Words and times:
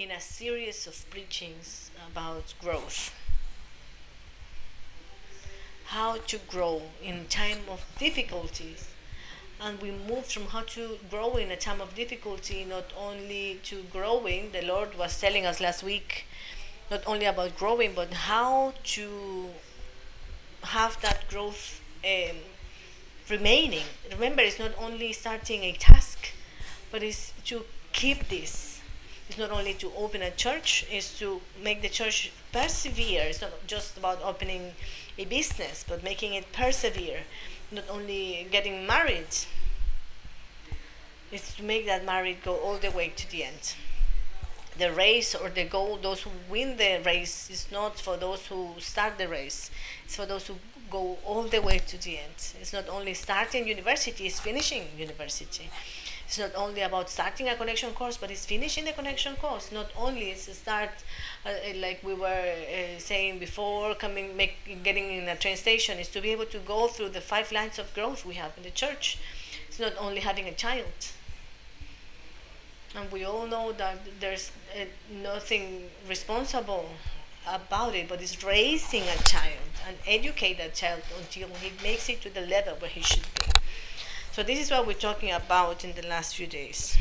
in 0.00 0.10
a 0.10 0.20
series 0.20 0.86
of 0.86 1.10
preachings 1.10 1.90
about 2.10 2.54
growth. 2.58 3.14
How 5.84 6.16
to 6.16 6.38
grow 6.38 6.80
in 7.02 7.26
time 7.28 7.58
of 7.68 7.84
difficulties. 7.98 8.88
And 9.60 9.78
we 9.82 9.90
moved 9.90 10.32
from 10.32 10.46
how 10.46 10.62
to 10.62 10.98
grow 11.10 11.36
in 11.36 11.50
a 11.50 11.56
time 11.56 11.82
of 11.82 11.94
difficulty 11.94 12.64
not 12.64 12.86
only 12.98 13.60
to 13.64 13.82
growing, 13.92 14.52
the 14.52 14.62
Lord 14.62 14.96
was 14.96 15.20
telling 15.20 15.44
us 15.44 15.60
last 15.60 15.82
week, 15.82 16.24
not 16.90 17.02
only 17.06 17.26
about 17.26 17.58
growing, 17.58 17.92
but 17.94 18.10
how 18.14 18.72
to 18.96 19.50
have 20.62 20.98
that 21.02 21.28
growth 21.28 21.82
um, 22.06 22.36
remaining. 23.28 23.84
Remember, 24.10 24.40
it's 24.40 24.58
not 24.58 24.72
only 24.78 25.12
starting 25.12 25.62
a 25.62 25.72
task, 25.72 26.30
but 26.90 27.02
it's 27.02 27.34
to 27.44 27.66
keep 27.92 28.30
this. 28.30 28.69
It's 29.30 29.38
not 29.38 29.52
only 29.52 29.74
to 29.74 29.92
open 29.96 30.22
a 30.22 30.32
church, 30.32 30.84
it's 30.90 31.16
to 31.20 31.40
make 31.62 31.82
the 31.82 31.88
church 31.88 32.32
persevere. 32.50 33.22
It's 33.22 33.40
not 33.40 33.64
just 33.68 33.96
about 33.96 34.20
opening 34.24 34.72
a 35.16 35.24
business, 35.24 35.84
but 35.88 36.02
making 36.02 36.34
it 36.34 36.50
persevere. 36.52 37.20
Not 37.70 37.84
only 37.88 38.48
getting 38.50 38.88
married, 38.88 39.32
it's 41.30 41.54
to 41.54 41.62
make 41.62 41.86
that 41.86 42.04
marriage 42.04 42.38
go 42.44 42.56
all 42.56 42.78
the 42.78 42.90
way 42.90 43.12
to 43.14 43.30
the 43.30 43.44
end. 43.44 43.74
The 44.76 44.90
race 44.90 45.36
or 45.36 45.48
the 45.48 45.62
goal, 45.62 46.00
those 46.02 46.22
who 46.22 46.30
win 46.50 46.76
the 46.76 47.00
race, 47.06 47.48
is 47.50 47.68
not 47.70 48.00
for 48.00 48.16
those 48.16 48.46
who 48.46 48.74
start 48.80 49.16
the 49.16 49.28
race. 49.28 49.70
It's 50.04 50.16
for 50.16 50.26
those 50.26 50.48
who 50.48 50.56
go 50.90 51.18
all 51.24 51.44
the 51.44 51.62
way 51.62 51.78
to 51.78 52.02
the 52.02 52.18
end. 52.18 52.34
It's 52.60 52.72
not 52.72 52.88
only 52.88 53.14
starting 53.14 53.68
university, 53.68 54.26
it's 54.26 54.40
finishing 54.40 54.88
university. 54.98 55.70
It's 56.30 56.38
not 56.38 56.54
only 56.54 56.82
about 56.82 57.10
starting 57.10 57.48
a 57.48 57.56
connection 57.56 57.92
course, 57.92 58.16
but 58.16 58.30
it's 58.30 58.46
finishing 58.46 58.84
the 58.84 58.92
connection 58.92 59.34
course. 59.34 59.72
Not 59.72 59.90
only 59.96 60.30
is 60.30 60.42
start, 60.42 60.90
uh, 61.44 61.48
uh, 61.48 61.74
like 61.78 62.04
we 62.04 62.14
were 62.14 62.54
uh, 62.54 63.00
saying 63.00 63.40
before, 63.40 63.96
coming, 63.96 64.36
make, 64.36 64.54
getting 64.84 65.10
in 65.10 65.28
a 65.28 65.34
train 65.34 65.56
station, 65.56 65.98
is 65.98 66.06
to 66.10 66.20
be 66.20 66.30
able 66.30 66.44
to 66.44 66.60
go 66.60 66.86
through 66.86 67.08
the 67.08 67.20
five 67.20 67.50
lines 67.50 67.80
of 67.80 67.92
growth 67.94 68.24
we 68.24 68.34
have 68.34 68.52
in 68.56 68.62
the 68.62 68.70
church. 68.70 69.18
It's 69.66 69.80
not 69.80 69.94
only 69.98 70.20
having 70.20 70.46
a 70.46 70.52
child. 70.52 70.94
And 72.94 73.10
we 73.10 73.24
all 73.24 73.48
know 73.48 73.72
that 73.72 73.98
there's 74.20 74.52
uh, 74.80 74.84
nothing 75.12 75.90
responsible 76.08 76.90
about 77.44 77.96
it, 77.96 78.08
but 78.08 78.22
it's 78.22 78.44
raising 78.44 79.02
a 79.02 79.16
child 79.24 79.72
and 79.84 79.96
educate 80.06 80.58
that 80.58 80.74
child 80.74 81.02
until 81.18 81.48
he 81.60 81.72
makes 81.82 82.08
it 82.08 82.20
to 82.20 82.30
the 82.30 82.42
level 82.42 82.74
where 82.74 82.88
he 82.88 83.00
should 83.02 83.26
be. 83.34 83.59
So 84.32 84.44
this 84.44 84.60
is 84.60 84.70
what 84.70 84.86
we're 84.86 84.92
talking 84.92 85.32
about 85.32 85.84
in 85.84 85.92
the 85.94 86.06
last 86.06 86.36
few 86.36 86.46
days. 86.46 86.96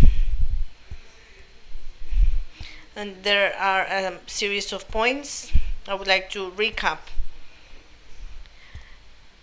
And 2.95 3.21
there 3.21 3.55
are 3.55 3.83
a 3.83 4.19
series 4.25 4.73
of 4.73 4.87
points 4.89 5.51
I 5.87 5.93
would 5.93 6.07
like 6.07 6.31
to 6.31 6.49
recap. 6.51 6.97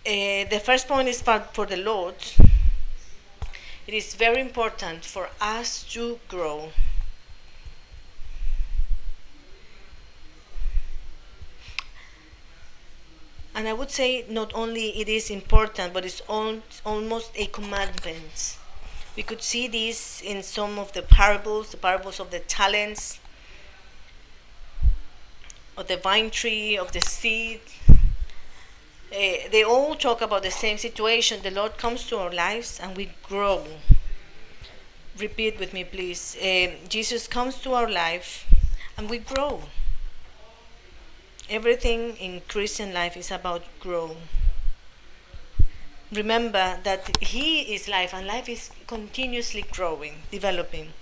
Uh, 0.05 0.49
the 0.51 0.61
first 0.65 0.89
point 0.89 1.07
is 1.07 1.23
for 1.23 1.65
the 1.65 1.77
Lord. 1.77 2.17
It 3.87 3.95
is 3.95 4.15
very 4.17 4.41
important 4.41 5.05
for 5.05 5.31
us 5.41 5.85
to 5.93 6.19
grow. 6.27 6.73
And 13.57 13.67
I 13.67 13.73
would 13.73 13.91
say 13.91 14.27
not 14.29 14.53
only 14.55 15.01
it 15.01 15.09
is 15.09 15.31
important, 15.31 15.95
but 15.95 16.05
it's 16.05 16.21
al- 16.29 16.61
almost 16.85 17.31
a 17.37 17.47
commandment. 17.47 18.59
We 19.17 19.23
could 19.23 19.43
see 19.43 19.67
this 19.67 20.21
in 20.21 20.43
some 20.43 20.79
of 20.79 20.93
the 20.93 21.01
parables, 21.01 21.71
the 21.71 21.79
parables 21.79 22.21
of 22.21 22.31
the 22.31 22.41
talents, 22.41 23.19
of 25.75 25.89
the 25.89 25.97
vine 25.97 26.29
tree, 26.29 26.77
of 26.77 26.93
the 26.93 27.01
seed. 27.01 27.63
Uh, 27.89 29.49
they 29.51 29.65
all 29.65 29.95
talk 29.95 30.21
about 30.21 30.43
the 30.43 30.51
same 30.51 30.77
situation. 30.77 31.41
The 31.43 31.51
Lord 31.51 31.79
comes 31.79 32.07
to 32.09 32.19
our 32.19 32.31
lives 32.31 32.79
and 32.79 32.95
we 32.95 33.11
grow. 33.23 33.65
Repeat 35.19 35.59
with 35.59 35.73
me, 35.73 35.83
please. 35.85 36.37
Uh, 36.37 36.73
Jesus 36.91 37.27
comes 37.27 37.57
to 37.63 37.73
our 37.73 37.91
life 37.91 38.47
and 38.99 39.09
we 39.09 39.17
grow. 39.17 39.63
Everything 41.51 42.17
in 42.19 42.43
Christian 42.43 42.93
life 42.93 43.17
is 43.17 43.33
about 43.33 43.65
grow. 43.81 44.17
Remember 46.11 46.81
that 46.83 47.17
He 47.23 47.73
is 47.73 47.87
life 47.87 48.13
and 48.13 48.27
life 48.27 48.49
is 48.49 48.73
continuously 48.89 49.63
growing, 49.71 50.23
developing. 50.33 50.93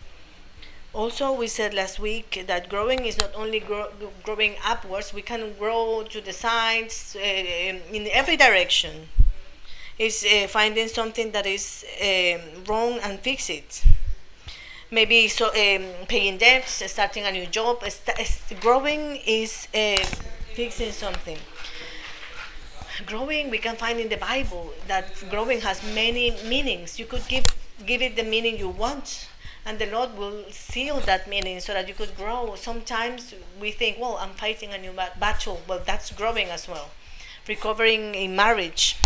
Also, 0.94 1.30
we 1.32 1.46
said 1.48 1.74
last 1.74 1.98
week 1.98 2.44
that 2.46 2.68
growing 2.70 3.04
is 3.04 3.18
not 3.18 3.34
only 3.34 3.60
grow, 3.60 3.90
growing 4.22 4.54
upwards, 4.64 5.12
we 5.12 5.20
can 5.22 5.52
grow 5.58 6.04
to 6.04 6.20
the 6.22 6.32
sides 6.32 7.14
uh, 7.16 7.20
in 7.20 8.08
every 8.12 8.36
direction. 8.36 9.08
It's 9.98 10.24
uh, 10.24 10.46
finding 10.48 10.88
something 10.88 11.32
that 11.32 11.46
is 11.46 11.84
um, 12.02 12.64
wrong 12.66 12.98
and 13.00 13.20
fix 13.20 13.50
it. 13.50 13.82
Maybe 14.90 15.28
so, 15.28 15.48
um, 15.48 16.06
paying 16.08 16.38
debts, 16.38 16.82
starting 16.90 17.24
a 17.24 17.32
new 17.32 17.46
job. 17.46 17.82
St- 17.88 18.60
growing 18.60 19.16
is 19.26 19.66
uh, 19.74 19.96
fixing 20.54 20.92
something. 20.92 21.38
Growing, 23.06 23.50
we 23.50 23.58
can 23.58 23.76
find 23.76 23.98
in 23.98 24.08
the 24.08 24.16
Bible 24.16 24.72
that 24.86 25.12
growing 25.28 25.60
has 25.62 25.82
many 25.94 26.30
meanings. 26.48 26.98
You 26.98 27.06
could 27.06 27.26
give 27.28 27.44
give 27.86 28.00
it 28.00 28.14
the 28.14 28.22
meaning 28.22 28.56
you 28.56 28.68
want, 28.68 29.28
and 29.66 29.78
the 29.80 29.86
Lord 29.86 30.16
will 30.16 30.44
seal 30.50 31.00
that 31.00 31.28
meaning 31.28 31.58
so 31.58 31.72
that 31.72 31.88
you 31.88 31.94
could 31.94 32.16
grow. 32.16 32.54
Sometimes 32.54 33.34
we 33.60 33.72
think, 33.72 33.98
well, 33.98 34.16
I'm 34.20 34.30
fighting 34.30 34.72
a 34.72 34.78
new 34.78 34.92
battle. 34.92 35.60
Well, 35.68 35.82
that's 35.84 36.12
growing 36.12 36.48
as 36.50 36.68
well. 36.68 36.90
Recovering 37.48 38.14
a 38.14 38.28
marriage, 38.28 38.96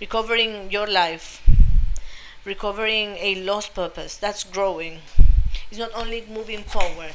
recovering 0.00 0.70
your 0.70 0.88
life, 0.88 1.42
recovering 2.44 3.16
a 3.20 3.36
lost 3.36 3.74
purpose. 3.74 4.16
That's 4.16 4.42
growing. 4.44 5.00
It's 5.70 5.78
not 5.78 5.94
only 5.94 6.24
moving 6.28 6.64
forward, 6.64 7.14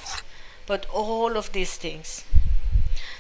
but 0.65 0.85
all 0.89 1.35
of 1.37 1.51
these 1.51 1.75
things. 1.75 2.23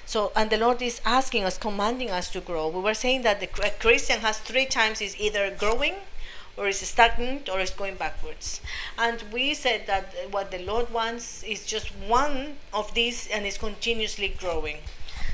So, 0.09 0.31
and 0.35 0.49
the 0.49 0.57
Lord 0.57 0.81
is 0.81 1.01
asking 1.05 1.43
us, 1.43 1.59
commanding 1.59 2.09
us 2.09 2.31
to 2.31 2.41
grow. 2.41 2.67
We 2.67 2.81
were 2.81 2.95
saying 2.95 3.21
that 3.21 3.39
the 3.39 3.45
Christian 3.45 4.21
has 4.21 4.39
three 4.39 4.65
times 4.65 5.01
is 5.01 5.15
either 5.19 5.55
growing, 5.55 5.97
or 6.57 6.67
is 6.67 6.79
stagnant, 6.79 7.47
or 7.47 7.59
is 7.59 7.69
going 7.69 7.93
backwards. 7.93 8.59
And 8.97 9.23
we 9.31 9.53
said 9.53 9.85
that 9.85 10.15
what 10.31 10.49
the 10.49 10.57
Lord 10.57 10.89
wants 10.89 11.43
is 11.43 11.63
just 11.63 11.89
one 12.07 12.55
of 12.73 12.91
these, 12.95 13.27
and 13.27 13.45
is 13.45 13.59
continuously 13.59 14.29
growing. 14.29 14.77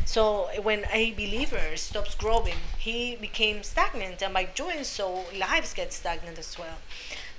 So 0.03 0.49
when 0.61 0.83
a 0.91 1.11
believer 1.13 1.77
stops 1.77 2.13
growing, 2.13 2.59
he 2.77 3.15
became 3.15 3.63
stagnant, 3.63 4.21
and 4.21 4.33
by 4.33 4.43
doing 4.43 4.83
so, 4.83 5.23
lives 5.33 5.73
get 5.73 5.93
stagnant 5.93 6.37
as 6.37 6.59
well. 6.59 6.79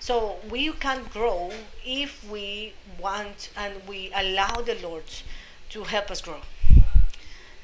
So 0.00 0.36
we 0.48 0.72
can 0.72 1.04
grow 1.12 1.52
if 1.84 2.26
we 2.26 2.72
want 2.98 3.50
and 3.54 3.86
we 3.86 4.10
allow 4.14 4.62
the 4.62 4.78
Lord 4.82 5.04
to 5.68 5.84
help 5.84 6.10
us 6.10 6.22
grow. 6.22 6.40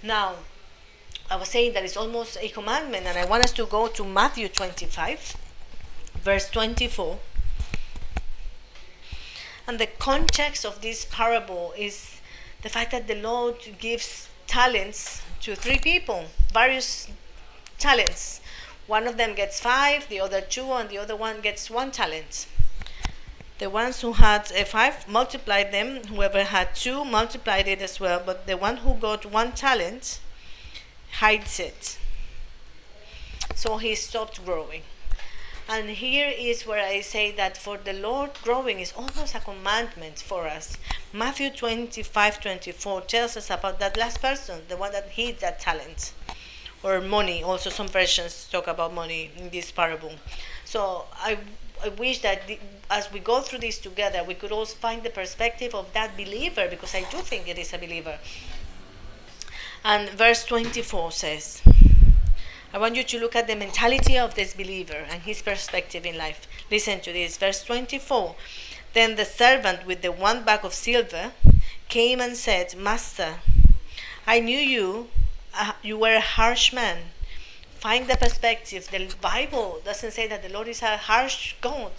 Now, 0.03 0.35
I 1.31 1.37
was 1.37 1.49
saying 1.49 1.75
that 1.75 1.85
it's 1.85 1.97
almost 1.97 2.37
a 2.41 2.49
commandment, 2.49 3.07
and 3.07 3.17
I 3.17 3.25
want 3.25 3.45
us 3.45 3.53
to 3.53 3.67
go 3.67 3.87
to 3.87 4.05
Matthew 4.05 4.49
25, 4.49 5.37
verse 6.17 6.51
24. 6.51 7.19
And 9.69 9.79
the 9.79 9.87
context 9.87 10.67
of 10.67 10.81
this 10.81 11.07
parable 11.09 11.73
is 11.79 12.21
the 12.63 12.69
fact 12.69 12.91
that 12.91 13.07
the 13.07 13.15
Lord 13.15 13.57
gives 13.79 14.29
talents 14.49 15.23
to 15.43 15.55
three 15.55 15.79
people, 15.79 16.25
various 16.53 17.09
talents. 17.79 18.41
One 18.89 19.07
of 19.07 19.17
them 19.17 19.37
gets 19.37 19.61
five, 19.61 20.09
the 20.09 20.21
other 20.21 20.41
two, 20.41 20.73
and 20.73 20.89
the 20.89 20.99
other 20.99 21.15
one 21.15 21.41
gets 21.41 21.71
one 21.71 21.93
talent. 21.93 22.49
The 23.63 23.71
ones 23.71 24.01
who 24.01 24.15
had 24.15 24.51
a 24.51 24.65
five 24.65 25.07
multiplied 25.07 25.71
them. 25.71 26.03
Whoever 26.09 26.43
had 26.43 26.75
two 26.75 27.05
multiplied 27.05 27.69
it 27.69 27.81
as 27.81 28.01
well. 28.01 28.21
But 28.27 28.49
the 28.49 28.57
one 28.57 28.79
who 28.79 28.95
got 28.95 29.25
one 29.25 29.53
talent 29.53 30.19
hides 31.21 31.61
it. 31.61 31.97
So 33.55 33.77
he 33.77 33.95
stopped 33.95 34.45
growing. 34.45 34.83
And 35.69 35.91
here 35.91 36.29
is 36.37 36.67
where 36.67 36.85
I 36.85 37.03
say 37.03 37.31
that 37.37 37.57
for 37.57 37.77
the 37.77 37.93
Lord, 37.93 38.33
growing 38.43 38.81
is 38.81 38.93
almost 38.97 39.37
a 39.37 39.39
commandment 39.39 40.19
for 40.19 40.49
us. 40.49 40.77
Matthew 41.13 41.49
25 41.49 42.41
24 42.41 43.03
tells 43.03 43.37
us 43.37 43.49
about 43.49 43.79
that 43.79 43.97
last 43.97 44.21
person, 44.21 44.63
the 44.67 44.77
one 44.77 44.91
that 44.91 45.11
hid 45.11 45.39
that 45.39 45.61
talent 45.61 46.15
or 46.83 47.01
money. 47.01 47.45
Also, 47.45 47.71
some 47.71 47.87
versions 47.87 48.49
talk 48.51 48.67
about 48.67 48.93
money 48.93 49.31
in 49.37 49.51
this 49.51 49.71
parable. 49.71 50.15
So 50.65 51.05
I 51.15 51.39
I 51.85 51.89
wish 51.89 52.21
that 52.21 52.47
the, 52.47 52.59
as 52.91 53.13
we 53.13 53.19
go 53.19 53.41
through 53.41 53.59
this 53.59 53.79
together, 53.79 54.23
we 54.23 54.35
could 54.35 54.53
also 54.53 54.77
find 54.77 55.03
the 55.03 55.11
perspective 55.11 55.75
of 55.75 55.93
that 55.95 56.17
believer, 56.17 56.69
because 56.69 56.95
I 56.95 57.05
do 57.11 57.19
think 57.19 57.49
it 57.49 57.59
is 57.59 57.73
a 57.73 57.79
believer. 57.79 58.19
And 59.85 60.09
verse 60.11 60.45
24 60.45 61.11
says, 61.11 61.63
I 62.73 62.79
want 62.79 62.97
you 62.97 63.03
to 63.03 63.19
look 63.19 63.35
at 63.35 63.49
the 63.49 63.57
mentality 63.57 64.17
of 64.17 64.35
this 64.35 64.55
believer 64.55 65.07
and 65.11 65.23
his 65.23 65.43
perspective 65.43 66.07
in 66.07 66.17
life. 66.17 66.47
Listen 66.71 67.01
to 67.01 67.13
this. 67.13 67.37
Verse 67.37 67.65
24 67.65 68.35
Then 68.95 69.17
the 69.17 69.25
servant 69.25 69.85
with 69.85 70.03
the 70.03 70.13
one 70.13 70.45
bag 70.45 70.65
of 70.65 70.73
silver 70.73 71.33
came 71.89 72.21
and 72.21 72.37
said, 72.37 72.77
Master, 72.77 73.41
I 74.27 74.41
knew 74.41 74.59
you, 74.59 75.11
uh, 75.55 75.73
you 75.83 75.99
were 75.99 76.15
a 76.15 76.21
harsh 76.21 76.73
man. 76.73 76.99
Find 77.83 78.07
the 78.07 78.17
perspective. 78.17 78.89
The 78.93 79.13
Bible 79.21 79.81
doesn't 79.85 80.13
say 80.13 80.29
that 80.29 80.45
the 80.45 80.49
Lord 80.49 80.69
is 80.69 80.83
a 80.83 80.97
harsh 80.97 81.57
God, 81.61 81.91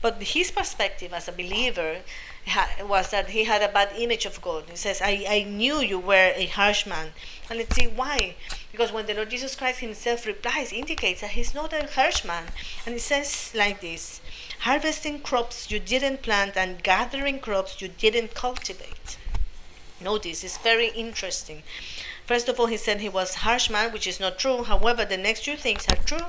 but 0.00 0.20
his 0.20 0.50
perspective 0.50 1.12
as 1.12 1.28
a 1.28 1.32
believer 1.32 1.98
was 2.82 3.12
that 3.12 3.28
he 3.28 3.44
had 3.44 3.62
a 3.62 3.72
bad 3.72 3.90
image 3.96 4.26
of 4.26 4.42
God. 4.42 4.64
He 4.68 4.74
says, 4.74 5.00
I, 5.00 5.24
I 5.28 5.44
knew 5.44 5.78
you 5.78 6.00
were 6.00 6.32
a 6.34 6.46
harsh 6.46 6.86
man. 6.86 7.12
And 7.48 7.60
let's 7.60 7.76
see 7.76 7.86
why. 7.86 8.34
Because 8.72 8.90
when 8.90 9.06
the 9.06 9.14
Lord 9.14 9.30
Jesus 9.30 9.54
Christ 9.54 9.78
himself 9.78 10.26
replies, 10.26 10.72
indicates 10.72 11.20
that 11.20 11.30
he's 11.30 11.54
not 11.54 11.72
a 11.72 11.86
harsh 11.86 12.24
man. 12.24 12.46
And 12.84 12.94
he 12.94 12.98
says 12.98 13.52
like 13.54 13.80
this 13.80 14.20
harvesting 14.62 15.20
crops 15.20 15.70
you 15.70 15.78
didn't 15.78 16.22
plant 16.22 16.56
and 16.56 16.82
gathering 16.82 17.38
crops 17.38 17.80
you 17.80 17.86
didn't 17.86 18.34
cultivate. 18.34 19.18
Notice, 20.00 20.42
it's 20.42 20.58
very 20.58 20.88
interesting. 20.88 21.62
First 22.26 22.48
of 22.48 22.58
all, 22.60 22.66
he 22.66 22.76
said 22.76 23.00
he 23.00 23.08
was 23.08 23.36
harsh 23.36 23.68
man, 23.68 23.92
which 23.92 24.06
is 24.06 24.20
not 24.20 24.38
true. 24.38 24.62
However, 24.62 25.04
the 25.04 25.16
next 25.16 25.44
two 25.44 25.56
things 25.56 25.86
are 25.88 25.96
true. 25.96 26.26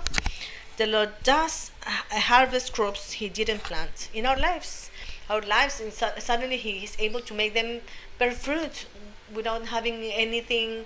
The 0.78 0.88
Lord 0.88 1.12
does 1.24 1.72
harvest 1.86 2.74
crops 2.74 3.14
he 3.14 3.30
didn't 3.30 3.64
plant 3.64 4.10
in 4.14 4.26
our 4.26 4.38
lives. 4.38 4.90
Our 5.30 5.42
lives 5.42 5.80
and 5.80 5.94
so, 5.94 6.12
suddenly 6.18 6.58
he 6.58 6.84
is 6.84 6.96
able 7.00 7.22
to 7.22 7.34
make 7.34 7.54
them 7.54 7.82
bear 8.18 8.32
fruit 8.32 8.88
without 9.34 9.68
having 9.68 10.04
anything 10.04 10.86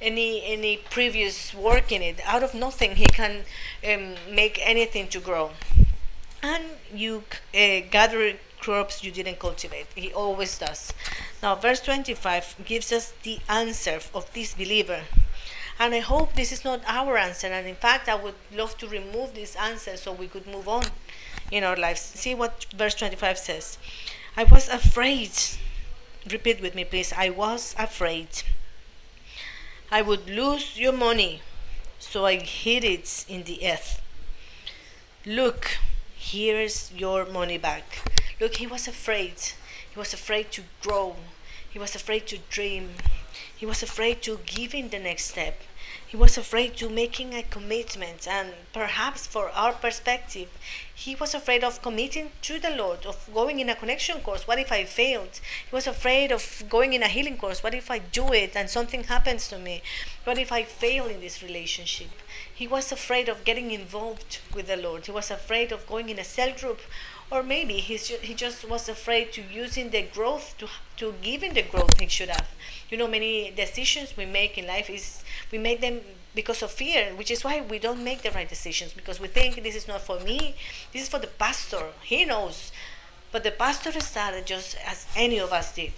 any 0.00 0.44
any 0.44 0.76
previous 0.90 1.54
work 1.54 1.90
in 1.92 2.02
it. 2.02 2.20
Out 2.26 2.42
of 2.42 2.54
nothing 2.54 2.96
he 2.96 3.06
can 3.06 3.44
um, 3.88 4.14
make 4.30 4.58
anything 4.60 5.08
to 5.08 5.20
grow. 5.20 5.52
And 6.42 6.64
you 6.92 7.24
uh, 7.54 7.80
gather 7.90 8.34
crops 8.60 9.02
you 9.02 9.10
didn't 9.10 9.38
cultivate. 9.38 9.86
He 9.94 10.12
always 10.12 10.58
does 10.58 10.92
now 11.42 11.54
verse 11.54 11.80
25 11.80 12.56
gives 12.64 12.92
us 12.92 13.12
the 13.22 13.38
answer 13.48 14.00
of 14.14 14.32
this 14.32 14.54
believer 14.54 15.02
and 15.78 15.94
i 15.94 16.00
hope 16.00 16.34
this 16.34 16.52
is 16.52 16.64
not 16.64 16.80
our 16.86 17.16
answer 17.16 17.48
and 17.48 17.66
in 17.66 17.74
fact 17.74 18.08
i 18.08 18.14
would 18.14 18.34
love 18.54 18.76
to 18.78 18.86
remove 18.86 19.34
this 19.34 19.56
answer 19.56 19.96
so 19.96 20.12
we 20.12 20.28
could 20.28 20.46
move 20.46 20.68
on 20.68 20.84
in 21.52 21.62
our 21.62 21.76
lives. 21.76 22.00
See 22.00 22.34
what 22.34 22.66
verse 22.74 22.94
25 22.94 23.38
says. 23.38 23.78
I 24.36 24.44
was 24.44 24.68
afraid. 24.68 25.30
Repeat 26.30 26.60
with 26.62 26.74
me, 26.74 26.84
please. 26.84 27.12
I 27.12 27.28
was 27.28 27.74
afraid. 27.78 28.28
I 29.90 30.00
would 30.00 30.28
lose 30.28 30.78
your 30.78 30.92
money, 30.92 31.42
so 31.98 32.24
I 32.24 32.36
hid 32.36 32.84
it 32.84 33.26
in 33.28 33.42
the 33.44 33.68
earth. 33.68 34.00
Look, 35.26 35.76
here's 36.16 36.90
your 36.92 37.26
money 37.26 37.58
back. 37.58 37.84
Look, 38.40 38.56
he 38.56 38.66
was 38.66 38.88
afraid. 38.88 39.34
He 39.92 39.98
was 39.98 40.14
afraid 40.14 40.50
to 40.52 40.62
grow. 40.80 41.16
He 41.70 41.78
was 41.78 41.94
afraid 41.94 42.26
to 42.28 42.38
dream. 42.50 42.94
He 43.54 43.66
was 43.66 43.82
afraid 43.82 44.22
to 44.22 44.40
give 44.46 44.74
in 44.74 44.88
the 44.88 44.98
next 44.98 45.26
step. 45.26 45.60
He 46.06 46.16
was 46.16 46.38
afraid 46.38 46.76
to 46.76 46.88
making 46.88 47.34
a 47.34 47.42
commitment, 47.42 48.26
and 48.28 48.54
perhaps 48.72 49.26
for 49.26 49.50
our 49.50 49.72
perspective, 49.72 50.48
he 50.94 51.14
was 51.14 51.34
afraid 51.34 51.64
of 51.64 51.82
committing 51.82 52.32
to 52.42 52.58
the 52.58 52.70
Lord, 52.70 53.04
of 53.06 53.28
going 53.32 53.60
in 53.60 53.68
a 53.68 53.74
connection 53.74 54.20
course. 54.20 54.46
What 54.46 54.58
if 54.58 54.70
I 54.70 54.84
failed? 54.84 55.40
He 55.68 55.74
was 55.74 55.86
afraid 55.86 56.30
of 56.30 56.64
going 56.68 56.92
in 56.92 57.02
a 57.02 57.08
healing 57.08 57.36
course. 57.36 57.62
What 57.62 57.74
if 57.74 57.90
I 57.90 57.98
do 57.98 58.32
it 58.32 58.56
and 58.56 58.68
something 58.70 59.04
happens 59.04 59.48
to 59.48 59.58
me? 59.58 59.82
What 60.24 60.38
if 60.38 60.52
I 60.52 60.62
fail 60.64 61.06
in 61.06 61.20
this 61.20 61.42
relationship? 61.42 62.10
He 62.54 62.66
was 62.66 62.92
afraid 62.92 63.28
of 63.28 63.44
getting 63.44 63.70
involved 63.70 64.38
with 64.54 64.68
the 64.68 64.76
Lord. 64.76 65.06
He 65.06 65.12
was 65.12 65.30
afraid 65.30 65.72
of 65.72 65.86
going 65.86 66.08
in 66.08 66.18
a 66.18 66.24
cell 66.24 66.52
group 66.52 66.80
or 67.32 67.42
maybe 67.42 67.78
he's 67.88 68.08
he 68.08 68.34
just 68.34 68.68
was 68.68 68.90
afraid 68.90 69.32
to 69.32 69.42
using 69.50 69.88
the 69.88 70.02
growth 70.02 70.54
to 70.58 70.68
to 70.98 71.14
giving 71.22 71.54
the 71.54 71.62
growth 71.62 71.98
he 71.98 72.06
should 72.06 72.28
have. 72.28 72.48
You 72.90 72.98
know 72.98 73.08
many 73.08 73.50
decisions 73.50 74.14
we 74.16 74.26
make 74.26 74.58
in 74.58 74.66
life 74.66 74.90
is 74.90 75.24
we 75.50 75.56
make 75.56 75.80
them 75.80 76.00
because 76.34 76.62
of 76.62 76.70
fear 76.70 77.04
which 77.16 77.30
is 77.30 77.42
why 77.42 77.62
we 77.62 77.78
don't 77.78 78.04
make 78.04 78.20
the 78.22 78.30
right 78.32 78.48
decisions 78.48 78.92
because 78.92 79.18
we 79.18 79.28
think 79.28 79.62
this 79.62 79.74
is 79.74 79.88
not 79.88 80.02
for 80.02 80.20
me 80.20 80.54
this 80.92 81.02
is 81.04 81.08
for 81.08 81.18
the 81.18 81.32
pastor. 81.44 81.84
He 82.02 82.24
knows. 82.26 82.70
But 83.32 83.44
the 83.44 83.50
pastor 83.50 83.98
started 84.00 84.44
just 84.44 84.76
as 84.86 85.06
any 85.16 85.38
of 85.38 85.54
us 85.54 85.74
did. 85.74 85.94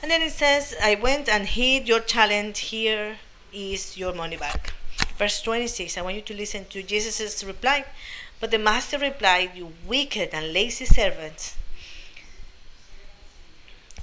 And 0.00 0.08
then 0.12 0.22
it 0.22 0.32
says 0.32 0.76
i 0.80 0.94
went 0.94 1.28
and 1.28 1.44
hid 1.46 1.88
your 1.88 2.00
talent. 2.00 2.58
Here 2.72 3.18
is 3.52 3.96
your 3.98 4.14
money 4.14 4.36
back. 4.36 4.74
Verse 5.18 5.42
26 5.42 5.98
i 5.98 6.02
want 6.02 6.16
you 6.16 6.22
to 6.22 6.34
listen 6.34 6.64
to 6.66 6.82
jesus' 6.82 7.42
reply 7.44 7.84
but 8.44 8.50
the 8.50 8.58
master 8.58 8.98
replied 8.98 9.52
you 9.54 9.72
wicked 9.86 10.28
and 10.34 10.52
lazy 10.52 10.84
servant. 10.84 11.54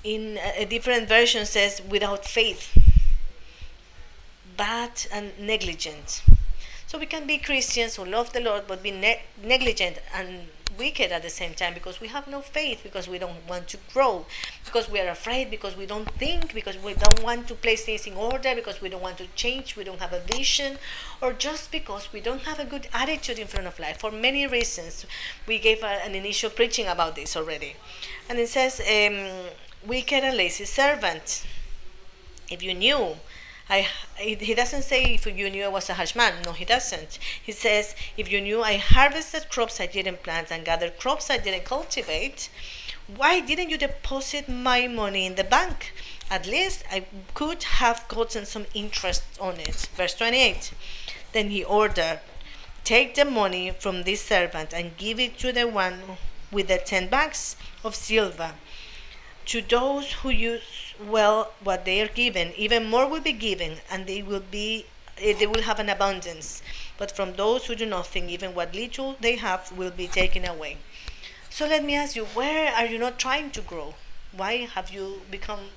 In 0.04 0.40
a 0.58 0.66
different 0.66 1.08
version 1.08 1.46
says 1.46 1.80
without 1.88 2.26
faith 2.26 2.76
bad 4.58 5.06
and 5.14 5.38
negligent. 5.38 6.24
So 6.88 6.98
we 6.98 7.06
can 7.06 7.28
be 7.28 7.38
christians 7.38 7.98
who 7.98 8.06
love 8.06 8.34
the 8.34 8.40
lord 8.40 8.64
but 8.68 8.82
be 8.82 8.90
ne- 8.90 9.22
negligent 9.44 10.00
and 10.12 10.48
wicked 10.78 11.12
at 11.12 11.22
the 11.22 11.30
same 11.30 11.54
time 11.54 11.74
because 11.74 12.00
we 12.00 12.08
have 12.08 12.28
no 12.28 12.42
faith 12.42 12.82
because 12.84 13.08
we 13.08 13.18
don't 13.18 13.48
want 13.48 13.68
to 13.68 13.78
grow 13.94 14.26
because 14.66 14.90
we 14.90 15.00
are 15.00 15.10
afraid 15.10 15.50
because 15.52 15.76
we 15.76 15.86
don't 15.86 16.10
think 16.16 16.54
because 16.54 16.78
we 16.78 16.94
don't 16.94 17.24
want 17.24 17.48
to 17.48 17.56
place 17.56 17.86
things 17.86 18.08
in 18.08 18.14
order 18.16 18.54
because 18.56 18.82
we 18.82 18.90
don't 18.90 19.02
want 19.02 19.18
to 19.18 19.28
change 19.36 19.76
we 19.76 19.84
don't 19.84 20.00
have 20.00 20.14
a 20.14 20.20
vision 20.22 20.78
or 21.22 21.34
just 21.34 21.72
because 21.72 22.12
we 22.14 22.22
don't 22.22 22.42
have 22.42 22.60
a 22.60 22.66
good 22.66 22.88
attitude 22.94 23.40
in 23.40 23.48
front 23.48 23.68
of 23.68 23.78
life 23.80 23.98
for 23.98 24.12
many 24.12 24.48
reasons 24.48 25.06
we 25.48 25.60
gave 25.60 25.84
a, 25.84 26.06
an 26.06 26.16
initial 26.16 26.50
preaching 26.50 26.88
about 26.88 27.16
this 27.16 27.36
already 27.36 27.76
and 28.30 28.40
it 28.40 28.48
says 28.50 28.80
um, 28.80 29.50
wicked 29.86 30.24
and 30.24 30.38
lazy 30.38 30.66
servant. 30.66 31.46
If 32.50 32.62
you 32.62 32.74
knew, 32.74 33.16
I, 33.72 33.88
he 34.18 34.54
doesn't 34.54 34.82
say 34.82 35.14
if 35.14 35.26
you 35.26 35.50
knew 35.50 35.64
I 35.64 35.70
was 35.70 35.90
a 35.90 35.94
harsh 35.94 36.14
man. 36.14 36.34
No, 36.44 36.52
he 36.52 36.66
doesn't. 36.66 37.18
He 37.42 37.54
says, 37.54 37.96
if 38.18 38.30
you 38.30 38.42
knew 38.42 38.62
I 38.62 38.76
harvested 38.76 39.50
crops 39.50 39.80
I 39.80 39.86
didn't 39.86 40.24
plant 40.24 40.52
and 40.52 40.66
gathered 40.66 41.00
crops 41.00 41.30
I 41.30 41.38
didn't 41.38 41.64
cultivate, 41.64 42.50
why 43.08 43.40
didn't 43.40 43.70
you 43.70 43.78
deposit 43.78 44.50
my 44.50 44.88
money 44.88 45.26
in 45.26 45.36
the 45.36 45.46
bank? 45.46 45.94
At 46.30 46.46
least 46.48 46.84
I 46.92 47.06
could 47.34 47.64
have 47.64 48.06
gotten 48.10 48.46
some 48.46 48.66
interest 48.74 49.24
on 49.40 49.58
it. 49.58 49.88
Verse 49.96 50.16
28. 50.16 50.74
Then 51.32 51.50
he 51.50 51.63
ordered, 51.63 52.20
Take 52.84 53.16
the 53.16 53.24
money 53.24 53.72
from 53.72 54.04
this 54.04 54.22
servant 54.22 54.74
and 54.74 54.98
give 54.98 55.18
it 55.18 55.38
to 55.38 55.54
the 55.54 55.66
one 55.66 56.18
with 56.51 56.68
the 56.68 56.78
ten 56.78 57.08
bags 57.08 57.56
of 57.86 57.96
silver 57.96 58.54
to 59.46 59.62
those 59.62 60.13
who 60.13 60.30
use 60.30 60.62
well 61.10 61.51
what 61.63 61.86
they 61.86 62.01
are 62.01 62.08
given, 62.08 62.53
even 62.55 62.89
more 62.89 63.08
will 63.08 63.22
be 63.22 63.34
given, 63.34 63.81
and 63.89 64.08
they 64.08 64.22
will 64.22 64.43
be 64.51 64.86
eh, 65.17 65.34
they 65.34 65.48
will 65.48 65.63
have 65.63 65.79
an 65.79 65.89
abundance. 65.89 66.62
But 66.98 67.12
from 67.15 67.34
those 67.34 67.65
who 67.65 67.75
do 67.75 67.86
nothing, 67.86 68.29
even 68.29 68.53
what 68.55 68.75
little 68.75 69.15
they 69.20 69.36
have 69.38 69.72
will 69.72 69.91
be 69.91 70.08
taken 70.08 70.46
away. 70.46 70.77
So 71.50 71.67
let 71.67 71.84
me 71.84 71.96
ask 71.96 72.15
you, 72.15 72.25
where 72.25 72.74
are 72.74 72.86
you 72.86 72.98
not 72.98 73.20
trying 73.20 73.51
to 73.51 73.62
grow? 73.62 73.96
Why 74.31 74.65
have 74.65 74.89
you 74.91 75.22
become 75.29 75.70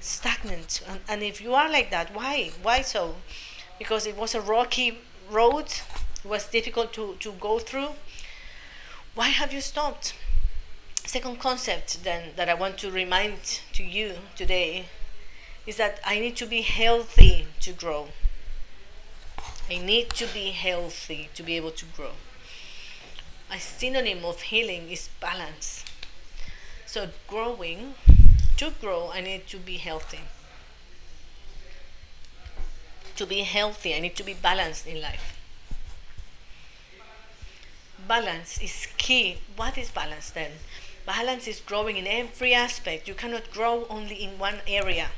stagnant? 0.00 0.82
And, 0.88 1.00
and 1.08 1.22
if 1.22 1.40
you 1.40 1.54
are 1.54 1.68
like 1.70 1.90
that, 1.90 2.14
why? 2.14 2.52
Why 2.62 2.82
so? 2.82 3.16
Because 3.78 4.06
it 4.06 4.16
was 4.16 4.34
a 4.34 4.40
rocky 4.40 4.98
road, 5.30 5.66
it 5.66 6.28
was 6.28 6.46
difficult 6.48 6.92
to, 6.94 7.16
to 7.20 7.32
go 7.32 7.58
through. 7.58 7.90
Why 9.14 9.28
have 9.28 9.52
you 9.52 9.60
stopped? 9.60 10.14
Second 11.10 11.40
concept 11.40 12.04
then 12.04 12.30
that 12.36 12.48
I 12.48 12.54
want 12.54 12.78
to 12.78 12.88
remind 12.88 13.62
to 13.72 13.82
you 13.82 14.12
today 14.36 14.84
is 15.66 15.76
that 15.76 15.98
I 16.06 16.20
need 16.20 16.36
to 16.36 16.46
be 16.46 16.62
healthy 16.62 17.48
to 17.62 17.72
grow. 17.72 18.10
I 19.68 19.78
need 19.78 20.10
to 20.10 20.26
be 20.28 20.52
healthy 20.52 21.28
to 21.34 21.42
be 21.42 21.56
able 21.56 21.72
to 21.72 21.84
grow. 21.96 22.12
A 23.50 23.58
synonym 23.58 24.24
of 24.24 24.42
healing 24.42 24.88
is 24.88 25.08
balance. 25.20 25.84
So 26.86 27.08
growing, 27.26 27.94
to 28.58 28.70
grow, 28.80 29.10
I 29.12 29.20
need 29.20 29.48
to 29.48 29.56
be 29.56 29.78
healthy. 29.78 30.20
To 33.16 33.26
be 33.26 33.40
healthy, 33.40 33.96
I 33.96 33.98
need 33.98 34.14
to 34.14 34.22
be 34.22 34.34
balanced 34.34 34.86
in 34.86 35.02
life. 35.02 35.36
Balance 38.06 38.62
is 38.62 38.86
key. 38.96 39.38
What 39.56 39.76
is 39.76 39.90
balance 39.90 40.30
then? 40.30 40.52
Balance 41.16 41.48
is 41.48 41.58
growing 41.58 41.96
in 41.96 42.06
every 42.06 42.54
aspect. 42.54 43.08
You 43.08 43.14
cannot 43.14 43.50
grow 43.50 43.84
only 43.90 44.14
in 44.22 44.38
one 44.38 44.60
area. 44.68 45.08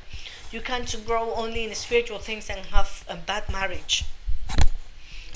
You 0.50 0.62
can't 0.62 0.90
grow 1.04 1.34
only 1.34 1.64
in 1.64 1.74
spiritual 1.74 2.18
things 2.18 2.48
and 2.48 2.64
have 2.76 3.04
a 3.06 3.16
bad 3.16 3.50
marriage. 3.50 4.06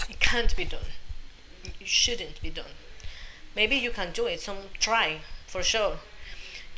It 0.09 0.19
can't 0.19 0.57
be 0.57 0.65
done. 0.65 0.93
It 1.79 1.87
shouldn't 1.87 2.41
be 2.41 2.49
done. 2.49 2.75
Maybe 3.55 3.77
you 3.77 3.91
can 3.91 4.13
do 4.13 4.25
it, 4.25 4.41
some 4.41 4.71
try 4.81 5.21
for 5.47 5.63
sure. 5.63 5.99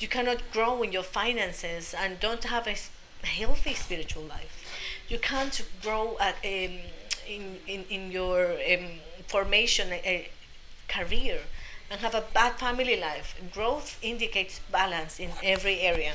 You 0.00 0.08
cannot 0.08 0.50
grow 0.52 0.82
in 0.82 0.90
your 0.90 1.04
finances 1.04 1.94
and 1.97 2.18
don't 2.18 2.42
have 2.42 2.66
a 2.66 2.76
healthy 3.25 3.75
spiritual 3.75 4.25
life. 4.25 4.54
You 5.08 5.20
can't 5.20 5.64
grow 5.82 6.16
at 6.18 6.35
um, 6.44 6.80
in, 7.28 7.58
in, 7.68 7.85
in 7.88 8.11
your 8.11 8.54
um, 8.54 8.99
formation, 9.28 9.92
a, 9.92 10.00
a 10.04 10.30
career 10.88 11.42
and 11.90 12.00
have 12.00 12.14
a 12.14 12.25
bad 12.35 12.59
family 12.59 12.97
life. 12.97 13.40
Growth 13.52 13.99
indicates 14.02 14.61
balance 14.71 15.18
in 15.18 15.30
every 15.42 15.80
area. 15.80 16.12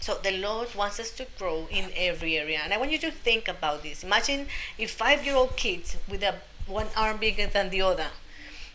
So 0.00 0.14
the 0.22 0.32
Lord 0.32 0.74
wants 0.74 1.00
us 1.00 1.10
to 1.12 1.26
grow 1.38 1.66
in 1.70 1.90
every 1.96 2.38
area. 2.38 2.60
And 2.62 2.72
I 2.72 2.76
want 2.76 2.92
you 2.92 2.98
to 2.98 3.10
think 3.10 3.48
about 3.48 3.82
this. 3.82 4.04
Imagine 4.04 4.46
if 4.78 4.90
five 4.90 5.24
year 5.24 5.36
old 5.36 5.56
kids 5.56 5.96
with 6.08 6.22
a 6.22 6.36
one 6.66 6.88
arm 6.96 7.18
bigger 7.18 7.46
than 7.46 7.70
the 7.70 7.82
other. 7.82 8.08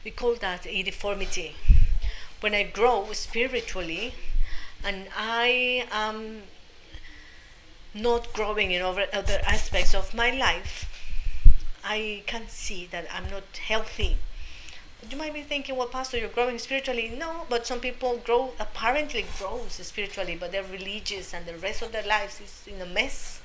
We 0.04 0.12
call 0.12 0.36
that 0.36 0.66
a 0.66 0.84
deformity. 0.84 1.56
When 2.40 2.56
I 2.56 2.64
grow 2.64 3.14
spiritually 3.14 4.14
and 4.84 5.08
I 5.16 5.88
am 5.92 6.44
not 7.94 8.34
growing 8.34 8.72
in 8.72 8.82
other 8.82 9.42
aspects 9.46 9.94
of 9.94 10.14
my 10.14 10.32
life, 10.32 10.88
I 11.84 12.24
can 12.26 12.48
see 12.48 12.88
that 12.92 13.06
I'm 13.12 13.30
not 13.30 13.58
healthy. 13.58 14.18
You 15.10 15.18
might 15.18 15.34
be 15.34 15.42
thinking, 15.42 15.76
well, 15.76 15.88
Pastor, 15.88 16.18
you're 16.18 16.30
growing 16.30 16.58
spiritually. 16.58 17.10
No, 17.10 17.46
but 17.50 17.66
some 17.68 17.80
people 17.80 18.18
grow, 18.18 18.54
apparently 18.60 19.26
grows 19.38 19.74
spiritually, 19.74 20.36
but 20.40 20.52
they're 20.52 20.64
religious 20.64 21.34
and 21.34 21.46
the 21.46 21.58
rest 21.58 21.82
of 21.82 21.92
their 21.92 22.04
lives 22.04 22.40
is 22.40 22.64
in 22.68 22.82
a 22.82 22.86
mess. 22.86 23.42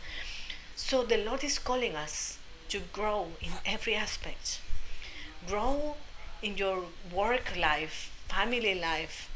So 0.76 1.02
the 1.04 1.18
Lord 1.18 1.44
is 1.44 1.58
calling 1.58 1.96
us 1.96 2.38
to 2.68 2.80
grow 2.92 3.28
in 3.40 3.52
every 3.64 3.94
aspect. 3.94 4.60
Grow 5.46 5.96
in 6.42 6.56
your 6.56 6.84
work 7.12 7.56
life, 7.56 8.12
family 8.28 8.74
life, 8.74 9.30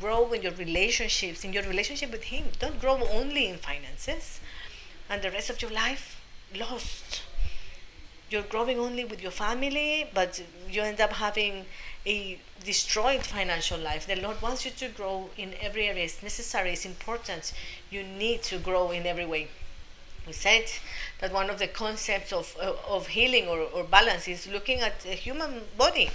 grow 0.00 0.32
in 0.32 0.42
your 0.42 0.52
relationships, 0.52 1.44
in 1.44 1.52
your 1.52 1.64
relationship 1.64 2.12
with 2.12 2.24
Him. 2.24 2.46
Don't 2.58 2.80
grow 2.80 3.00
only 3.08 3.48
in 3.48 3.58
finances 3.58 4.40
and 5.10 5.22
the 5.22 5.30
rest 5.30 5.50
of 5.50 5.60
your 5.62 5.70
life 5.72 6.20
lost. 6.54 7.22
You're 8.34 8.42
growing 8.42 8.80
only 8.80 9.04
with 9.04 9.22
your 9.22 9.30
family, 9.30 10.10
but 10.12 10.42
you 10.68 10.82
end 10.82 11.00
up 11.00 11.12
having 11.12 11.66
a 12.04 12.36
destroyed 12.64 13.22
financial 13.22 13.78
life. 13.78 14.08
The 14.08 14.16
Lord 14.16 14.42
wants 14.42 14.64
you 14.64 14.72
to 14.72 14.88
grow 14.88 15.30
in 15.38 15.54
every 15.60 15.86
area. 15.86 16.02
It's 16.02 16.20
necessary, 16.20 16.72
it's 16.72 16.84
important. 16.84 17.52
You 17.90 18.02
need 18.02 18.42
to 18.50 18.58
grow 18.58 18.90
in 18.90 19.06
every 19.06 19.24
way. 19.24 19.50
We 20.26 20.32
said 20.32 20.64
that 21.20 21.32
one 21.32 21.48
of 21.48 21.60
the 21.60 21.68
concepts 21.68 22.32
of, 22.32 22.56
uh, 22.60 22.72
of 22.88 23.06
healing 23.06 23.46
or, 23.46 23.60
or 23.60 23.84
balance 23.84 24.26
is 24.26 24.48
looking 24.48 24.80
at 24.80 24.98
the 25.02 25.10
human 25.10 25.60
body. 25.78 26.10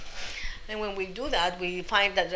And 0.68 0.78
when 0.78 0.96
we 0.96 1.06
do 1.06 1.30
that, 1.30 1.58
we 1.58 1.80
find 1.80 2.14
that 2.16 2.28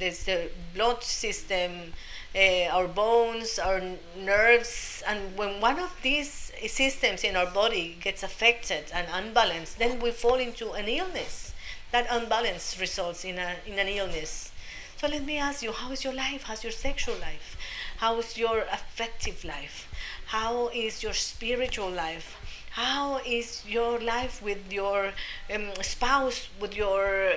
there's 0.00 0.24
the 0.24 0.50
blood 0.74 1.04
system, 1.04 1.92
uh, 2.34 2.64
our 2.70 2.86
bones, 2.86 3.58
our 3.58 3.82
nerves, 4.16 5.02
and 5.06 5.36
when 5.36 5.60
one 5.60 5.78
of 5.78 5.94
these 6.02 6.52
systems 6.68 7.24
in 7.24 7.36
our 7.36 7.50
body 7.50 7.96
gets 8.00 8.22
affected 8.22 8.84
and 8.94 9.06
unbalanced, 9.12 9.78
then 9.78 9.98
we 10.00 10.10
fall 10.10 10.36
into 10.36 10.72
an 10.72 10.86
illness. 10.88 11.52
That 11.92 12.06
unbalance 12.08 12.78
results 12.78 13.24
in, 13.24 13.38
a, 13.38 13.56
in 13.66 13.78
an 13.78 13.88
illness. 13.88 14.52
So 14.96 15.08
let 15.08 15.24
me 15.24 15.38
ask 15.38 15.62
you, 15.62 15.72
how 15.72 15.90
is 15.92 16.04
your 16.04 16.12
life? 16.12 16.44
How's 16.44 16.62
your 16.62 16.72
sexual 16.72 17.16
life? 17.16 17.56
How 17.96 18.18
is 18.18 18.36
your 18.38 18.60
affective 18.70 19.44
life? 19.44 19.88
How 20.26 20.68
is 20.68 21.02
your 21.02 21.14
spiritual 21.14 21.90
life? 21.90 22.36
How 22.72 23.20
is 23.26 23.64
your 23.66 23.98
life 23.98 24.40
with 24.42 24.72
your 24.72 25.12
um, 25.52 25.70
spouse, 25.82 26.48
with 26.60 26.76
your 26.76 27.30
uh, 27.30 27.32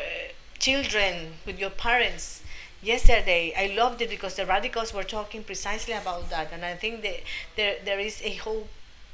children, 0.59 1.33
with 1.45 1.57
your 1.57 1.71
parents? 1.71 2.42
Yesterday, 2.83 3.53
I 3.57 3.73
loved 3.75 4.01
it 4.01 4.09
because 4.09 4.35
the 4.35 4.45
radicals 4.45 4.93
were 4.93 5.03
talking 5.03 5.43
precisely 5.43 5.93
about 5.93 6.29
that, 6.29 6.51
and 6.51 6.63
I 6.65 6.75
think 6.75 7.01
that 7.01 7.21
there 7.55 7.77
there 7.83 7.99
is 7.99 8.21
a 8.21 8.35
whole 8.35 8.67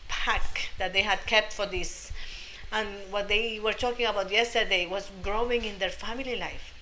pack 0.10 0.70
that 0.78 0.92
they 0.94 1.04
had 1.04 1.26
kept 1.26 1.54
for 1.54 1.66
this. 1.66 2.12
And 2.72 2.88
what 3.12 3.28
they 3.28 3.60
were 3.60 3.74
talking 3.74 4.06
about 4.06 4.32
yesterday 4.32 4.86
was 4.88 5.10
growing 5.24 5.64
in 5.66 5.80
their 5.80 5.90
family 5.90 6.36
life 6.36 6.74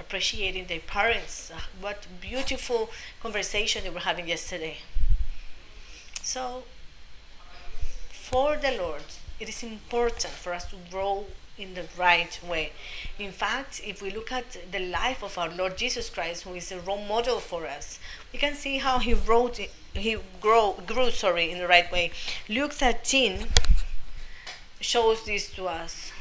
appreciating 0.00 0.66
their 0.66 0.80
parents. 0.80 1.50
Uh, 1.54 1.60
what 1.80 2.06
beautiful 2.20 2.90
conversation 3.22 3.84
they 3.84 3.90
were 3.90 4.00
having 4.00 4.26
yesterday. 4.28 4.78
So, 6.22 6.64
for 8.10 8.56
the 8.56 8.72
Lord, 8.72 9.02
it 9.38 9.48
is 9.48 9.62
important 9.62 10.32
for 10.34 10.52
us 10.52 10.64
to 10.70 10.76
grow 10.90 11.26
in 11.60 11.74
the 11.74 11.84
right 11.98 12.40
way. 12.48 12.72
In 13.18 13.32
fact, 13.32 13.80
if 13.84 14.00
we 14.00 14.10
look 14.10 14.32
at 14.32 14.56
the 14.72 14.78
life 14.80 15.22
of 15.22 15.36
our 15.36 15.50
Lord 15.50 15.76
Jesus 15.76 16.08
Christ, 16.08 16.44
who 16.44 16.54
is 16.54 16.72
a 16.72 16.80
role 16.80 17.04
model 17.04 17.38
for 17.38 17.66
us, 17.66 17.98
we 18.32 18.38
can 18.38 18.54
see 18.54 18.78
how 18.78 18.98
he 18.98 19.14
wrote 19.14 19.60
he 19.94 20.16
grow, 20.40 20.76
grew 20.86 21.10
sorry 21.10 21.50
in 21.50 21.58
the 21.58 21.66
right 21.66 21.90
way. 21.90 22.12
Luke 22.48 22.72
13 22.72 23.46
shows 24.80 25.24
this 25.24 25.50
to 25.52 25.66
us. 25.66 26.12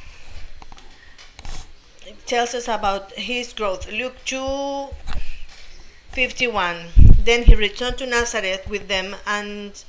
It 2.05 2.25
tells 2.25 2.55
us 2.55 2.67
about 2.67 3.11
his 3.13 3.53
growth. 3.53 3.91
Luke 3.91 4.15
2 4.25 4.87
51. 6.11 6.77
Then 7.23 7.43
he 7.43 7.53
returned 7.53 7.99
to 7.99 8.07
Nazareth 8.07 8.67
with 8.67 8.87
them 8.87 9.15
and 9.27 9.83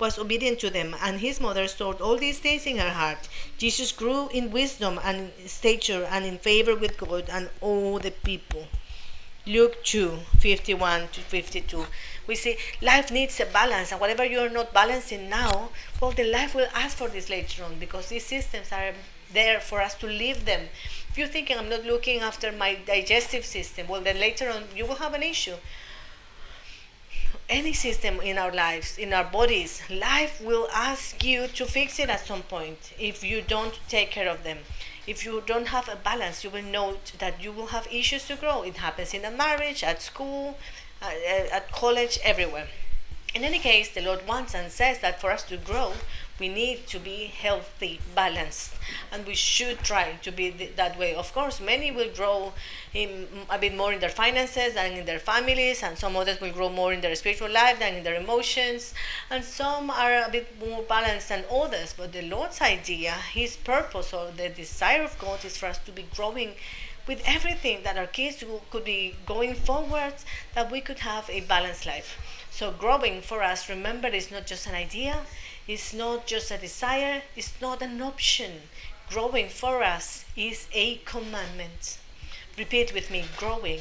was 0.00 0.18
obedient 0.18 0.58
to 0.60 0.70
them, 0.70 0.96
and 1.02 1.20
his 1.20 1.40
mother 1.40 1.68
stored 1.68 2.00
all 2.00 2.16
these 2.16 2.38
things 2.38 2.66
in 2.66 2.78
her 2.78 2.90
heart. 2.90 3.28
Jesus 3.58 3.92
grew 3.92 4.28
in 4.28 4.50
wisdom 4.50 4.98
and 5.04 5.32
stature 5.46 6.04
and 6.10 6.24
in 6.24 6.38
favor 6.38 6.74
with 6.74 6.96
God 6.96 7.28
and 7.30 7.50
all 7.60 7.98
the 7.98 8.10
people. 8.10 8.66
Luke 9.46 9.82
2 9.84 10.18
51 10.38 11.08
to 11.08 11.20
52. 11.20 11.86
We 12.26 12.34
see 12.34 12.56
life 12.80 13.10
needs 13.10 13.40
a 13.40 13.46
balance, 13.46 13.92
and 13.92 14.00
whatever 14.00 14.24
you're 14.24 14.50
not 14.50 14.72
balancing 14.72 15.28
now, 15.28 15.70
well, 16.00 16.12
the 16.12 16.24
life 16.24 16.54
will 16.54 16.68
ask 16.74 16.96
for 16.96 17.08
this 17.08 17.28
later 17.30 17.64
on 17.64 17.78
because 17.78 18.08
these 18.08 18.26
systems 18.26 18.72
are 18.72 18.92
there 19.32 19.60
for 19.60 19.80
us 19.80 19.94
to 19.96 20.06
live 20.06 20.44
them. 20.44 20.68
If 21.10 21.18
you're 21.18 21.26
thinking, 21.26 21.58
I'm 21.58 21.68
not 21.68 21.84
looking 21.84 22.20
after 22.20 22.52
my 22.52 22.76
digestive 22.86 23.44
system, 23.44 23.88
well, 23.88 24.00
then 24.00 24.20
later 24.20 24.48
on 24.50 24.64
you 24.76 24.86
will 24.86 24.96
have 24.96 25.14
an 25.14 25.22
issue 25.22 25.56
any 27.48 27.72
system 27.72 28.20
in 28.20 28.38
our 28.38 28.52
lives, 28.52 28.96
in 28.98 29.12
our 29.12 29.24
bodies, 29.24 29.82
life 29.90 30.40
will 30.40 30.68
ask 30.72 31.24
you 31.24 31.48
to 31.48 31.66
fix 31.66 31.98
it 31.98 32.08
at 32.08 32.26
some 32.26 32.42
point 32.42 32.92
if 32.98 33.24
you 33.24 33.42
don't 33.42 33.80
take 33.88 34.10
care 34.10 34.28
of 34.28 34.44
them. 34.44 34.58
If 35.06 35.24
you 35.24 35.42
don't 35.44 35.68
have 35.68 35.88
a 35.88 35.96
balance, 35.96 36.44
you 36.44 36.50
will 36.50 36.62
note 36.62 37.12
that 37.18 37.42
you 37.42 37.52
will 37.52 37.68
have 37.68 37.86
issues 37.90 38.26
to 38.28 38.36
grow. 38.36 38.62
It 38.62 38.76
happens 38.76 39.14
in 39.14 39.24
a 39.24 39.30
marriage, 39.30 39.82
at 39.82 40.02
school, 40.02 40.58
uh, 41.02 41.10
at 41.50 41.72
college, 41.72 42.18
everywhere. 42.22 42.68
In 43.34 43.44
any 43.44 43.58
case, 43.58 43.88
the 43.88 44.02
Lord 44.02 44.26
wants 44.26 44.54
and 44.54 44.70
says 44.70 44.98
that 45.00 45.20
for 45.20 45.30
us 45.30 45.42
to 45.44 45.56
grow, 45.56 45.94
we 46.40 46.48
need 46.48 46.86
to 46.88 46.98
be 46.98 47.26
healthy, 47.26 48.00
balanced, 48.14 48.74
and 49.12 49.26
we 49.26 49.34
should 49.34 49.78
try 49.80 50.12
to 50.22 50.32
be 50.32 50.50
th- 50.50 50.74
that 50.76 50.98
way. 50.98 51.14
Of 51.14 51.32
course, 51.32 51.60
many 51.60 51.90
will 51.92 52.10
grow 52.12 52.52
in, 52.94 53.28
a 53.48 53.58
bit 53.58 53.76
more 53.76 53.92
in 53.92 54.00
their 54.00 54.08
finances 54.08 54.74
and 54.74 54.98
in 54.98 55.04
their 55.04 55.18
families, 55.18 55.82
and 55.82 55.96
some 55.98 56.16
others 56.16 56.40
will 56.40 56.52
grow 56.52 56.70
more 56.70 56.92
in 56.92 57.00
their 57.02 57.14
spiritual 57.14 57.50
life 57.50 57.78
than 57.78 57.94
in 57.94 58.02
their 58.04 58.16
emotions, 58.16 58.94
and 59.30 59.44
some 59.44 59.90
are 59.90 60.24
a 60.24 60.30
bit 60.30 60.48
more 60.58 60.82
balanced 60.82 61.28
than 61.28 61.44
others. 61.52 61.94
But 61.96 62.12
the 62.12 62.22
Lord's 62.22 62.60
idea, 62.60 63.12
His 63.12 63.56
purpose, 63.56 64.12
or 64.12 64.30
the 64.34 64.48
desire 64.48 65.02
of 65.02 65.18
God 65.18 65.44
is 65.44 65.56
for 65.58 65.66
us 65.66 65.78
to 65.78 65.92
be 65.92 66.06
growing 66.14 66.54
with 67.06 67.22
everything 67.26 67.82
that 67.82 67.96
our 67.98 68.06
kids 68.06 68.44
could 68.70 68.84
be 68.84 69.16
going 69.26 69.54
forward, 69.54 70.14
that 70.54 70.70
we 70.70 70.80
could 70.80 71.00
have 71.00 71.28
a 71.28 71.40
balanced 71.40 71.84
life. 71.86 72.18
So, 72.50 72.70
growing 72.72 73.20
for 73.20 73.42
us, 73.42 73.68
remember, 73.68 74.08
is 74.08 74.30
not 74.30 74.46
just 74.46 74.66
an 74.66 74.74
idea, 74.74 75.20
it's 75.70 75.94
not 75.94 76.26
just 76.26 76.50
a 76.50 76.58
desire, 76.58 77.22
it's 77.36 77.52
not 77.60 77.80
an 77.80 78.02
option. 78.02 78.62
Growing 79.08 79.48
for 79.48 79.84
us 79.84 80.24
is 80.36 80.66
a 80.72 80.96
commandment. 81.04 81.98
Repeat 82.58 82.92
with 82.92 83.08
me 83.08 83.24
growing. 83.36 83.78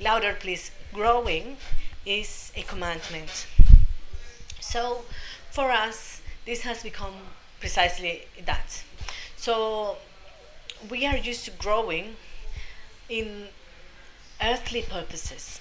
Louder, 0.00 0.34
please. 0.40 0.70
Growing 0.90 1.58
is 2.06 2.52
a 2.56 2.62
commandment. 2.62 3.46
So, 4.60 5.02
for 5.50 5.70
us, 5.70 6.22
this 6.46 6.62
has 6.62 6.82
become 6.82 7.16
precisely 7.60 8.22
that. 8.42 8.82
So, 9.36 9.96
we 10.88 11.04
are 11.04 11.18
used 11.18 11.44
to 11.44 11.50
growing 11.50 12.16
in 13.10 13.48
earthly 14.40 14.80
purposes 14.80 15.60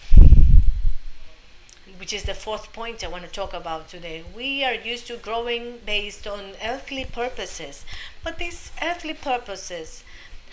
which 2.01 2.13
is 2.13 2.23
the 2.23 2.33
fourth 2.33 2.73
point 2.73 3.03
I 3.03 3.07
want 3.09 3.25
to 3.25 3.29
talk 3.29 3.53
about 3.53 3.87
today. 3.87 4.23
We 4.35 4.63
are 4.63 4.73
used 4.73 5.05
to 5.05 5.17
growing 5.17 5.81
based 5.85 6.25
on 6.25 6.53
earthly 6.65 7.05
purposes, 7.05 7.85
but 8.23 8.39
these 8.39 8.71
earthly 8.81 9.13
purposes 9.13 10.03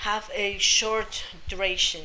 have 0.00 0.30
a 0.34 0.58
short 0.58 1.24
duration. 1.48 2.04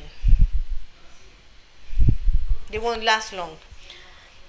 They 2.70 2.78
won't 2.78 3.04
last 3.04 3.34
long. 3.34 3.58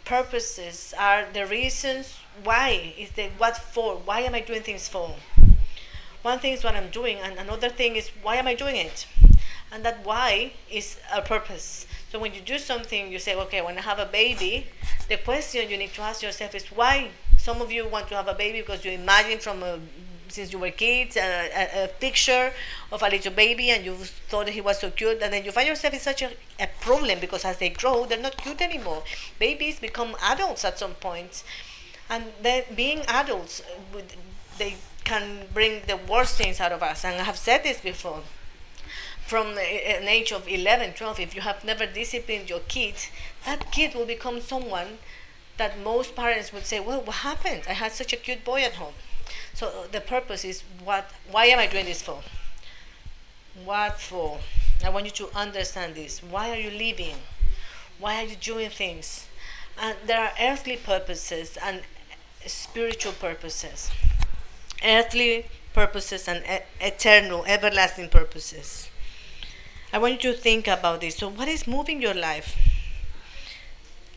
Purposes 0.06 0.94
are 0.98 1.25
the 1.34 1.46
reasons 1.46 2.16
why 2.42 2.94
is 2.98 3.12
the 3.12 3.32
what 3.38 3.58
for 3.58 3.98
why 3.98 4.22
am 4.22 4.34
I 4.34 4.40
doing 4.40 4.62
things 4.62 4.88
for? 4.88 5.16
One 6.22 6.40
thing 6.40 6.54
is 6.54 6.64
what 6.64 6.74
I'm 6.74 6.90
doing, 6.90 7.18
and 7.18 7.38
another 7.38 7.68
thing 7.68 7.98
is 7.98 8.12
why 8.24 8.38
am 8.38 8.48
I 8.48 8.56
doing 8.56 8.78
it? 8.78 9.08
And 9.74 9.84
that 9.84 10.06
why 10.06 10.54
is 10.72 11.02
a 11.14 11.22
purpose. 11.22 11.86
So 12.16 12.22
when 12.22 12.34
you 12.34 12.40
do 12.40 12.58
something, 12.58 13.12
you 13.12 13.20
say, 13.20 13.36
okay, 13.36 13.62
when 13.62 13.78
I 13.78 13.82
have 13.82 14.00
a 14.00 14.06
baby, 14.06 14.68
the 15.10 15.18
question 15.18 15.70
you 15.70 15.76
need 15.76 15.94
to 15.96 16.02
ask 16.02 16.24
yourself 16.24 16.56
is 16.56 16.66
why. 16.68 17.10
Some 17.38 17.62
of 17.62 17.74
you 17.74 17.86
want 17.90 18.08
to 18.08 18.16
have 18.16 18.30
a 18.30 18.34
baby 18.34 18.62
because 18.62 18.86
you 18.86 18.92
imagine 18.92 19.40
from 19.40 19.62
a 19.64 19.80
since 20.30 20.54
you 20.54 20.60
were 20.60 20.72
kids, 20.72 21.18
a, 21.18 21.20
a, 21.22 21.84
a, 21.84 21.88
picture 21.90 22.54
of 22.94 23.04
a 23.04 23.10
little 23.10 23.34
baby, 23.34 23.70
and 23.72 23.84
you 23.84 23.96
thought 24.30 24.48
he 24.48 24.62
was 24.62 24.80
so 24.80 24.92
cute, 24.92 25.22
and 25.22 25.34
then 25.34 25.44
you 25.44 25.52
find 25.52 25.68
yourself 25.68 25.94
in 25.94 26.00
such 26.00 26.22
a, 26.22 26.32
a 26.58 26.70
problem 26.80 27.20
because 27.20 27.44
as 27.44 27.58
they 27.58 27.68
grow, 27.68 28.06
they're 28.06 28.18
not 28.18 28.38
cute 28.38 28.62
anymore. 28.62 29.04
Babies 29.38 29.82
become 29.82 30.16
adults 30.24 30.64
at 30.64 30.80
some 30.80 30.94
point. 30.94 31.44
and 32.10 32.24
then 32.42 32.64
being 32.74 33.02
adults, 33.10 33.62
uh, 33.62 34.00
they 34.58 34.76
can 35.04 35.48
bring 35.54 35.82
the 35.86 35.98
worst 35.98 36.38
things 36.38 36.62
out 36.62 36.72
of 36.72 36.82
us. 36.82 37.04
And 37.04 37.20
I 37.20 37.26
have 37.26 37.38
said 37.38 37.64
this 37.64 37.82
before 37.82 38.22
from 39.25 39.58
an 39.58 40.08
age 40.08 40.32
of 40.32 40.48
11, 40.48 40.94
12, 40.94 41.20
if 41.20 41.36
you 41.36 41.41
have 41.41 41.63
never 41.63 41.86
disciplined 41.86 42.50
your 42.50 42.60
kid, 42.67 42.94
that 43.46 43.72
kid 43.72 43.96
will 43.96 44.05
become 44.05 44.39
someone 44.39 45.00
that 45.58 45.79
most 45.79 46.15
parents 46.15 46.53
would 46.53 46.65
say, 46.65 46.79
well, 46.79 47.01
what 47.01 47.17
happened? 47.17 47.63
I 47.67 47.74
had 47.74 47.91
such 47.91 48.13
a 48.13 48.17
cute 48.17 48.44
boy 48.44 48.62
at 48.62 48.74
home. 48.74 48.94
So 49.53 49.67
uh, 49.67 49.88
the 49.91 50.01
purpose 50.01 50.46
is 50.46 50.63
what, 50.84 51.10
why 51.32 51.46
am 51.46 51.60
I 51.60 51.67
doing 51.67 51.86
this 51.86 52.01
for? 52.01 52.22
What 53.63 54.00
for? 54.00 54.39
I 54.84 54.89
want 54.89 55.05
you 55.05 55.12
to 55.12 55.36
understand 55.36 55.96
this. 55.96 56.22
Why 56.22 56.51
are 56.51 56.60
you 56.60 56.70
living? 56.70 57.15
Why 58.00 58.17
are 58.17 58.27
you 58.27 58.36
doing 58.36 58.70
things? 58.70 59.27
And 59.79 59.98
there 60.05 60.20
are 60.20 60.32
earthly 60.39 60.77
purposes 60.77 61.58
and 61.62 61.82
spiritual 62.46 63.13
purposes. 63.13 63.89
Earthly 64.84 65.48
purposes 65.74 66.27
and 66.27 66.44
e- 66.46 66.86
eternal, 66.86 67.46
everlasting 67.46 68.10
purposes. 68.10 68.89
I 69.96 69.98
want 69.98 70.25
you 70.25 70.34
to 70.34 70.38
think 70.38 70.68
about 70.68 71.00
this. 71.00 71.16
So, 71.16 71.30
what 71.30 71.48
is 71.48 71.66
moving 71.66 72.02
your 72.02 72.14
life? 72.14 72.58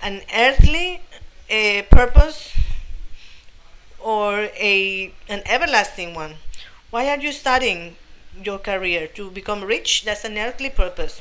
An 0.03 0.23
earthly 0.35 1.01
uh, 1.49 1.83
purpose 1.89 2.53
or 4.01 4.51
a 4.71 5.13
an 5.29 5.43
everlasting 5.47 6.15
one? 6.15 6.35
Why 6.91 7.09
are 7.11 7.21
you 7.21 7.31
studying 7.31 7.95
your 8.43 8.59
career 8.59 9.07
to 9.19 9.31
become 9.31 9.63
rich? 9.63 10.03
That's 10.05 10.25
an 10.25 10.37
earthly 10.37 10.71
purpose. 10.71 11.21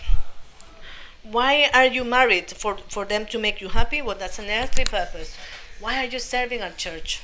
Why 1.22 1.70
are 1.72 1.86
you 1.86 2.04
married 2.04 2.50
for 2.50 2.78
for 2.90 3.06
them 3.06 3.28
to 3.28 3.38
make 3.38 3.62
you 3.62 3.70
happy? 3.70 4.02
Well, 4.02 4.18
that's 4.18 4.40
an 4.40 4.50
earthly 4.50 4.86
purpose. 4.86 5.38
Why 5.80 6.00
are 6.02 6.10
you 6.16 6.18
serving 6.18 6.62
at 6.62 6.78
church? 6.78 7.22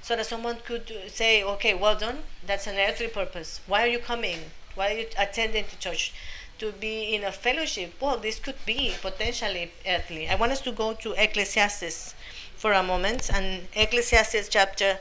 So 0.00 0.16
that 0.16 0.24
someone 0.24 0.56
could 0.64 0.90
say, 1.08 1.44
okay, 1.44 1.74
well 1.74 1.98
done. 1.98 2.20
That's 2.46 2.66
an 2.66 2.78
earthly 2.78 3.08
purpose. 3.08 3.60
Why 3.66 3.82
are 3.82 3.92
you 3.96 3.98
coming? 3.98 4.40
Why 4.74 4.92
are 4.92 4.98
you 4.98 5.06
attending 5.18 5.64
to 5.64 5.78
church? 5.78 6.12
To 6.58 6.72
be 6.72 7.14
in 7.14 7.24
a 7.24 7.32
fellowship. 7.32 7.94
Well, 8.00 8.18
this 8.18 8.38
could 8.38 8.56
be 8.66 8.94
potentially 9.00 9.72
earthly. 9.86 10.28
I 10.28 10.34
want 10.34 10.52
us 10.52 10.60
to 10.62 10.72
go 10.72 10.94
to 10.94 11.12
Ecclesiastes 11.12 12.14
for 12.56 12.72
a 12.72 12.82
moment 12.82 13.30
and 13.32 13.68
Ecclesiastes 13.74 14.48
chapter 14.48 14.98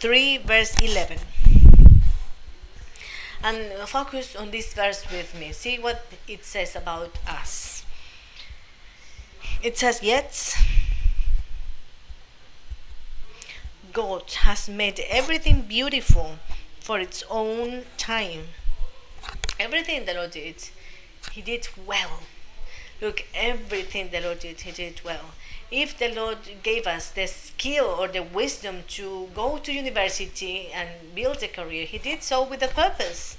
3, 0.00 0.38
verse 0.38 0.74
11. 0.80 1.18
And 3.42 3.72
focus 3.88 4.34
on 4.34 4.50
this 4.50 4.72
verse 4.72 5.04
with 5.12 5.38
me. 5.38 5.52
See 5.52 5.78
what 5.78 6.06
it 6.26 6.44
says 6.44 6.74
about 6.74 7.18
us. 7.28 7.84
It 9.62 9.76
says, 9.76 10.02
Yet 10.02 10.56
God 13.92 14.30
has 14.44 14.68
made 14.68 15.00
everything 15.08 15.62
beautiful 15.62 16.36
for 16.80 16.98
its 16.98 17.22
own 17.28 17.84
time 17.96 18.44
everything 19.58 20.04
the 20.04 20.14
Lord 20.14 20.30
did, 20.32 20.56
He 21.32 21.42
did 21.42 21.68
well. 21.86 22.20
Look, 23.00 23.24
everything 23.34 24.10
the 24.10 24.20
Lord 24.20 24.40
did, 24.40 24.60
He 24.60 24.72
did 24.72 25.00
well. 25.04 25.32
If 25.70 25.98
the 25.98 26.08
Lord 26.08 26.38
gave 26.62 26.86
us 26.86 27.10
the 27.10 27.26
skill 27.26 27.84
or 27.84 28.08
the 28.08 28.22
wisdom 28.22 28.84
to 28.88 29.28
go 29.34 29.58
to 29.58 29.72
university 29.72 30.70
and 30.72 30.88
build 31.14 31.42
a 31.42 31.48
career, 31.48 31.84
He 31.84 31.98
did 31.98 32.22
so 32.22 32.42
with 32.42 32.62
a 32.62 32.68
purpose. 32.68 33.36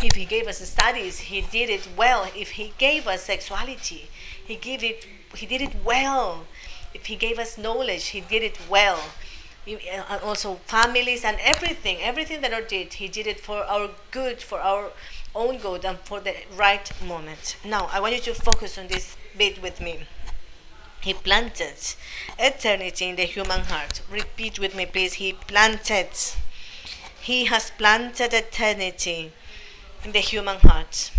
If 0.00 0.14
He 0.14 0.24
gave 0.24 0.46
us 0.46 0.58
studies, 0.58 1.18
He 1.20 1.40
did 1.40 1.68
it 1.68 1.88
well. 1.96 2.30
If 2.36 2.52
He 2.52 2.72
gave 2.78 3.08
us 3.08 3.24
sexuality, 3.24 4.08
He 4.46 4.54
gave 4.56 4.84
it. 4.84 5.06
He 5.34 5.46
did 5.46 5.60
it 5.60 5.74
well. 5.84 6.46
If 6.94 7.06
He 7.06 7.16
gave 7.16 7.38
us 7.38 7.58
knowledge, 7.58 8.06
He 8.08 8.20
did 8.20 8.42
it 8.42 8.58
well. 8.70 9.00
Uh, 9.68 10.18
also 10.24 10.56
families 10.66 11.24
and 11.24 11.36
everything, 11.40 11.98
everything 12.00 12.40
the 12.40 12.48
Lord 12.48 12.66
did, 12.66 12.94
He 12.94 13.08
did 13.08 13.26
it 13.26 13.40
for 13.40 13.58
our 13.64 13.90
good, 14.10 14.42
for 14.42 14.60
our 14.60 14.90
own 15.34 15.58
good 15.58 15.84
and 15.84 15.98
for 16.00 16.20
the 16.20 16.34
right 16.56 16.90
moment. 17.04 17.56
Now, 17.64 17.88
I 17.92 18.00
want 18.00 18.14
you 18.14 18.20
to 18.22 18.34
focus 18.34 18.78
on 18.78 18.88
this 18.88 19.16
bit 19.36 19.62
with 19.62 19.80
me. 19.80 20.06
He 21.00 21.14
planted 21.14 21.74
eternity 22.38 23.08
in 23.08 23.16
the 23.16 23.24
human 23.24 23.62
heart. 23.62 24.02
Repeat 24.10 24.58
with 24.60 24.74
me, 24.74 24.86
please. 24.86 25.14
He 25.14 25.32
planted. 25.32 26.10
He 27.20 27.46
has 27.46 27.70
planted 27.70 28.32
eternity 28.32 29.32
in 30.04 30.12
the 30.12 30.20
human 30.20 30.58
heart. 30.58 31.10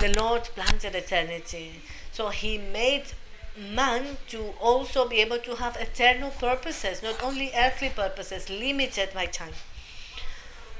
The 0.00 0.12
Lord 0.18 0.44
planted 0.54 0.94
eternity. 0.94 1.82
So 2.12 2.28
He 2.28 2.58
made 2.58 3.04
man 3.56 4.18
to 4.28 4.54
also 4.60 5.08
be 5.08 5.20
able 5.20 5.38
to 5.38 5.56
have 5.56 5.76
eternal 5.76 6.30
purposes, 6.30 7.02
not 7.02 7.22
only 7.22 7.52
earthly 7.54 7.90
purposes, 7.90 8.48
limited 8.48 9.10
by 9.12 9.26
time. 9.26 9.52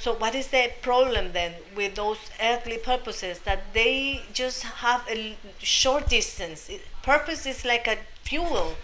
So 0.01 0.15
what 0.15 0.35
is 0.35 0.47
the 0.47 0.71
problem 0.81 1.33
then 1.33 1.57
with 1.77 1.95
those 1.95 2.17
earthly 2.43 2.79
purposes 2.79 3.41
that 3.41 3.75
they 3.75 4.23
just 4.33 4.63
have 4.63 5.07
a 5.11 5.37
short 5.59 6.09
distance? 6.09 6.71
purpose 7.03 7.45
is 7.45 7.67
like 7.67 7.87
a 7.87 7.99
fuel. 8.25 8.77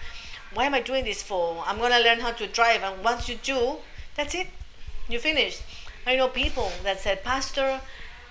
Why 0.52 0.66
am 0.66 0.74
I 0.74 0.80
doing 0.80 1.04
this 1.06 1.22
for? 1.22 1.64
I'm 1.66 1.78
gonna 1.78 2.00
learn 2.00 2.20
how 2.20 2.32
to 2.32 2.46
drive, 2.46 2.82
and 2.82 3.02
once 3.02 3.30
you 3.30 3.36
do, 3.36 3.76
that's 4.14 4.34
it. 4.34 4.48
You 5.08 5.18
finished. 5.18 5.62
I 6.06 6.16
know 6.16 6.28
people 6.28 6.70
that 6.82 7.00
said, 7.00 7.24
Pastor, 7.24 7.80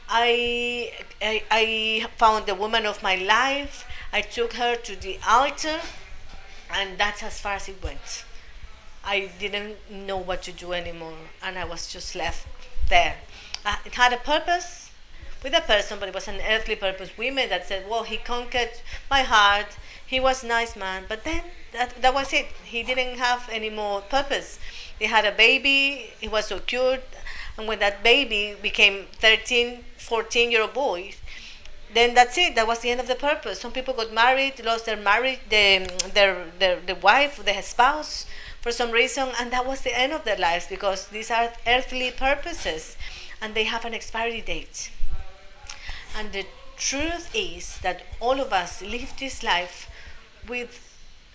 I, 0.07 0.91
I, 1.19 1.43
I 1.49 2.07
found 2.17 2.45
the 2.45 2.53
woman 2.53 2.85
of 2.85 3.01
my 3.01 3.15
life. 3.15 3.87
I 4.13 4.21
took 4.21 4.53
her 4.53 4.75
to 4.75 4.95
the 4.95 5.17
altar, 5.27 5.79
and 6.71 6.99
that's 6.99 7.23
as 7.23 7.39
far 7.39 7.53
as 7.53 7.67
it 7.67 7.83
went. 7.83 8.25
I 9.03 9.31
didn't 9.39 9.77
know 9.89 10.17
what 10.17 10.43
to 10.43 10.51
do 10.51 10.73
anymore, 10.73 11.17
and 11.41 11.57
I 11.57 11.65
was 11.65 11.91
just 11.91 12.15
left 12.15 12.47
there. 12.89 13.15
Uh, 13.65 13.77
it 13.85 13.95
had 13.95 14.13
a 14.13 14.17
purpose 14.17 14.91
with 15.43 15.53
a 15.53 15.61
person, 15.61 15.99
but 15.99 16.09
it 16.09 16.15
was 16.15 16.27
an 16.27 16.39
earthly 16.49 16.75
purpose. 16.75 17.17
Women 17.17 17.49
that 17.49 17.67
said, 17.67 17.89
well, 17.89 18.03
he 18.03 18.17
conquered 18.17 18.71
my 19.09 19.21
heart. 19.21 19.77
He 20.05 20.19
was 20.19 20.43
nice 20.43 20.75
man, 20.75 21.05
but 21.07 21.23
then 21.23 21.41
that, 21.73 22.01
that 22.01 22.13
was 22.13 22.33
it. 22.33 22.47
He 22.63 22.83
didn't 22.83 23.17
have 23.17 23.49
any 23.51 23.69
more 23.69 24.01
purpose. 24.01 24.59
He 24.97 25.05
had 25.05 25.25
a 25.25 25.31
baby. 25.31 26.11
He 26.19 26.27
was 26.27 26.47
so 26.47 26.59
cute. 26.59 27.03
And 27.57 27.67
when 27.67 27.79
that 27.79 28.03
baby 28.03 28.55
became 28.61 29.05
13, 29.13 29.85
14 29.97 30.51
year 30.51 30.61
old 30.61 30.73
boy, 30.73 31.13
then 31.93 32.13
that's 32.13 32.37
it. 32.37 32.55
That 32.55 32.67
was 32.67 32.79
the 32.79 32.89
end 32.89 32.99
of 32.99 33.07
the 33.07 33.15
purpose. 33.15 33.59
Some 33.59 33.71
people 33.71 33.93
got 33.93 34.13
married, 34.13 34.63
lost 34.63 34.85
their 34.85 34.97
marriage, 34.97 35.39
their, 35.49 35.87
their, 36.13 36.45
their, 36.59 36.79
their 36.81 36.95
wife, 36.95 37.43
their 37.43 37.61
spouse, 37.61 38.25
for 38.65 38.71
some 38.71 38.89
reason, 38.89 39.29
and 39.39 39.51
that 39.51 39.63
was 39.63 39.81
the 39.81 39.95
end 39.95 40.11
of 40.11 40.23
their 40.23 40.37
lives 40.37 40.65
because 40.65 41.09
these 41.09 41.29
are 41.29 41.53
earthly 41.67 42.09
purposes 42.09 42.97
and 43.39 43.53
they 43.53 43.65
have 43.65 43.85
an 43.85 43.93
expiry 43.93 44.41
date. 44.41 44.89
And 46.17 46.33
the 46.33 46.47
truth 46.75 47.29
is 47.35 47.77
that 47.83 48.01
all 48.19 48.41
of 48.41 48.51
us 48.51 48.81
live 48.81 49.13
this 49.19 49.43
life 49.43 49.87
with 50.47 50.81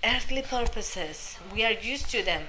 earthly 0.03 0.43
purposes. 0.43 1.37
We 1.55 1.65
are 1.65 1.71
used 1.71 2.11
to 2.11 2.25
them. 2.25 2.43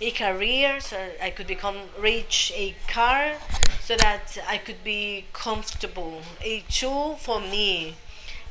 A 0.00 0.10
career, 0.10 0.80
so 0.80 1.10
I 1.22 1.30
could 1.30 1.46
become 1.46 1.76
rich, 1.96 2.52
a 2.56 2.74
car, 2.88 3.34
so 3.80 3.94
that 3.94 4.38
I 4.48 4.58
could 4.58 4.82
be 4.82 5.26
comfortable, 5.32 6.22
a 6.42 6.64
tool 6.68 7.14
for 7.14 7.40
me, 7.40 7.94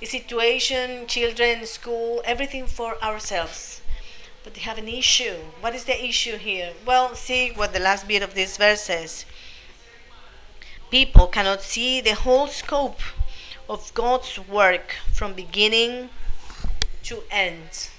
a 0.02 0.06
situation, 0.06 1.06
children, 1.08 1.66
school, 1.66 2.22
everything 2.24 2.66
for 2.66 2.96
ourselves 3.04 3.82
but 4.50 4.56
they 4.56 4.62
have 4.62 4.80
an 4.80 4.88
issue. 4.88 5.36
What 5.62 5.76
is 5.76 5.84
the 5.84 6.04
issue 6.04 6.38
here? 6.38 6.74
Well, 6.84 7.14
see 7.14 7.52
what 7.52 7.72
the 7.72 7.80
last 7.80 8.08
bit 8.08 8.24
of 8.24 8.34
this 8.34 8.58
verse 8.58 8.82
says. 8.82 9.24
People 10.90 11.28
cannot 11.28 11.62
see 11.62 12.02
the 12.02 12.16
whole 12.16 12.48
scope 12.48 13.00
of 13.70 13.94
God's 13.94 14.40
work 14.40 14.96
from 15.14 15.34
beginning 15.34 16.10
to 17.04 17.22
end. 17.30 17.90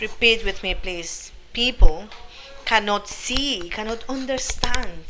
Repeat 0.00 0.42
with 0.42 0.62
me, 0.62 0.74
please. 0.74 1.32
People 1.52 2.08
cannot 2.64 3.06
see, 3.06 3.68
cannot 3.68 4.02
understand. 4.08 5.04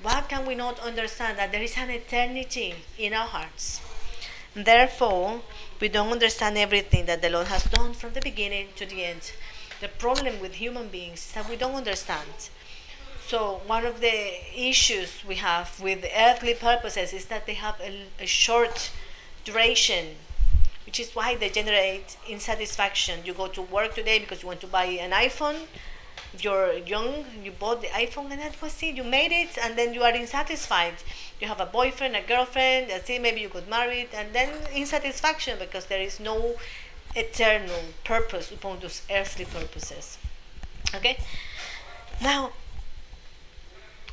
What 0.00 0.28
can 0.28 0.46
we 0.46 0.54
not 0.54 0.78
understand? 0.78 1.38
That 1.38 1.50
there 1.50 1.62
is 1.62 1.76
an 1.76 1.90
eternity 1.90 2.76
in 2.96 3.14
our 3.14 3.26
hearts. 3.26 3.80
Therefore, 4.54 5.40
we 5.80 5.88
don't 5.88 6.10
understand 6.10 6.56
everything 6.58 7.06
that 7.06 7.22
the 7.22 7.30
Lord 7.30 7.48
has 7.48 7.64
done 7.64 7.92
from 7.94 8.12
the 8.12 8.20
beginning 8.20 8.68
to 8.76 8.86
the 8.86 9.04
end. 9.04 9.32
The 9.80 9.88
problem 9.88 10.40
with 10.40 10.54
human 10.54 10.88
beings 10.88 11.26
is 11.26 11.32
that 11.32 11.48
we 11.48 11.56
don't 11.56 11.74
understand. 11.74 12.50
So, 13.26 13.60
one 13.66 13.84
of 13.84 14.00
the 14.00 14.16
issues 14.54 15.24
we 15.26 15.34
have 15.36 15.80
with 15.80 16.06
earthly 16.16 16.54
purposes 16.54 17.12
is 17.12 17.26
that 17.26 17.46
they 17.46 17.54
have 17.54 17.80
a, 17.80 18.06
a 18.20 18.26
short 18.26 18.90
duration, 19.44 20.16
which 20.86 21.00
is 21.00 21.14
why 21.14 21.34
they 21.34 21.50
generate 21.50 22.16
insatisfaction. 22.28 23.26
You 23.26 23.34
go 23.34 23.48
to 23.48 23.62
work 23.62 23.94
today 23.94 24.18
because 24.20 24.42
you 24.42 24.48
want 24.48 24.60
to 24.60 24.66
buy 24.68 24.84
an 24.84 25.10
iPhone, 25.10 25.66
if 26.36 26.44
you're 26.44 26.74
young, 26.74 27.24
you 27.42 27.50
bought 27.50 27.80
the 27.80 27.88
iPhone 27.88 28.30
and 28.30 28.40
that 28.40 28.60
was 28.60 28.82
it. 28.82 28.94
You 28.94 29.04
made 29.04 29.32
it 29.32 29.56
and 29.62 29.76
then 29.76 29.94
you 29.94 30.02
are 30.02 30.12
insatisfied. 30.12 30.94
You 31.40 31.48
have 31.48 31.60
a 31.60 31.66
boyfriend, 31.66 32.16
a 32.16 32.22
girlfriend, 32.22 32.90
that's 32.90 33.10
it. 33.10 33.20
Maybe 33.20 33.42
you 33.42 33.48
got 33.48 33.68
married 33.68 34.08
and 34.14 34.32
then 34.32 34.48
insatisfaction 34.72 35.58
because 35.58 35.86
there 35.86 36.00
is 36.00 36.18
no 36.18 36.56
eternal 37.14 37.80
purpose 38.04 38.50
upon 38.50 38.80
those 38.80 39.02
earthly 39.10 39.44
purposes. 39.44 40.18
Okay? 40.94 41.18
Now, 42.22 42.52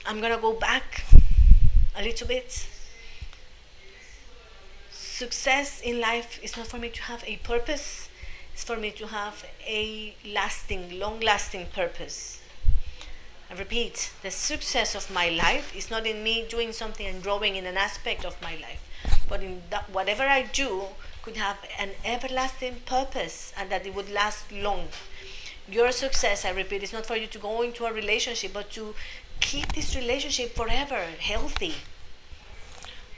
I'm 0.05 0.19
gonna 0.19 0.37
go 0.37 0.53
back 0.53 1.05
a 1.95 2.03
little 2.03 2.27
bit. 2.27 2.67
Success 4.91 5.79
in 5.81 6.01
life 6.01 6.39
is 6.43 6.57
not 6.57 6.67
for 6.67 6.77
me 6.77 6.89
to 6.89 7.01
have 7.03 7.23
a 7.25 7.37
purpose, 7.37 8.09
it's 8.53 8.63
for 8.63 8.75
me 8.75 8.91
to 8.91 9.07
have 9.07 9.45
a 9.65 10.15
lasting, 10.25 10.99
long 10.99 11.21
lasting 11.21 11.67
purpose. 11.67 12.41
I 13.53 13.55
repeat, 13.55 14.11
the 14.23 14.31
success 14.31 14.95
of 14.95 15.11
my 15.11 15.29
life 15.29 15.75
is 15.75 15.91
not 15.91 16.07
in 16.07 16.23
me 16.23 16.43
doing 16.49 16.71
something 16.73 17.05
and 17.05 17.21
growing 17.21 17.55
in 17.55 17.67
an 17.67 17.77
aspect 17.77 18.25
of 18.25 18.41
my 18.41 18.55
life, 18.55 18.81
but 19.29 19.43
in 19.43 19.61
that 19.69 19.91
whatever 19.91 20.23
I 20.23 20.41
do 20.41 20.85
could 21.21 21.37
have 21.37 21.57
an 21.77 21.91
everlasting 22.03 22.77
purpose 22.87 23.53
and 23.55 23.69
that 23.69 23.85
it 23.85 23.93
would 23.93 24.09
last 24.09 24.51
long. 24.51 24.87
Your 25.69 25.91
success, 25.91 26.45
I 26.45 26.49
repeat, 26.49 26.81
is 26.81 26.93
not 26.93 27.05
for 27.05 27.15
you 27.15 27.27
to 27.27 27.37
go 27.37 27.61
into 27.61 27.85
a 27.85 27.93
relationship, 27.93 28.53
but 28.53 28.71
to 28.71 28.95
keep 29.39 29.73
this 29.73 29.95
relationship 29.95 30.55
forever 30.55 31.05
healthy. 31.19 31.75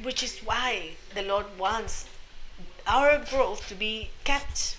Which 0.04 0.22
is 0.22 0.40
why 0.40 0.98
the 1.14 1.22
Lord 1.22 1.46
wants 1.58 2.10
our 2.86 3.20
growth 3.20 3.70
to 3.70 3.76
be 3.76 4.10
kept. 4.26 4.76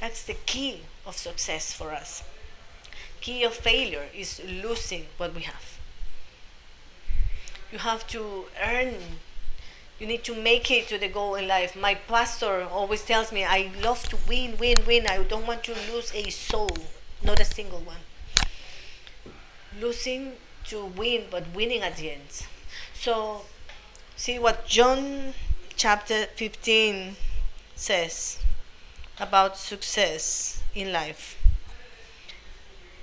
That's 0.00 0.22
the 0.22 0.36
key 0.46 0.82
of 1.04 1.16
success 1.16 1.72
for 1.72 1.90
us. 1.90 2.22
Key 3.26 3.42
of 3.42 3.54
failure 3.54 4.06
is 4.14 4.40
losing 4.46 5.06
what 5.16 5.34
we 5.34 5.42
have. 5.42 5.80
You 7.72 7.78
have 7.78 8.06
to 8.06 8.44
earn 8.62 9.18
you 9.98 10.06
need 10.06 10.22
to 10.22 10.34
make 10.40 10.70
it 10.70 10.86
to 10.90 10.96
the 10.96 11.08
goal 11.08 11.34
in 11.34 11.48
life. 11.48 11.74
My 11.74 11.96
pastor 11.96 12.62
always 12.70 13.04
tells 13.04 13.32
me, 13.32 13.42
I 13.42 13.72
love 13.82 14.08
to 14.10 14.16
win, 14.28 14.56
win, 14.58 14.76
win. 14.86 15.08
I 15.08 15.24
don't 15.24 15.44
want 15.44 15.64
to 15.64 15.74
lose 15.90 16.14
a 16.14 16.30
soul, 16.30 16.70
not 17.20 17.40
a 17.40 17.44
single 17.44 17.80
one. 17.80 18.04
Losing 19.80 20.34
to 20.66 20.84
win, 20.84 21.24
but 21.28 21.52
winning 21.52 21.82
at 21.82 21.96
the 21.96 22.12
end. 22.12 22.46
So, 22.94 23.46
see 24.14 24.38
what 24.38 24.68
John 24.68 25.34
chapter 25.74 26.26
15 26.36 27.16
says 27.74 28.38
about 29.18 29.58
success 29.58 30.62
in 30.76 30.92
life. 30.92 31.36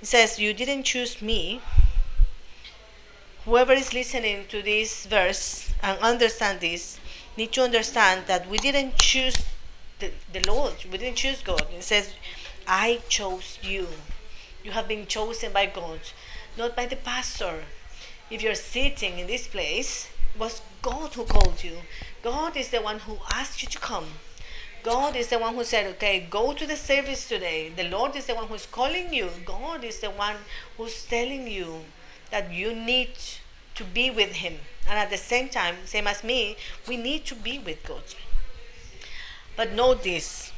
It 0.04 0.08
says, 0.08 0.38
You 0.38 0.52
didn't 0.52 0.82
choose 0.82 1.22
me. 1.22 1.62
Whoever 3.46 3.72
is 3.72 3.94
listening 3.94 4.44
to 4.48 4.60
this 4.60 5.06
verse 5.06 5.72
and 5.82 5.98
understand 6.00 6.60
this 6.60 7.00
need 7.38 7.52
to 7.52 7.62
understand 7.62 8.26
that 8.26 8.46
we 8.46 8.58
didn't 8.58 8.98
choose 8.98 9.34
the, 10.00 10.10
the 10.30 10.40
Lord, 10.46 10.74
we 10.92 10.98
didn't 10.98 11.16
choose 11.16 11.40
God. 11.40 11.66
It 11.74 11.84
says, 11.84 12.12
I 12.68 13.00
chose 13.08 13.58
you. 13.62 13.88
You 14.62 14.72
have 14.72 14.86
been 14.86 15.06
chosen 15.06 15.54
by 15.54 15.64
God 15.64 16.00
not 16.58 16.76
by 16.76 16.84
the 16.84 16.96
pastor. 16.96 17.64
If 18.30 18.42
you're 18.42 18.54
sitting 18.54 19.18
in 19.18 19.26
this 19.26 19.48
place, 19.48 20.10
it 20.34 20.38
was 20.38 20.60
God 20.82 21.14
who 21.14 21.24
called 21.24 21.64
you. 21.64 21.78
God 22.22 22.58
is 22.58 22.68
the 22.68 22.82
one 22.82 22.98
who 22.98 23.16
asked 23.32 23.62
you 23.62 23.70
to 23.70 23.78
come. 23.78 24.08
God 24.84 25.16
is 25.16 25.28
the 25.28 25.38
one 25.38 25.54
who 25.54 25.64
said, 25.64 25.86
okay, 25.94 26.26
go 26.28 26.52
to 26.52 26.66
the 26.66 26.76
service 26.76 27.26
today. 27.26 27.72
The 27.74 27.88
Lord 27.88 28.14
is 28.16 28.26
the 28.26 28.34
one 28.34 28.48
who's 28.48 28.66
calling 28.66 29.14
you. 29.14 29.30
God 29.46 29.82
is 29.82 30.00
the 30.00 30.10
one 30.10 30.36
who's 30.76 31.04
telling 31.06 31.48
you 31.48 31.80
that 32.30 32.52
you 32.52 32.74
need 32.74 33.12
to 33.76 33.82
be 33.82 34.10
with 34.10 34.32
Him. 34.32 34.58
And 34.86 34.98
at 34.98 35.08
the 35.08 35.16
same 35.16 35.48
time, 35.48 35.76
same 35.86 36.06
as 36.06 36.22
me, 36.22 36.56
we 36.86 36.98
need 36.98 37.24
to 37.26 37.34
be 37.34 37.58
with 37.58 37.82
God. 37.86 38.02
But 39.56 39.72
know 39.72 39.94
this 39.94 40.52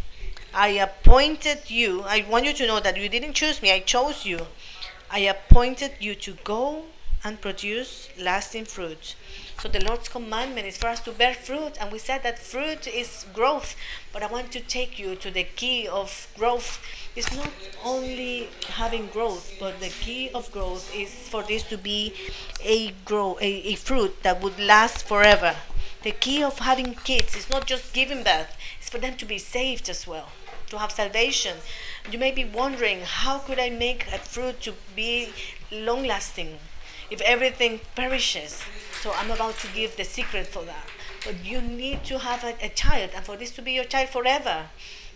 I 0.53 0.69
appointed 0.69 1.71
you. 1.71 2.03
I 2.03 2.27
want 2.29 2.47
you 2.47 2.53
to 2.55 2.67
know 2.67 2.81
that 2.81 2.97
you 2.97 3.09
didn't 3.09 3.35
choose 3.35 3.63
me, 3.63 3.71
I 3.71 3.81
chose 3.81 4.25
you. 4.25 4.41
I 5.09 5.21
appointed 5.21 5.93
you 6.01 6.17
to 6.17 6.33
go 6.43 6.87
and 7.27 7.41
produce 7.41 8.09
lasting 8.17 8.65
fruit. 8.65 9.17
So 9.61 9.69
the 9.69 9.85
Lord's 9.85 10.09
commandment 10.09 10.67
is 10.69 10.77
for 10.77 10.87
us 10.87 11.01
to 11.01 11.11
bear 11.11 11.35
fruit, 11.35 11.73
and 11.81 11.91
we 11.91 11.99
said 11.99 12.23
that 12.23 12.39
fruit 12.39 12.87
is 12.87 13.27
growth. 13.35 13.75
But 14.13 14.23
I 14.23 14.29
want 14.29 14.53
to 14.53 14.61
take 14.61 14.97
you 14.97 15.17
to 15.17 15.31
the 15.33 15.43
key 15.43 15.89
of 15.89 16.29
growth. 16.39 16.79
It's 17.17 17.35
not 17.35 17.53
only 17.85 18.49
having 18.69 19.09
growth, 19.09 19.55
but 19.59 19.81
the 19.81 19.89
key 20.05 20.31
of 20.31 20.53
growth 20.53 20.95
is 20.95 21.11
for 21.33 21.43
this 21.43 21.65
to 21.65 21.77
be 21.77 22.15
a 22.63 22.93
grow 23.05 23.37
a, 23.41 23.51
a 23.73 23.75
fruit 23.75 24.23
that 24.23 24.41
would 24.41 24.59
last 24.61 25.05
forever. 25.09 25.57
The 26.05 26.13
key 26.13 26.45
of 26.45 26.61
having 26.61 26.95
kids 26.95 27.35
is 27.35 27.51
not 27.51 27.67
just 27.67 27.93
giving 27.93 28.23
birth; 28.23 28.57
it's 28.79 28.89
for 28.89 28.99
them 28.99 29.17
to 29.17 29.27
be 29.27 29.39
saved 29.39 29.89
as 29.89 30.07
well 30.07 30.29
to 30.71 30.79
have 30.79 30.93
salvation. 30.93 31.57
You 32.11 32.19
may 32.19 32.33
be 32.33 32.45
wondering, 32.45 33.01
how 33.03 33.39
could 33.39 33.61
I 33.61 33.71
make 33.71 34.07
a 34.13 34.19
fruit 34.19 34.61
to 34.63 34.75
be 34.97 35.29
long 35.71 36.05
lasting 36.05 36.59
if 37.11 37.21
everything 37.23 37.81
perishes? 37.95 38.63
So 39.03 39.13
I'm 39.13 39.31
about 39.31 39.59
to 39.59 39.69
give 39.69 39.97
the 39.97 40.05
secret 40.05 40.47
for 40.47 40.65
that. 40.65 40.89
But 41.25 41.45
you 41.45 41.61
need 41.61 42.05
to 42.05 42.19
have 42.19 42.45
a, 42.45 42.55
a 42.65 42.69
child, 42.69 43.11
and 43.15 43.25
for 43.25 43.37
this 43.37 43.51
to 43.53 43.63
be 43.63 43.73
your 43.73 43.85
child 43.85 44.11
forever. 44.11 44.67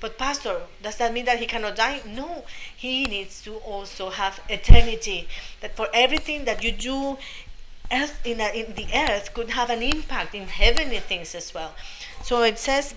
But 0.00 0.16
pastor, 0.16 0.62
does 0.82 0.96
that 0.96 1.12
mean 1.12 1.26
that 1.26 1.38
he 1.38 1.46
cannot 1.46 1.76
die? 1.76 2.00
No, 2.06 2.44
he 2.74 3.04
needs 3.04 3.42
to 3.42 3.56
also 3.56 4.10
have 4.10 4.40
eternity. 4.48 5.28
That 5.60 5.76
for 5.76 5.88
everything 5.92 6.46
that 6.46 6.64
you 6.64 6.72
do 6.72 7.18
earth 7.92 8.18
in, 8.24 8.40
a, 8.40 8.48
in 8.48 8.74
the 8.74 8.86
earth 8.94 9.34
could 9.34 9.50
have 9.50 9.68
an 9.68 9.82
impact 9.82 10.34
in 10.34 10.46
heavenly 10.48 11.00
things 11.00 11.34
as 11.34 11.52
well. 11.52 11.74
So 12.22 12.42
it 12.42 12.58
says 12.58 12.94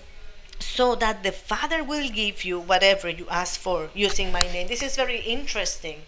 so 0.60 0.94
that 0.94 1.22
the 1.22 1.32
Father 1.32 1.84
will 1.84 2.08
give 2.08 2.44
you 2.44 2.58
whatever 2.60 3.08
you 3.08 3.26
ask 3.28 3.60
for 3.60 3.90
using 3.94 4.32
my 4.32 4.44
name. 4.44 4.68
This 4.68 4.82
is 4.82 4.96
very 4.96 5.20
interesting. 5.20 6.02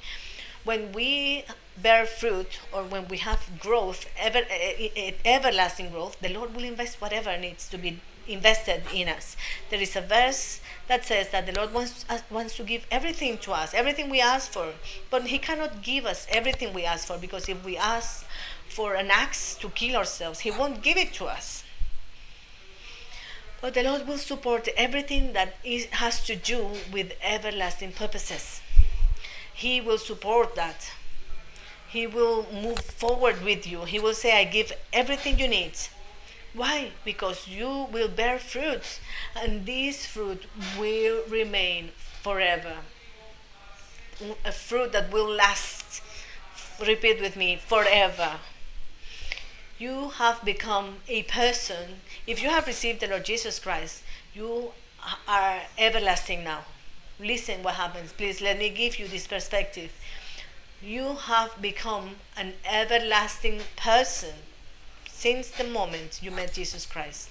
When 0.64 0.92
we 0.92 1.44
bear 1.76 2.06
fruit 2.06 2.60
or 2.72 2.82
when 2.84 3.08
we 3.08 3.18
have 3.18 3.58
growth, 3.58 4.06
ever, 4.18 4.38
eh, 4.38 4.74
eh, 4.78 4.88
eh, 4.96 5.12
everlasting 5.24 5.90
growth, 5.90 6.18
the 6.20 6.28
Lord 6.28 6.54
will 6.54 6.64
invest 6.64 7.00
whatever 7.00 7.36
needs 7.36 7.68
to 7.68 7.78
be 7.78 8.00
invested 8.28 8.82
in 8.92 9.08
us. 9.08 9.36
There 9.70 9.80
is 9.80 9.94
a 9.96 10.00
verse 10.00 10.60
that 10.88 11.04
says 11.04 11.30
that 11.30 11.46
the 11.46 11.52
Lord 11.52 11.72
wants 11.72 12.04
uh, 12.08 12.18
wants 12.30 12.56
to 12.56 12.64
give 12.64 12.86
everything 12.90 13.38
to 13.38 13.52
us, 13.52 13.74
everything 13.74 14.10
we 14.10 14.20
ask 14.20 14.50
for, 14.50 14.72
but 15.10 15.26
He 15.28 15.38
cannot 15.38 15.82
give 15.82 16.06
us 16.06 16.26
everything 16.30 16.72
we 16.72 16.84
ask 16.84 17.06
for 17.06 17.18
because 17.18 17.48
if 17.48 17.64
we 17.64 17.76
ask 17.76 18.24
for 18.68 18.94
an 18.94 19.10
axe 19.10 19.54
to 19.56 19.68
kill 19.70 19.96
ourselves, 19.96 20.40
He 20.40 20.50
won't 20.50 20.82
give 20.82 20.96
it 20.96 21.12
to 21.14 21.26
us. 21.26 21.62
But 23.60 23.74
the 23.74 23.82
Lord 23.82 24.06
will 24.06 24.18
support 24.18 24.68
everything 24.76 25.32
that 25.34 25.56
is, 25.64 25.86
has 25.86 26.24
to 26.24 26.36
do 26.36 26.70
with 26.92 27.12
everlasting 27.22 27.92
purposes. 27.92 28.60
He 29.52 29.80
will 29.80 29.98
support 29.98 30.54
that. 30.54 30.90
He 31.96 32.06
will 32.06 32.46
move 32.52 32.78
forward 32.78 33.42
with 33.42 33.66
you. 33.66 33.84
He 33.84 33.98
will 33.98 34.12
say, 34.12 34.38
I 34.38 34.44
give 34.44 34.70
everything 34.92 35.38
you 35.38 35.48
need. 35.48 35.72
Why? 36.52 36.90
Because 37.06 37.48
you 37.48 37.88
will 37.90 38.08
bear 38.08 38.38
fruits, 38.38 39.00
and 39.34 39.64
this 39.64 40.04
fruit 40.04 40.44
will 40.78 41.22
remain 41.28 41.92
forever. 42.22 42.76
A 44.44 44.52
fruit 44.52 44.92
that 44.92 45.10
will 45.10 45.28
last. 45.28 46.02
Repeat 46.78 47.20
with 47.20 47.34
me 47.34 47.56
forever 47.56 48.40
you 49.78 50.08
have 50.10 50.44
become 50.44 50.96
a 51.08 51.22
person. 51.24 52.00
If 52.26 52.42
you 52.42 52.48
have 52.48 52.66
received 52.66 53.00
the 53.00 53.08
Lord 53.08 53.24
Jesus 53.24 53.58
Christ, 53.58 54.02
you 54.34 54.72
are 55.28 55.60
everlasting 55.78 56.44
now. 56.44 56.64
Listen 57.20 57.62
what 57.62 57.74
happens. 57.74 58.12
Please 58.12 58.40
let 58.40 58.58
me 58.58 58.68
give 58.70 58.98
you 58.98 59.06
this 59.08 59.26
perspective. 59.26 59.92
You 60.86 61.16
have 61.16 61.60
become 61.60 62.14
an 62.36 62.52
everlasting 62.64 63.62
person 63.74 64.34
since 65.10 65.50
the 65.50 65.64
moment 65.64 66.20
you 66.22 66.30
met 66.30 66.52
Jesus 66.52 66.86
Christ. 66.86 67.28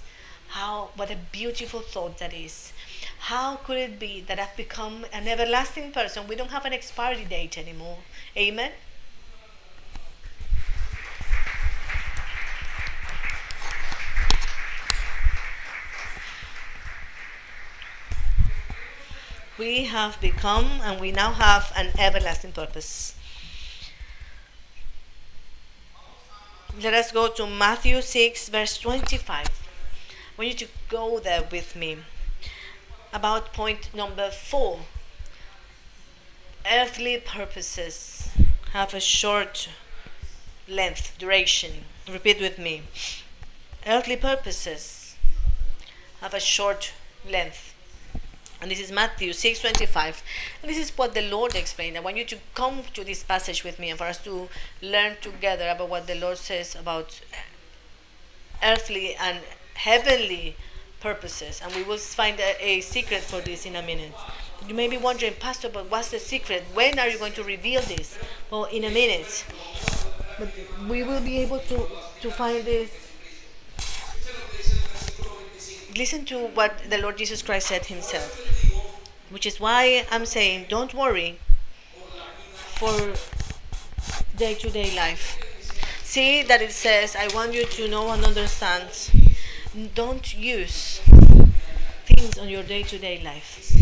How 0.50 0.90
what 0.98 1.10
a 1.10 1.16
beautiful 1.32 1.80
thought 1.80 2.18
that 2.18 2.34
is. 2.34 2.74
How 3.32 3.56
could 3.56 3.78
it 3.78 3.98
be 3.98 4.20
that 4.28 4.40
I've 4.40 4.58
become 4.58 5.06
an 5.14 5.30
everlasting 5.30 5.94
person? 5.94 6.28
We 6.28 6.36
don't 6.36 6.52
have 6.52 6.66
an 6.66 6.74
expiry 6.74 7.24
date 7.24 7.58
anymore. 7.58 8.00
Amen. 8.36 8.74
we 19.58 19.86
have 19.86 20.20
become 20.20 20.66
and 20.84 21.00
we 21.00 21.14
now 21.14 21.32
have 21.32 21.72
an 21.78 21.90
everlasting 21.98 22.52
purpose. 22.52 23.15
Let 26.82 26.94
us 26.94 27.12
go 27.14 27.30
to 27.30 27.48
Matthew 27.48 28.02
6, 28.02 28.50
verse 28.50 28.78
25. 28.80 29.48
I 29.48 29.50
want 30.38 30.50
you 30.50 30.68
to 30.68 30.68
go 30.90 31.20
there 31.20 31.44
with 31.50 31.74
me. 31.74 32.00
About 33.14 33.54
point 33.54 33.96
number 33.96 34.30
four 34.30 34.80
earthly 36.70 37.18
purposes. 37.18 38.30
have 38.74 38.94
a 38.94 39.00
short 39.00 39.70
length, 40.68 41.18
duration. 41.18 41.86
Repeat 42.12 42.42
with 42.42 42.58
me. 42.58 42.82
Earthly 43.86 44.18
purposes 44.18 45.16
have 46.20 46.34
a 46.34 46.40
short 46.40 46.92
length. 47.26 47.75
And 48.66 48.72
this 48.72 48.80
is 48.80 48.92
Matthew 48.92 49.32
6:25. 49.32 50.24
And 50.64 50.72
this 50.72 50.80
is 50.80 50.90
what 50.98 51.14
the 51.14 51.22
Lord 51.22 51.54
explained. 51.54 51.96
I 51.96 52.00
want 52.00 52.18
you 52.18 52.26
to 52.26 52.38
come 52.56 52.82
to 52.96 53.04
this 53.04 53.22
passage 53.22 53.64
with 53.64 53.78
me 53.78 53.92
and 53.92 54.00
for 54.00 54.06
us 54.06 54.18
to 54.24 54.50
learn 54.82 55.18
together 55.22 55.70
about 55.70 55.88
what 55.88 56.08
the 56.08 56.16
Lord 56.16 56.40
says 56.40 56.74
about 56.74 57.22
earthly 58.64 59.14
and 59.18 59.38
heavenly 59.76 60.56
purposes. 61.00 61.62
And 61.64 61.76
we 61.76 61.84
will 61.84 62.00
find 62.00 62.40
a, 62.40 62.56
a 62.60 62.82
secret 62.82 63.22
for 63.22 63.40
this 63.40 63.68
in 63.68 63.76
a 63.76 63.84
minute. 63.84 64.14
You 64.68 64.74
may 64.74 64.88
be 64.88 64.98
wondering, 64.98 65.36
Pastor, 65.40 65.70
but 65.70 65.92
what's 65.92 66.10
the 66.10 66.18
secret? 66.18 66.64
When 66.74 66.98
are 66.98 67.08
you 67.08 67.20
going 67.20 67.34
to 67.34 67.44
reveal 67.44 67.82
this? 67.82 68.18
Well, 68.50 68.66
in 68.66 68.84
a 68.84 68.90
minute. 68.90 69.46
But 70.40 70.50
we 70.90 71.04
will 71.04 71.22
be 71.22 71.38
able 71.38 71.60
to, 71.60 71.88
to 72.22 72.32
find 72.32 72.66
this. 72.66 72.90
Listen 75.96 76.26
to 76.26 76.48
what 76.48 76.74
the 76.90 76.98
Lord 76.98 77.18
Jesus 77.18 77.42
Christ 77.42 77.68
said 77.68 77.86
himself, 77.86 78.55
which 79.30 79.46
is 79.46 79.60
why 79.60 80.06
I'm 80.12 80.26
saying, 80.26 80.66
don't 80.70 80.94
worry 80.94 81.40
for 82.54 83.14
day 84.38 84.54
to 84.56 84.70
day 84.70 84.96
life. 84.96 85.40
See 86.04 86.44
that 86.44 86.62
it 86.62 86.72
says, 86.72 87.16
I 87.16 87.28
want 87.34 87.54
you 87.54 87.66
to 87.66 87.88
know 87.88 88.10
and 88.12 88.24
understand. 88.24 88.90
Don't 89.94 90.34
use 90.38 91.00
things 92.06 92.38
on 92.38 92.48
your 92.50 92.64
day 92.64 92.84
to 92.84 92.98
day 92.98 93.22
life 93.24 93.74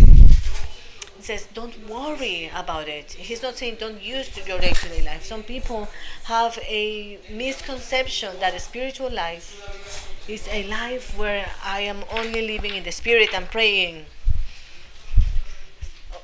It 1.17 1.23
says 1.23 1.47
don't 1.53 1.87
worry 1.89 2.51
about 2.53 2.87
it. 2.87 3.13
He's 3.13 3.41
not 3.41 3.57
saying 3.57 3.77
don't 3.79 4.01
use 4.01 4.29
your 4.47 4.59
day 4.59 4.73
to 4.73 4.89
day 4.89 5.01
life. 5.03 5.23
Some 5.23 5.43
people 5.43 5.87
have 6.25 6.57
a 6.63 7.19
misconception 7.29 8.39
that 8.39 8.53
a 8.53 8.59
spiritual 8.59 9.09
life 9.11 9.47
is 10.27 10.47
a 10.49 10.63
life 10.67 11.17
where 11.17 11.45
I 11.63 11.81
am 11.81 12.03
only 12.11 12.41
living 12.47 12.75
in 12.75 12.83
the 12.83 12.91
spirit 12.91 13.33
and 13.33 13.49
praying, 13.49 14.05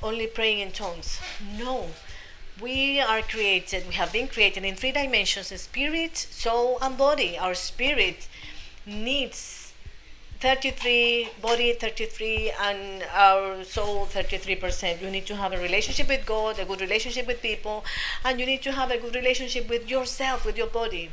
only 0.02 0.26
praying 0.26 0.60
in 0.60 0.72
tongues. 0.72 1.20
No. 1.58 1.88
We 2.60 3.00
are 3.00 3.22
created, 3.22 3.86
we 3.88 3.94
have 3.94 4.12
been 4.12 4.28
created 4.28 4.64
in 4.64 4.74
three 4.74 4.92
dimensions 4.92 5.48
spirit, 5.60 6.16
soul, 6.16 6.78
and 6.82 6.96
body. 6.96 7.38
Our 7.38 7.54
spirit 7.54 8.28
needs 8.86 9.72
33 10.40 11.28
body 11.42 11.74
33 11.74 12.50
and 12.62 13.04
our 13.12 13.62
soul 13.62 14.06
33% 14.06 15.02
you 15.02 15.10
need 15.10 15.26
to 15.26 15.36
have 15.36 15.52
a 15.52 15.58
relationship 15.58 16.08
with 16.08 16.24
god 16.24 16.58
a 16.58 16.64
good 16.64 16.80
relationship 16.80 17.26
with 17.26 17.42
people 17.42 17.84
and 18.24 18.40
you 18.40 18.46
need 18.46 18.62
to 18.62 18.72
have 18.72 18.90
a 18.90 18.96
good 18.96 19.14
relationship 19.14 19.68
with 19.68 19.90
yourself 19.90 20.46
with 20.46 20.56
your 20.56 20.66
body 20.66 21.10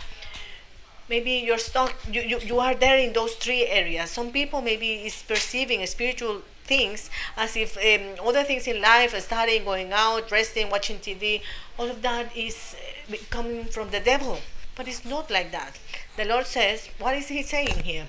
maybe 1.10 1.32
you're 1.32 1.58
stuck 1.58 1.94
you, 2.12 2.22
you, 2.22 2.40
you 2.40 2.60
are 2.60 2.76
there 2.76 2.98
in 2.98 3.14
those 3.14 3.36
three 3.36 3.66
areas 3.68 4.10
some 4.10 4.32
people 4.32 4.62
maybe 4.62 5.06
is 5.06 5.24
perceiving 5.24 5.86
spiritual 5.86 6.42
things 6.66 7.10
as 7.38 7.56
if 7.56 7.78
um, 7.78 8.28
other 8.28 8.44
things 8.44 8.68
in 8.68 8.82
life 8.82 9.18
studying 9.20 9.64
going 9.64 9.92
out 9.94 10.30
resting 10.32 10.70
watching 10.70 10.98
tv 10.98 11.42
all 11.78 11.90
of 11.90 12.02
that 12.02 12.36
is 12.36 12.76
uh, 13.10 13.16
coming 13.30 13.64
from 13.66 13.90
the 13.92 14.00
devil 14.00 14.40
but 14.76 14.88
it's 14.88 15.06
not 15.06 15.32
like 15.32 15.52
that 15.52 15.80
the 16.18 16.26
lord 16.26 16.46
says 16.46 16.90
what 17.00 17.16
is 17.16 17.30
he 17.30 17.42
saying 17.42 17.80
here 17.84 18.08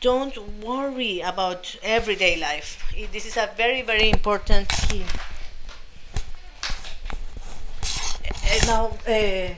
don't 0.00 0.62
worry 0.64 1.20
about 1.20 1.76
everyday 1.82 2.40
life. 2.40 2.82
This 3.12 3.26
is 3.26 3.36
a 3.36 3.50
very, 3.54 3.82
very 3.82 4.08
important 4.08 4.68
key. 4.68 5.04
Uh, 8.42 8.66
now, 8.66 8.86
uh, 9.06 9.54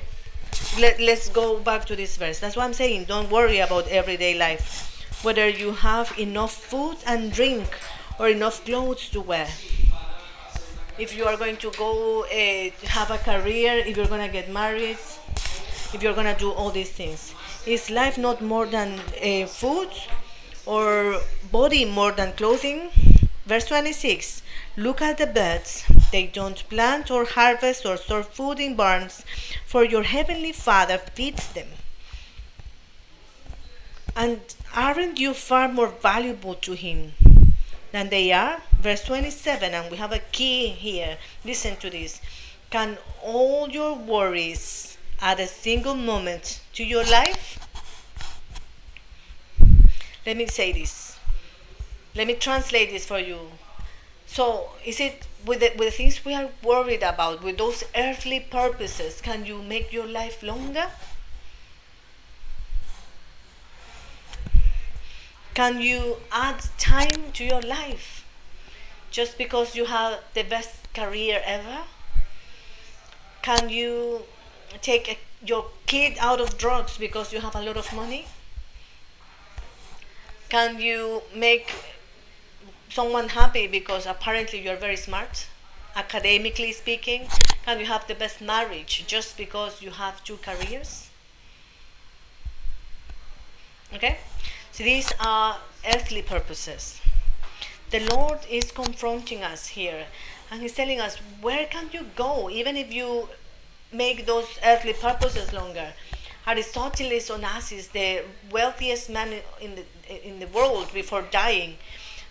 let, 0.79 1.01
let's 1.01 1.29
go 1.29 1.59
back 1.59 1.85
to 1.87 1.97
this 1.97 2.17
verse. 2.17 2.39
That's 2.39 2.57
what 2.57 2.65
I'm 2.65 2.73
saying. 2.73 3.05
Don't 3.05 3.31
worry 3.31 3.59
about 3.59 3.87
everyday 3.89 4.39
life. 4.39 5.05
Whether 5.23 5.49
you 5.49 5.73
have 5.73 6.13
enough 6.19 6.55
food 6.55 6.97
and 7.07 7.33
drink 7.33 7.67
or 8.19 8.29
enough 8.29 8.65
clothes 8.65 9.09
to 9.11 9.21
wear. 9.21 9.49
If 10.99 11.17
you 11.17 11.25
are 11.25 11.37
going 11.37 11.57
to 11.59 11.71
go 11.73 12.25
uh, 12.25 12.71
have 12.87 13.11
a 13.11 13.19
career, 13.19 13.79
if 13.87 13.97
you're 13.97 14.07
going 14.07 14.27
to 14.27 14.33
get 14.33 14.51
married, 14.51 14.99
if 15.95 16.03
you're 16.03 16.15
going 16.15 16.33
to 16.33 16.39
do 16.39 16.51
all 16.51 16.71
these 16.71 16.91
things. 16.91 17.35
Is 17.67 17.91
life 17.91 18.19
not 18.19 18.41
more 18.41 18.67
than 18.67 18.99
uh, 19.23 19.47
food 19.47 19.91
or 20.67 21.21
body 21.51 21.85
more 21.85 22.13
than 22.13 22.33
clothing? 22.33 22.91
Verse 23.47 23.67
26 23.67 24.43
Look 24.77 25.03
at 25.03 25.19
the 25.19 25.27
birds. 25.27 25.85
They 26.13 26.27
don't 26.27 26.67
plant 26.71 27.11
or 27.11 27.27
harvest 27.27 27.85
or 27.85 27.99
store 27.99 28.23
food 28.23 28.59
in 28.59 28.75
barns, 28.75 29.23
for 29.67 29.85
your 29.85 30.03
heavenly 30.03 30.53
Father 30.53 30.97
feeds 30.99 31.53
them. 31.53 31.69
And 34.17 34.41
aren't 34.75 35.19
you 35.21 35.35
far 35.35 35.69
more 35.69 35.89
valuable 35.89 36.55
to 36.55 36.73
Him 36.73 37.13
than 37.93 38.09
they 38.09 38.33
are? 38.33 38.63
Verse 38.81 39.05
27, 39.05 39.75
and 39.75 39.91
we 39.91 39.99
have 39.99 40.13
a 40.13 40.21
key 40.33 40.69
here. 40.69 41.19
Listen 41.45 41.77
to 41.77 41.91
this. 41.91 42.21
Can 42.71 42.97
all 43.23 43.69
your 43.69 43.95
worries 43.95 44.97
add 45.21 45.39
a 45.39 45.47
single 45.47 45.95
moment 45.95 46.61
to 46.73 46.83
your 46.83 47.05
life? 47.05 47.59
Let 50.25 50.37
me 50.37 50.47
say 50.47 50.73
this. 50.73 51.19
Let 52.15 52.27
me 52.27 52.35
translate 52.35 52.91
this 52.91 53.05
for 53.05 53.19
you. 53.19 53.39
So, 54.33 54.71
is 54.83 54.99
it 54.99 55.27
with 55.45 55.61
the, 55.61 55.73
with 55.77 55.89
the 55.89 55.91
things 55.91 56.25
we 56.25 56.35
are 56.35 56.49
worried 56.63 57.03
about, 57.03 57.43
with 57.43 57.59
those 57.59 57.85
earthly 57.95 58.41
purposes, 58.41 59.21
can 59.21 59.45
you 59.45 59.63
make 59.63 59.93
your 59.93 60.07
life 60.07 60.43
longer? 60.43 60.87
Can 65.55 65.81
you 65.81 66.17
add 66.33 66.65
time 66.79 67.31
to 67.35 67.45
your 67.45 67.61
life 67.63 68.25
just 69.11 69.39
because 69.39 69.77
you 69.77 69.85
have 69.87 70.21
the 70.35 70.43
best 70.43 70.93
career 70.95 71.43
ever? 71.45 71.85
Can 73.43 73.69
you 73.69 74.23
take 74.81 75.07
a, 75.11 75.19
your 75.47 75.67
kid 75.87 76.17
out 76.19 76.41
of 76.41 76.57
drugs 76.57 76.97
because 76.97 77.31
you 77.33 77.41
have 77.41 77.55
a 77.55 77.61
lot 77.61 77.77
of 77.77 77.93
money? 77.93 78.27
Can 80.49 80.81
you 80.81 81.23
make 81.35 81.73
someone 82.93 83.31
happy 83.31 83.67
because 83.67 84.07
apparently 84.07 84.61
you're 84.61 84.77
very 84.77 84.97
smart? 84.97 85.47
Academically 85.97 86.73
speaking, 86.73 87.27
can 87.65 87.81
you 87.81 87.87
have 87.87 88.07
the 88.07 88.15
best 88.15 88.41
marriage 88.41 89.05
just 89.07 89.37
because 89.37 89.81
you 89.83 89.91
have 89.91 90.23
two 90.25 90.37
careers? 90.37 91.09
Okay? 93.95 94.19
So 94.73 94.85
these 94.85 95.11
are 95.21 95.59
earthly 95.95 96.23
purposes. 96.23 97.01
The 97.91 98.01
Lord 98.15 98.41
is 98.51 98.71
confronting 98.71 99.43
us 99.43 99.69
here 99.69 100.07
and 100.51 100.61
He's 100.61 100.75
telling 100.75 101.01
us, 101.01 101.17
where 101.41 101.67
can 101.67 101.89
you 101.93 102.07
go 102.15 102.51
even 102.51 102.77
if 102.77 102.93
you 102.93 103.29
make 103.93 104.27
those 104.27 104.47
earthly 104.65 104.93
purposes 104.95 105.53
longer? 105.53 105.93
Aristoteles 106.47 107.31
Onassis, 107.31 107.93
the 107.93 108.25
wealthiest 108.51 109.09
man 109.09 109.33
in 109.61 109.77
the 109.77 109.85
in 110.29 110.41
the 110.41 110.49
world 110.49 110.93
before 110.93 111.23
dying 111.23 111.77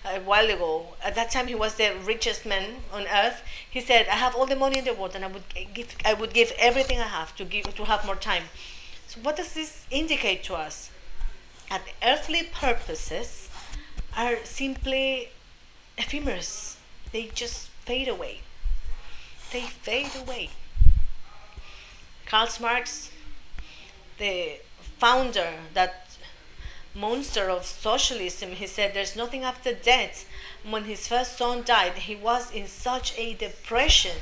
a 0.05 0.19
while 0.19 0.49
ago. 0.49 0.95
At 1.03 1.15
that 1.15 1.31
time, 1.31 1.47
he 1.47 1.55
was 1.55 1.75
the 1.75 1.95
richest 2.03 2.45
man 2.45 2.83
on 2.91 3.07
earth. 3.07 3.41
He 3.69 3.81
said, 3.81 4.07
"I 4.07 4.15
have 4.15 4.35
all 4.35 4.45
the 4.45 4.55
money 4.55 4.79
in 4.79 4.85
the 4.85 4.93
world, 4.93 5.15
and 5.15 5.23
I 5.25 5.27
would 5.27 5.43
give 5.73 5.95
I 6.05 6.13
would 6.13 6.33
give 6.33 6.51
everything 6.57 6.99
I 6.99 7.07
have 7.07 7.35
to 7.37 7.45
give 7.45 7.73
to 7.75 7.85
have 7.85 8.05
more 8.05 8.15
time." 8.15 8.49
So, 9.07 9.19
what 9.21 9.35
does 9.35 9.53
this 9.53 9.85
indicate 9.89 10.43
to 10.45 10.55
us? 10.55 10.89
That 11.69 11.83
earthly 12.03 12.43
purposes 12.43 13.49
are 14.17 14.37
simply 14.43 15.29
ephemeral. 15.97 16.43
They 17.11 17.27
just 17.33 17.69
fade 17.85 18.07
away. 18.07 18.41
They 19.51 19.61
fade 19.61 20.15
away. 20.15 20.49
Karl 22.25 22.49
Marx 22.61 23.11
the 24.21 24.59
founder, 24.99 25.51
that 25.73 26.10
monster 26.93 27.49
of 27.49 27.65
socialism, 27.65 28.51
he 28.51 28.67
said 28.67 28.93
there's 28.93 29.15
nothing 29.15 29.43
after 29.43 29.73
death. 29.73 30.27
When 30.69 30.83
his 30.85 31.07
first 31.07 31.37
son 31.37 31.63
died, 31.63 31.93
he 31.93 32.15
was 32.15 32.51
in 32.51 32.67
such 32.67 33.17
a 33.17 33.33
depression. 33.33 34.17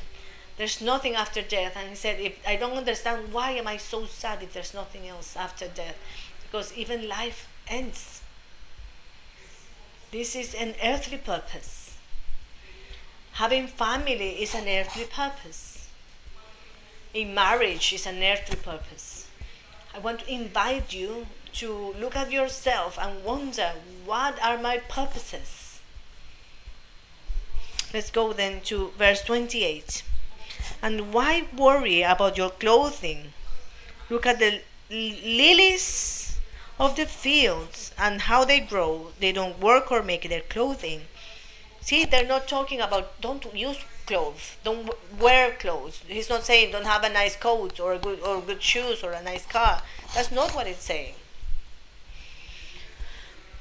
There's 0.58 0.82
nothing 0.82 1.16
after 1.16 1.42
death. 1.42 1.74
And 1.76 1.90
he 1.90 1.96
said, 1.96 2.20
if 2.20 2.38
I 2.48 2.56
don't 2.56 2.78
understand 2.78 3.34
why 3.34 3.52
am 3.52 3.68
I 3.68 3.78
so 3.78 4.06
sad 4.06 4.44
if 4.44 4.54
there's 4.54 4.74
nothing 4.74 5.08
else 5.08 5.36
after 5.36 5.68
death? 5.68 5.98
Because 6.44 6.76
even 6.78 7.08
life 7.08 7.48
ends. 7.68 8.22
This 10.12 10.36
is 10.36 10.54
an 10.56 10.76
earthly 10.84 11.18
purpose. 11.18 11.98
Having 13.34 13.68
family 13.68 14.42
is 14.42 14.56
an 14.56 14.68
earthly 14.68 15.06
purpose. 15.06 15.88
A 17.14 17.26
marriage 17.26 17.94
is 17.94 18.06
an 18.06 18.22
earthly 18.22 18.58
purpose 18.58 19.20
I 19.94 20.00
want 20.00 20.20
to 20.22 20.32
invite 20.32 20.94
you 20.94 21.28
to 21.54 21.94
look 22.00 22.16
at 22.16 22.32
yourself 22.32 22.98
and 23.00 23.24
wonder 23.24 23.74
what 24.06 24.42
are 24.44 24.58
my 24.58 24.78
purposes. 24.78 25.80
Let's 27.94 28.12
go 28.12 28.34
then 28.34 28.62
to 28.66 28.90
verse 28.98 29.22
28. 29.24 30.04
And 30.82 31.14
why 31.14 31.48
worry 31.56 32.04
about 32.04 32.38
your 32.38 32.52
clothing? 32.52 33.34
Look 34.10 34.26
at 34.26 34.40
the 34.40 34.62
lilies 34.90 36.40
of 36.80 36.96
the 36.96 37.06
fields 37.06 37.94
and 37.98 38.22
how 38.22 38.46
they 38.46 38.60
grow. 38.60 39.12
They 39.20 39.32
don't 39.32 39.60
work 39.60 39.92
or 39.92 40.02
make 40.04 40.28
their 40.30 40.42
clothing. 40.42 41.02
See, 41.82 42.06
they're 42.06 42.26
not 42.26 42.48
talking 42.48 42.82
about 42.82 43.20
don't 43.22 43.54
use 43.56 43.80
clothes, 44.06 44.58
don't 44.64 44.90
wear 45.20 45.52
clothes. 45.52 46.02
He's 46.08 46.30
not 46.30 46.44
saying 46.44 46.72
don't 46.72 46.86
have 46.86 47.04
a 47.04 47.10
nice 47.10 47.36
coat 47.36 47.80
or 47.80 47.98
good 47.98 48.20
or 48.22 48.42
good 48.42 48.62
shoes 48.62 49.04
or 49.04 49.12
a 49.12 49.24
nice 49.24 49.46
car. 49.46 49.82
That's 50.14 50.32
not 50.32 50.54
what 50.56 50.68
it's 50.68 50.84
saying. 50.84 51.16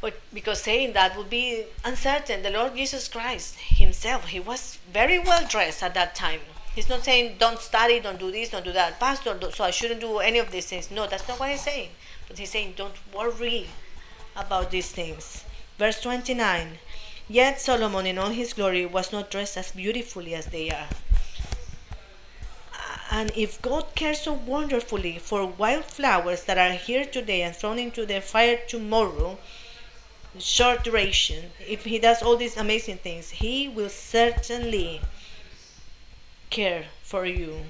But 0.00 0.14
because 0.32 0.62
saying 0.62 0.92
that 0.92 1.16
would 1.16 1.30
be 1.30 1.64
uncertain. 1.84 2.42
The 2.42 2.50
Lord 2.50 2.76
Jesus 2.76 3.08
Christ 3.08 3.56
Himself, 3.58 4.28
He 4.28 4.40
was 4.40 4.78
very 4.92 5.18
well 5.18 5.46
dressed 5.46 5.82
at 5.82 5.94
that 5.94 6.14
time. 6.14 6.40
He's 6.74 6.88
not 6.88 7.04
saying 7.04 7.36
don't 7.38 7.58
study, 7.58 7.98
don't 7.98 8.18
do 8.18 8.30
this, 8.30 8.50
don't 8.50 8.64
do 8.64 8.72
that, 8.72 9.00
Pastor. 9.00 9.36
So 9.52 9.64
I 9.64 9.70
shouldn't 9.70 10.00
do 10.00 10.18
any 10.18 10.38
of 10.38 10.50
these 10.50 10.66
things. 10.66 10.90
No, 10.90 11.06
that's 11.06 11.26
not 11.26 11.40
what 11.40 11.50
He's 11.50 11.62
saying. 11.62 11.90
But 12.28 12.38
He's 12.38 12.50
saying 12.50 12.74
don't 12.76 12.94
worry 13.12 13.66
about 14.36 14.70
these 14.70 14.90
things. 14.90 15.44
Verse 15.78 16.00
29 16.00 16.78
Yet 17.30 17.60
Solomon 17.60 18.06
in 18.06 18.16
all 18.16 18.30
his 18.30 18.54
glory 18.54 18.86
was 18.86 19.12
not 19.12 19.30
dressed 19.30 19.58
as 19.58 19.72
beautifully 19.72 20.34
as 20.34 20.46
they 20.46 20.70
are. 20.70 20.88
And 23.10 23.30
if 23.36 23.60
God 23.60 23.94
cares 23.94 24.22
so 24.22 24.32
wonderfully 24.32 25.18
for 25.18 25.44
wild 25.44 25.84
flowers 25.84 26.44
that 26.44 26.56
are 26.56 26.72
here 26.72 27.04
today 27.04 27.42
and 27.42 27.54
thrown 27.54 27.78
into 27.78 28.06
the 28.06 28.22
fire 28.22 28.58
tomorrow, 28.66 29.38
short 30.40 30.84
duration, 30.84 31.50
if 31.66 31.84
He 31.84 31.98
does 31.98 32.22
all 32.22 32.36
these 32.36 32.56
amazing 32.56 32.98
things, 32.98 33.30
He 33.30 33.68
will 33.68 33.88
certainly 33.88 35.00
care 36.50 36.84
for 37.02 37.24
you. 37.26 37.64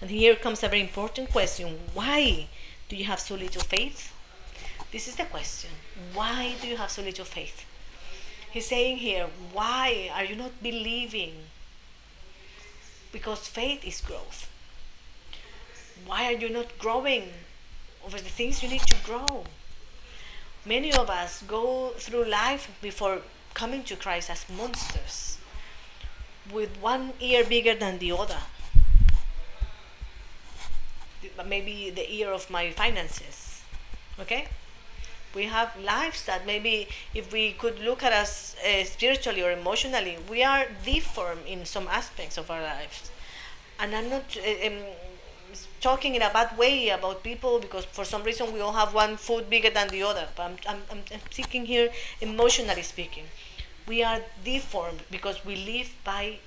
And 0.00 0.10
here 0.10 0.36
comes 0.36 0.62
a 0.62 0.68
very 0.68 0.80
important 0.80 1.30
question 1.30 1.78
why 1.94 2.48
do 2.88 2.96
you 2.96 3.04
have 3.04 3.20
so 3.20 3.34
little 3.34 3.62
faith? 3.62 4.12
This 4.92 5.08
is 5.08 5.16
the 5.16 5.24
question. 5.24 5.70
Why 6.12 6.54
do 6.60 6.68
you 6.68 6.76
have 6.76 6.90
so 6.90 7.02
little 7.02 7.24
faith? 7.24 7.64
He's 8.50 8.66
saying 8.66 8.98
here, 8.98 9.26
why 9.52 10.10
are 10.14 10.24
you 10.24 10.36
not 10.36 10.62
believing? 10.62 11.34
Because 13.10 13.48
faith 13.48 13.84
is 13.84 14.00
growth. 14.00 14.48
Why 16.06 16.26
are 16.26 16.38
you 16.38 16.48
not 16.48 16.78
growing 16.78 17.32
over 18.04 18.18
the 18.18 18.28
things 18.28 18.62
you 18.62 18.68
need 18.68 18.82
to 18.82 18.96
grow? 19.04 19.44
Many 20.66 20.92
of 20.92 21.10
us 21.10 21.42
go 21.46 21.90
through 21.96 22.24
life 22.24 22.70
before 22.80 23.20
coming 23.52 23.84
to 23.84 23.96
Christ 23.96 24.30
as 24.30 24.46
monsters, 24.48 25.38
with 26.52 26.76
one 26.80 27.12
ear 27.20 27.44
bigger 27.44 27.74
than 27.74 27.98
the 27.98 28.12
other. 28.12 28.38
Maybe 31.46 31.90
the 31.90 32.10
ear 32.14 32.30
of 32.30 32.50
my 32.50 32.70
finances. 32.70 33.62
Okay? 34.18 34.48
we 35.34 35.44
have 35.44 35.76
lives 35.80 36.24
that 36.24 36.46
maybe 36.46 36.88
if 37.14 37.32
we 37.32 37.52
could 37.52 37.78
look 37.80 38.02
at 38.02 38.12
us 38.12 38.56
uh, 38.64 38.84
spiritually 38.84 39.42
or 39.42 39.50
emotionally, 39.50 40.16
we 40.30 40.42
are 40.42 40.66
deformed 40.84 41.44
in 41.46 41.64
some 41.64 41.88
aspects 41.88 42.38
of 42.38 42.50
our 42.50 42.62
lives. 42.62 43.10
And 43.80 43.94
I'm 43.94 44.08
not 44.08 44.36
uh, 44.36 44.66
um, 44.66 44.74
talking 45.84 46.14
in 46.14 46.22
a 46.22 46.30
bad 46.30 46.56
way 46.56 46.88
about 46.88 47.22
people 47.22 47.58
because 47.58 47.84
for 47.84 48.04
some 48.06 48.22
reason 48.22 48.52
we 48.54 48.60
all 48.60 48.72
have 48.72 48.94
one 48.94 49.18
foot 49.18 49.50
bigger 49.50 49.68
than 49.68 49.88
the 49.88 50.02
other. 50.02 50.26
But 50.34 50.44
I'm, 50.44 50.56
I'm, 50.66 51.02
I'm, 51.12 51.20
speaking 51.30 51.66
here 51.66 51.90
emotionally 52.22 52.82
speaking. 52.82 53.24
We 53.86 54.02
are 54.02 54.20
deformed 54.42 55.02
because 55.10 55.44
we 55.44 55.56
live 55.56 55.90
by 56.02 56.38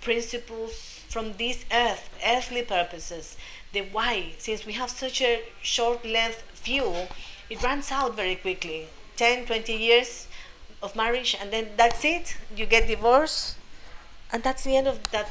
principles 0.00 0.72
from 1.10 1.34
this 1.34 1.66
earth, 1.70 2.08
earthly 2.26 2.62
purposes. 2.62 3.36
The 3.74 3.82
why, 3.92 4.32
since 4.38 4.64
we 4.64 4.72
have 4.72 4.88
such 4.88 5.20
a 5.20 5.42
short 5.60 6.06
length 6.06 6.42
view, 6.64 6.90
it 7.50 7.62
runs 7.62 7.92
out 7.92 8.16
very 8.16 8.36
quickly 8.36 8.86
10 9.16 9.44
20 9.46 9.72
years 9.74 10.26
of 10.82 10.96
marriage 10.96 11.36
and 11.40 11.52
then 11.52 11.68
that's 11.76 12.04
it 12.04 12.36
you 12.56 12.66
get 12.66 12.88
divorced 12.88 13.56
and 14.32 14.42
that's 14.42 14.64
the 14.64 14.76
end 14.76 14.88
of 14.88 14.98
that 15.12 15.30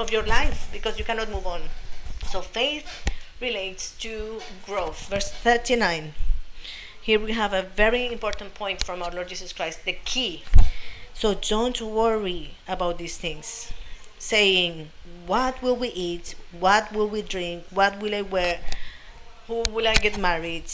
of 0.00 0.10
your 0.10 0.24
life 0.24 0.68
because 0.72 0.98
you 0.98 1.04
cannot 1.04 1.30
move 1.30 1.46
on 1.46 1.60
so 2.32 2.40
faith 2.40 3.04
relates 3.40 3.92
to 3.98 4.40
growth 4.64 5.08
verse 5.08 5.30
39 5.30 6.14
here 7.02 7.20
we 7.20 7.32
have 7.32 7.52
a 7.52 7.62
very 7.62 8.10
important 8.10 8.54
point 8.54 8.82
from 8.82 9.02
our 9.02 9.10
lord 9.10 9.28
jesus 9.28 9.52
christ 9.52 9.84
the 9.84 9.92
key 10.06 10.42
so 11.12 11.34
don't 11.34 11.82
worry 11.82 12.52
about 12.66 12.96
these 12.96 13.18
things 13.18 13.70
saying 14.18 14.88
what 15.26 15.60
will 15.60 15.76
we 15.76 15.88
eat 15.88 16.34
what 16.58 16.90
will 16.92 17.08
we 17.08 17.20
drink 17.20 17.64
what 17.70 18.00
will 18.00 18.14
i 18.14 18.22
wear 18.22 18.60
who 19.46 19.62
will 19.70 19.86
i 19.86 19.94
get 19.94 20.16
married 20.16 20.64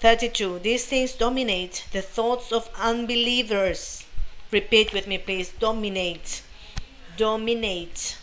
32. 0.00 0.58
These 0.58 0.84
things 0.84 1.14
dominate 1.14 1.86
the 1.90 2.02
thoughts 2.02 2.52
of 2.52 2.68
unbelievers. 2.78 4.04
Repeat 4.50 4.92
with 4.92 5.06
me, 5.06 5.16
please. 5.18 5.50
Dominate. 5.58 6.42
Dominate. 7.16 8.18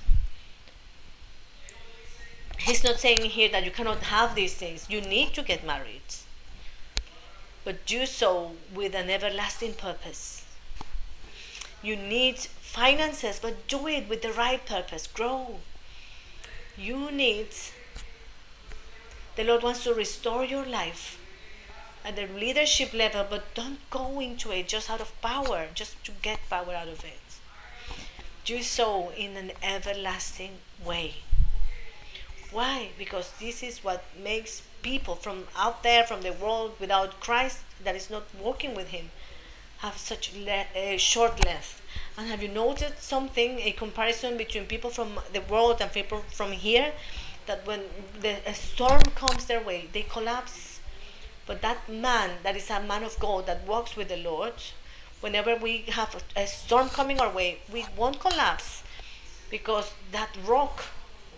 He's 2.64 2.84
not 2.84 2.98
saying 2.98 3.26
here 3.32 3.50
that 3.50 3.66
you 3.66 3.72
cannot 3.72 4.04
have 4.04 4.36
these 4.36 4.54
things. 4.54 4.90
You 4.90 5.02
need 5.02 5.34
to 5.34 5.42
get 5.42 5.66
married. 5.66 6.16
But 7.66 7.86
do 7.86 8.06
so 8.06 8.54
with 8.74 8.96
an 8.96 9.10
everlasting 9.10 9.74
purpose. 9.74 10.46
You 11.82 11.98
need 11.98 12.38
finances, 12.38 13.40
but 13.42 13.68
do 13.68 13.86
it 13.88 14.08
with 14.08 14.22
the 14.22 14.32
right 14.32 14.66
purpose. 14.66 15.08
Grow. 15.08 15.60
You 16.78 17.12
need, 17.12 17.50
the 19.36 19.44
Lord 19.44 19.62
wants 19.62 19.84
to 19.84 19.94
restore 19.94 20.46
your 20.46 20.66
life 20.66 21.20
at 22.06 22.16
the 22.16 22.28
leadership 22.28 22.94
level, 22.94 23.26
but 23.30 23.54
don't 23.54 23.80
go 23.90 24.22
into 24.22 24.52
it 24.52 24.70
just 24.70 24.90
out 24.90 25.02
of 25.02 25.22
power, 25.22 25.68
just 25.74 26.02
to 26.06 26.12
get 26.22 26.40
power 26.50 26.74
out 26.74 26.88
of 26.88 27.04
it. 27.04 27.20
Do 28.46 28.64
so 28.64 29.12
in 29.18 29.36
an 29.36 29.52
everlasting 29.62 30.60
way. 30.84 31.16
Why? 32.54 32.90
Because 32.98 33.34
this 33.40 33.62
is 33.64 33.84
what 33.84 34.04
makes 34.18 34.62
people 34.82 35.16
from 35.16 35.48
out 35.58 35.84
there, 35.84 36.06
from 36.06 36.22
the 36.22 36.32
world 36.32 36.76
without 36.80 37.20
Christ, 37.20 37.60
that 37.84 37.96
is 37.96 38.10
not 38.10 38.24
walking 38.40 38.76
with 38.76 38.90
Him, 38.90 39.10
have 39.80 39.98
such 39.98 40.34
le- 40.36 40.98
short 40.98 41.44
length. 41.46 41.82
And 42.18 42.28
have 42.28 42.42
you 42.42 42.50
noted 42.50 43.00
something, 43.00 43.60
a 43.60 43.72
comparison 43.72 44.38
between 44.38 44.66
people 44.68 44.90
from 44.90 45.20
the 45.34 45.42
world 45.42 45.82
and 45.82 45.92
people 45.92 46.24
from 46.32 46.54
here? 46.54 46.94
That 47.48 47.68
when 47.68 47.82
the, 48.22 48.38
a 48.48 48.54
storm 48.54 49.02
comes 49.16 49.46
their 49.46 49.62
way, 49.62 49.90
they 49.92 50.04
collapse 50.04 50.74
but 51.46 51.62
that 51.62 51.90
man, 51.90 52.38
that 52.44 52.56
is 52.56 52.70
a 52.70 52.82
man 52.82 53.04
of 53.04 53.20
God 53.20 53.46
that 53.48 53.68
walks 53.68 53.98
with 53.98 54.08
the 54.08 54.18
Lord, 54.18 54.54
whenever 55.20 55.56
we 55.56 55.80
have 55.90 56.16
a, 56.36 56.44
a 56.44 56.48
storm 56.48 56.90
coming 56.90 57.20
our 57.20 57.30
way, 57.30 57.60
we 57.72 57.86
won't 57.98 58.20
collapse 58.20 58.84
because 59.50 59.94
that 60.12 60.30
rock 60.46 60.86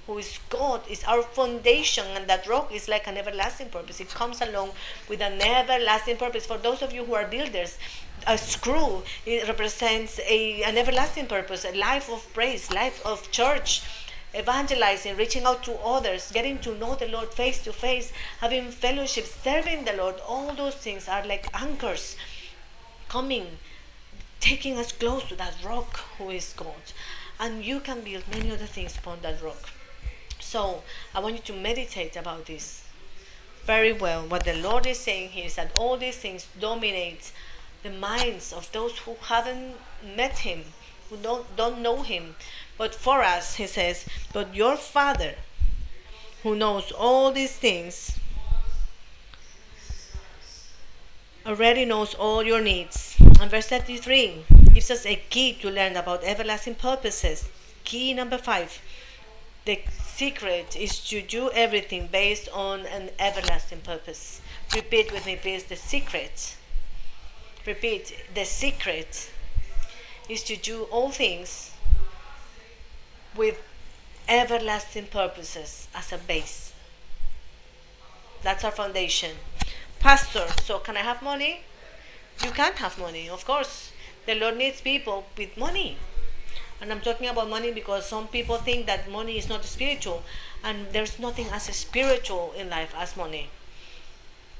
who 0.07 0.17
is 0.19 0.39
God 0.49 0.81
is 0.89 1.03
our 1.05 1.23
foundation, 1.23 2.05
and 2.15 2.27
that 2.27 2.47
rock 2.47 2.71
is 2.71 2.87
like 2.87 3.07
an 3.07 3.17
everlasting 3.17 3.69
purpose. 3.69 3.99
It 3.99 4.09
comes 4.09 4.41
along 4.41 4.71
with 5.09 5.21
an 5.21 5.41
everlasting 5.41 6.17
purpose. 6.17 6.45
For 6.45 6.57
those 6.57 6.81
of 6.81 6.93
you 6.93 7.05
who 7.05 7.15
are 7.15 7.25
builders, 7.25 7.77
a 8.27 8.37
screw 8.37 9.03
it 9.25 9.47
represents 9.47 10.19
a, 10.19 10.63
an 10.63 10.77
everlasting 10.77 11.27
purpose, 11.27 11.65
a 11.65 11.75
life 11.75 12.09
of 12.09 12.31
praise, 12.33 12.71
life 12.71 13.05
of 13.05 13.31
church, 13.31 13.81
evangelizing, 14.37 15.15
reaching 15.15 15.43
out 15.43 15.63
to 15.63 15.73
others, 15.79 16.31
getting 16.31 16.59
to 16.59 16.75
know 16.75 16.95
the 16.95 17.07
Lord 17.07 17.33
face 17.33 17.63
to 17.63 17.73
face, 17.73 18.11
having 18.41 18.69
fellowship, 18.69 19.25
serving 19.25 19.85
the 19.85 19.93
Lord, 19.93 20.15
all 20.27 20.53
those 20.53 20.75
things 20.75 21.07
are 21.07 21.25
like 21.25 21.47
anchors 21.53 22.15
coming, 23.07 23.45
taking 24.39 24.77
us 24.77 24.91
close 24.91 25.23
to 25.25 25.35
that 25.35 25.55
rock 25.63 25.97
who 26.17 26.29
is 26.29 26.53
God. 26.55 26.93
And 27.39 27.63
you 27.63 27.79
can 27.79 28.01
build 28.01 28.23
many 28.31 28.51
other 28.51 28.65
things 28.65 28.97
upon 28.97 29.19
that 29.21 29.41
rock. 29.41 29.69
So 30.45 30.83
I 31.13 31.19
want 31.21 31.35
you 31.35 31.41
to 31.41 31.59
meditate 31.59 32.15
about 32.15 32.45
this 32.45 32.83
very 33.65 33.91
well. 33.91 34.27
What 34.27 34.45
the 34.45 34.53
Lord 34.53 34.85
is 34.85 34.99
saying 34.99 35.29
here 35.29 35.47
is 35.47 35.55
that 35.55 35.75
all 35.75 35.97
these 35.97 36.17
things 36.17 36.47
dominate 36.61 37.31
the 37.81 37.89
minds 37.89 38.53
of 38.53 38.71
those 38.71 38.99
who 38.99 39.15
haven't 39.21 39.75
met 40.15 40.37
Him, 40.39 40.65
who 41.09 41.17
don't, 41.17 41.55
don't 41.57 41.81
know 41.81 42.03
Him, 42.03 42.35
but 42.77 42.93
for 42.93 43.23
us, 43.23 43.55
he 43.55 43.65
says, 43.65 44.05
but 44.33 44.53
your 44.53 44.77
Father, 44.77 45.33
who 46.43 46.55
knows 46.55 46.91
all 46.91 47.31
these 47.31 47.55
things, 47.57 48.19
already 51.43 51.85
knows 51.85 52.13
all 52.13 52.43
your 52.43 52.61
needs. 52.61 53.17
And 53.41 53.49
verse 53.49 53.67
33 53.67 54.45
gives 54.73 54.91
us 54.91 55.07
a 55.07 55.15
key 55.15 55.53
to 55.61 55.71
learn 55.71 55.95
about 55.95 56.23
everlasting 56.23 56.75
purposes. 56.75 57.49
Key 57.83 58.13
number 58.13 58.37
five 58.37 58.79
the 59.65 59.79
secret 60.15 60.77
is 60.77 60.99
to 61.09 61.21
do 61.21 61.51
everything 61.51 62.07
based 62.07 62.47
on 62.53 62.85
an 62.85 63.09
everlasting 63.19 63.81
purpose. 63.81 64.39
Repeat 64.73 65.11
with 65.11 65.25
me, 65.25 65.35
please 65.35 65.65
the 65.65 65.75
secret. 65.75 66.55
Repeat 67.65 68.15
the 68.33 68.45
secret 68.45 69.29
is 70.29 70.41
to 70.43 70.55
do 70.55 70.83
all 70.83 71.11
things 71.11 71.71
with 73.35 73.61
everlasting 74.29 75.07
purposes 75.07 75.89
as 75.93 76.13
a 76.13 76.17
base. 76.17 76.71
That's 78.41 78.63
our 78.63 78.71
foundation. 78.71 79.31
Pastor, 79.99 80.47
so 80.63 80.79
can 80.79 80.95
I 80.95 81.01
have 81.01 81.21
money? 81.21 81.61
You 82.41 82.51
can't 82.51 82.75
have 82.75 82.97
money, 82.97 83.27
of 83.27 83.45
course. 83.45 83.91
The 84.25 84.35
Lord 84.35 84.55
needs 84.57 84.79
people 84.79 85.25
with 85.37 85.57
money. 85.57 85.97
And 86.81 86.91
I'm 86.91 87.01
talking 87.01 87.27
about 87.27 87.49
money 87.49 87.71
because 87.71 88.05
some 88.05 88.27
people 88.27 88.57
think 88.57 88.85
that 88.85 89.09
money 89.09 89.37
is 89.37 89.49
not 89.49 89.65
spiritual, 89.65 90.23
and 90.63 90.87
there's 90.91 91.19
nothing 91.19 91.47
as 91.51 91.63
spiritual 91.63 92.53
in 92.57 92.69
life 92.69 92.93
as 92.97 93.17
money. 93.17 93.49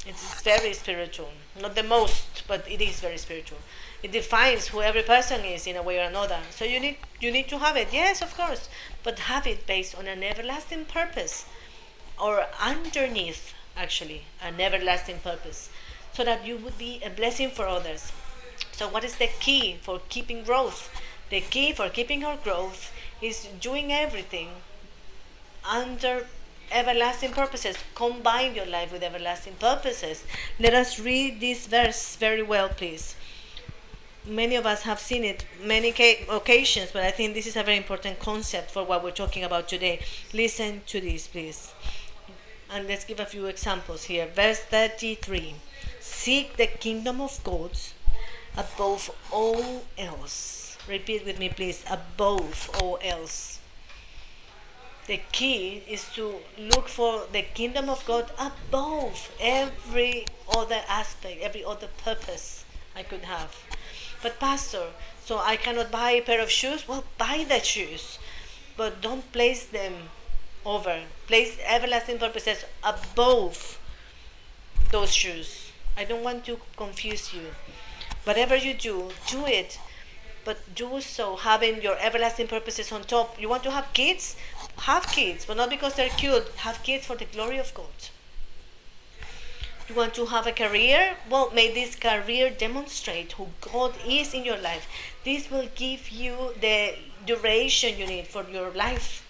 It's 0.07 0.41
very 0.41 0.73
spiritual. 0.73 1.31
Not 1.59 1.75
the 1.75 1.83
most, 1.83 2.43
but 2.47 2.69
it 2.69 2.81
is 2.81 2.99
very 3.01 3.17
spiritual. 3.17 3.57
It 4.03 4.11
defines 4.11 4.67
who 4.67 4.81
every 4.81 5.01
person 5.03 5.43
is 5.43 5.65
in 5.67 5.75
a 5.75 5.81
way 5.83 5.99
or 5.99 6.03
another. 6.03 6.39
So 6.51 6.63
you 6.63 6.79
need 6.79 6.97
you 7.19 7.31
need 7.31 7.47
to 7.49 7.59
have 7.59 7.75
it, 7.75 7.89
yes, 7.91 8.21
of 8.21 8.35
course, 8.37 8.69
but 9.03 9.19
have 9.19 9.47
it 9.47 9.65
based 9.65 9.95
on 9.97 10.07
an 10.07 10.23
everlasting 10.23 10.85
purpose, 10.85 11.45
or 12.21 12.45
underneath 12.61 13.53
actually 13.75 14.25
an 14.41 14.61
everlasting 14.61 15.19
purpose, 15.19 15.69
so 16.13 16.23
that 16.23 16.45
you 16.45 16.57
would 16.57 16.77
be 16.77 17.01
a 17.03 17.09
blessing 17.09 17.49
for 17.49 17.67
others. 17.67 18.11
So 18.71 18.87
what 18.87 19.03
is 19.03 19.15
the 19.17 19.29
key 19.39 19.77
for 19.81 20.01
keeping 20.09 20.43
growth? 20.43 20.89
The 21.35 21.41
key 21.41 21.73
for 21.73 21.89
keeping 21.89 22.23
our 22.23 22.37
growth 22.37 22.93
is 23.21 23.49
doing 23.59 23.91
everything 23.91 24.51
under 25.69 26.27
everlasting 26.71 27.33
purposes. 27.33 27.75
Combine 27.93 28.55
your 28.55 28.65
life 28.65 28.93
with 28.93 29.03
everlasting 29.03 29.55
purposes. 29.55 30.23
Let 30.57 30.73
us 30.73 30.97
read 30.97 31.41
this 31.41 31.67
verse 31.67 32.15
very 32.15 32.41
well, 32.41 32.69
please. 32.69 33.17
Many 34.25 34.55
of 34.55 34.65
us 34.65 34.83
have 34.83 34.97
seen 34.97 35.25
it 35.25 35.43
many 35.61 35.89
occasions, 35.89 36.91
but 36.93 37.03
I 37.03 37.11
think 37.11 37.33
this 37.33 37.47
is 37.47 37.57
a 37.57 37.63
very 37.63 37.75
important 37.75 38.17
concept 38.19 38.71
for 38.71 38.85
what 38.85 39.03
we're 39.03 39.11
talking 39.11 39.43
about 39.43 39.67
today. 39.67 39.99
Listen 40.31 40.83
to 40.87 41.01
this, 41.01 41.27
please. 41.27 41.73
And 42.71 42.87
let's 42.87 43.03
give 43.03 43.19
a 43.19 43.25
few 43.25 43.47
examples 43.47 44.05
here. 44.05 44.25
Verse 44.25 44.59
33 44.59 45.55
Seek 45.99 46.55
the 46.55 46.67
kingdom 46.67 47.19
of 47.19 47.43
God 47.43 47.71
above 48.55 49.11
all 49.33 49.83
else 49.97 50.64
Repeat 50.87 51.25
with 51.25 51.39
me, 51.39 51.49
please. 51.49 51.83
Above 51.89 52.69
all 52.79 52.99
else. 53.01 53.59
The 55.07 55.21
key 55.31 55.83
is 55.87 56.05
to 56.13 56.39
look 56.57 56.87
for 56.87 57.25
the 57.31 57.43
kingdom 57.43 57.89
of 57.89 58.05
God 58.05 58.31
above 58.39 59.31
every 59.39 60.25
other 60.49 60.81
aspect, 60.87 61.41
every 61.41 61.63
other 61.63 61.89
purpose 62.03 62.65
I 62.95 63.03
could 63.03 63.21
have. 63.21 63.55
But, 64.23 64.39
Pastor, 64.39 64.87
so 65.23 65.37
I 65.37 65.57
cannot 65.57 65.91
buy 65.91 66.11
a 66.11 66.21
pair 66.21 66.41
of 66.41 66.49
shoes? 66.49 66.87
Well, 66.87 67.03
buy 67.17 67.45
the 67.47 67.59
shoes, 67.59 68.17
but 68.77 69.01
don't 69.01 69.31
place 69.31 69.65
them 69.65 70.09
over. 70.65 71.01
Place 71.27 71.57
everlasting 71.63 72.17
purposes 72.17 72.65
above 72.83 73.79
those 74.91 75.13
shoes. 75.13 75.71
I 75.95 76.03
don't 76.03 76.23
want 76.23 76.45
to 76.45 76.59
confuse 76.77 77.33
you. 77.33 77.53
Whatever 78.23 78.55
you 78.55 78.73
do, 78.73 79.11
do 79.27 79.45
it 79.45 79.79
but 80.45 80.75
do 80.75 81.01
so 81.01 81.35
having 81.35 81.81
your 81.81 81.97
everlasting 81.99 82.47
purposes 82.47 82.91
on 82.91 83.03
top. 83.03 83.41
You 83.41 83.49
want 83.49 83.63
to 83.63 83.71
have 83.71 83.91
kids? 83.93 84.37
Have 84.77 85.07
kids, 85.07 85.45
but 85.45 85.57
not 85.57 85.69
because 85.69 85.95
they're 85.95 86.09
cute. 86.09 86.47
Have 86.57 86.83
kids 86.83 87.05
for 87.05 87.15
the 87.15 87.25
glory 87.25 87.57
of 87.57 87.73
God. 87.73 88.09
You 89.89 89.95
want 89.95 90.13
to 90.15 90.25
have 90.27 90.47
a 90.47 90.51
career? 90.51 91.17
Well, 91.29 91.51
may 91.51 91.73
this 91.73 91.95
career 91.95 92.49
demonstrate 92.49 93.33
who 93.33 93.47
God 93.61 93.93
is 94.07 94.33
in 94.33 94.45
your 94.45 94.57
life. 94.57 94.87
This 95.23 95.51
will 95.51 95.67
give 95.75 96.09
you 96.09 96.53
the 96.59 96.95
duration 97.25 97.97
you 97.99 98.07
need 98.07 98.27
for 98.27 98.43
your 98.49 98.71
life. 98.71 99.23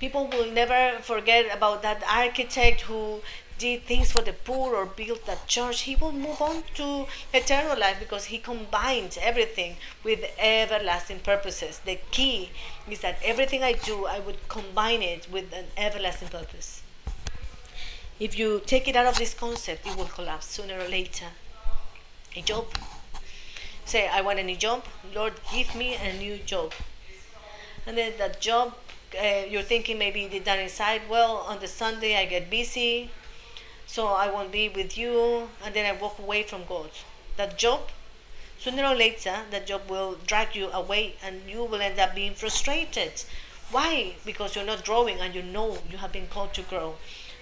People 0.00 0.26
will 0.26 0.50
never 0.50 0.98
forget 1.00 1.54
about 1.56 1.82
that 1.82 2.02
architect 2.06 2.82
who 2.82 3.20
did 3.64 3.84
things 3.84 4.12
for 4.12 4.20
the 4.20 4.34
poor 4.34 4.74
or 4.76 4.84
built 4.84 5.24
that 5.24 5.46
church, 5.46 5.82
he 5.88 5.96
will 5.96 6.12
move 6.12 6.42
on 6.42 6.62
to 6.74 7.06
eternal 7.32 7.78
life 7.78 7.96
because 7.98 8.26
he 8.26 8.36
combines 8.36 9.16
everything 9.18 9.76
with 10.02 10.20
everlasting 10.38 11.20
purposes. 11.20 11.80
The 11.86 11.98
key 12.10 12.50
is 12.90 13.00
that 13.00 13.16
everything 13.24 13.62
I 13.62 13.72
do, 13.72 14.04
I 14.04 14.18
would 14.18 14.48
combine 14.48 15.00
it 15.00 15.28
with 15.32 15.50
an 15.54 15.64
everlasting 15.78 16.28
purpose. 16.28 16.82
If 18.20 18.38
you 18.38 18.60
take 18.66 18.86
it 18.86 18.96
out 18.96 19.06
of 19.06 19.16
this 19.16 19.32
concept, 19.32 19.86
it 19.86 19.96
will 19.96 20.12
collapse 20.18 20.46
sooner 20.46 20.78
or 20.78 20.88
later. 20.88 21.30
A 22.36 22.42
job. 22.42 22.66
Say, 23.86 24.06
I 24.08 24.20
want 24.20 24.40
a 24.40 24.42
new 24.42 24.56
job. 24.56 24.84
Lord, 25.14 25.32
give 25.50 25.74
me 25.74 25.94
a 25.94 26.12
new 26.12 26.36
job. 26.36 26.72
And 27.86 27.96
then 27.96 28.12
that 28.18 28.42
job, 28.42 28.74
uh, 29.18 29.44
you're 29.48 29.62
thinking 29.72 29.98
maybe 29.98 30.28
did 30.28 30.44
that 30.44 30.58
inside. 30.58 31.00
Well, 31.08 31.36
on 31.48 31.60
the 31.60 31.68
Sunday 31.68 32.14
I 32.16 32.26
get 32.26 32.50
busy 32.50 33.10
so 33.94 34.08
I 34.08 34.28
won't 34.28 34.50
be 34.50 34.68
with 34.68 34.98
you, 34.98 35.48
and 35.64 35.72
then 35.72 35.86
I 35.86 35.96
walk 35.96 36.18
away 36.18 36.42
from 36.42 36.64
God. 36.68 36.90
That 37.36 37.56
job, 37.56 37.90
sooner 38.58 38.84
or 38.84 38.94
later, 38.96 39.36
that 39.52 39.68
job 39.68 39.82
will 39.88 40.16
drag 40.26 40.56
you 40.56 40.68
away, 40.72 41.14
and 41.22 41.48
you 41.48 41.62
will 41.62 41.80
end 41.80 42.00
up 42.00 42.12
being 42.12 42.34
frustrated. 42.34 43.22
Why? 43.70 44.16
Because 44.26 44.56
you're 44.56 44.64
not 44.64 44.84
growing, 44.84 45.20
and 45.20 45.32
you 45.32 45.44
know 45.44 45.78
you 45.88 45.98
have 45.98 46.10
been 46.10 46.26
called 46.26 46.54
to 46.54 46.62
grow, 46.62 46.96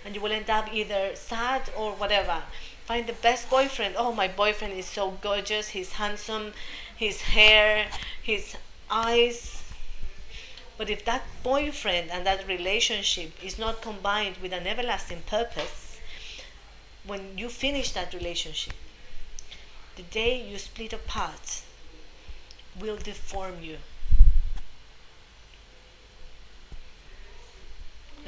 and 0.05 0.15
you 0.15 0.21
will 0.21 0.31
end 0.31 0.51
up 0.51 0.69
either 0.71 1.17
sad 1.17 1.71
or 1.75 1.93
whatever. 1.93 2.43
Find 2.85 3.07
the 3.07 3.15
best 3.15 3.49
boyfriend. 3.49 3.95
Oh, 3.97 4.13
my 4.13 4.29
boyfriend 4.29 4.75
is 4.75 4.85
so 4.85 5.13
gorgeous. 5.23 5.69
He's 5.69 5.93
handsome. 5.93 6.53
His 6.95 7.23
hair, 7.23 7.87
his 8.23 8.57
eyes, 8.91 9.63
but 10.77 10.91
if 10.91 11.03
that 11.07 11.23
boyfriend 11.43 12.11
and 12.11 12.27
that 12.27 12.47
relationship 12.47 13.43
is 13.43 13.59
not 13.59 13.81
combined 13.81 14.37
with 14.43 14.53
an 14.53 14.67
everlasting 14.67 15.23
purpose, 15.27 15.82
when 17.07 17.37
you 17.37 17.49
finish 17.49 17.93
that 17.93 18.15
relationship, 18.15 18.75
the 19.97 20.03
day 20.03 20.41
you 20.49 20.59
split 20.59 20.93
apart 20.93 21.63
will 22.81 22.97
deform 22.97 23.63
you. 23.63 23.79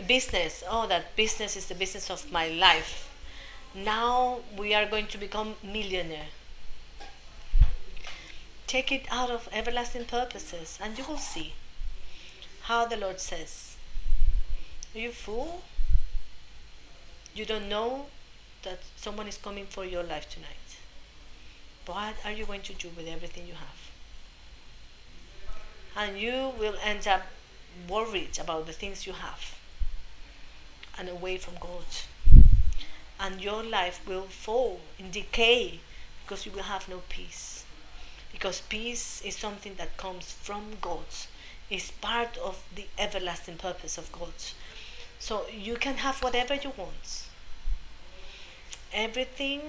Business, 0.06 0.64
oh, 0.68 0.86
that 0.88 1.14
business 1.16 1.56
is 1.56 1.66
the 1.66 1.74
business 1.74 2.10
of 2.10 2.30
my 2.32 2.48
life. 2.48 3.10
Now 3.74 4.40
we 4.56 4.74
are 4.74 4.86
going 4.86 5.06
to 5.08 5.18
become 5.18 5.54
millionaire. 5.62 6.28
Take 8.66 8.90
it 8.90 9.06
out 9.10 9.30
of 9.30 9.48
everlasting 9.52 10.06
purposes, 10.06 10.78
and 10.82 10.98
you 10.98 11.04
will 11.04 11.18
see 11.18 11.54
how 12.62 12.86
the 12.86 12.96
Lord 12.96 13.20
says, 13.20 13.76
Are 14.94 14.98
you 14.98 15.12
fool? 15.12 15.62
You 17.34 17.44
don't 17.44 17.68
know 17.68 18.06
that 18.64 18.80
someone 18.96 19.28
is 19.28 19.36
coming 19.36 19.66
for 19.66 19.84
your 19.84 20.02
life 20.02 20.28
tonight. 20.28 20.78
What 21.86 22.14
are 22.24 22.32
you 22.32 22.46
going 22.46 22.62
to 22.62 22.72
do 22.72 22.88
with 22.96 23.06
everything 23.06 23.46
you 23.46 23.54
have? 23.54 23.90
And 25.96 26.18
you 26.18 26.52
will 26.58 26.74
end 26.82 27.06
up 27.06 27.22
worried 27.88 28.38
about 28.40 28.66
the 28.66 28.72
things 28.72 29.06
you 29.06 29.12
have 29.12 29.56
and 30.98 31.08
away 31.08 31.36
from 31.36 31.54
God. 31.60 31.84
And 33.20 33.40
your 33.40 33.62
life 33.62 34.00
will 34.06 34.22
fall 34.22 34.80
in 34.98 35.10
decay 35.10 35.80
because 36.24 36.46
you 36.46 36.52
will 36.52 36.64
have 36.64 36.88
no 36.88 37.02
peace. 37.08 37.64
Because 38.32 38.62
peace 38.62 39.22
is 39.22 39.36
something 39.36 39.74
that 39.76 39.96
comes 39.96 40.32
from 40.32 40.78
God, 40.80 41.04
is 41.70 41.92
part 41.92 42.36
of 42.38 42.64
the 42.74 42.86
everlasting 42.98 43.56
purpose 43.56 43.96
of 43.96 44.10
God. 44.10 44.32
So 45.18 45.46
you 45.48 45.76
can 45.76 45.98
have 45.98 46.22
whatever 46.22 46.54
you 46.54 46.72
want 46.76 47.23
everything 48.94 49.60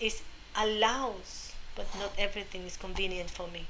is 0.00 0.22
allows, 0.56 1.52
but 1.76 1.86
not 1.98 2.12
everything 2.18 2.64
is 2.64 2.76
convenient 2.76 3.30
for 3.30 3.48
me. 3.48 3.66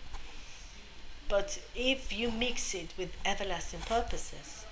But 1.28 1.58
if 1.74 2.12
you 2.12 2.30
mix 2.30 2.74
it 2.74 2.94
with 2.96 3.10
everlasting 3.24 3.80
purposes, 3.80 4.64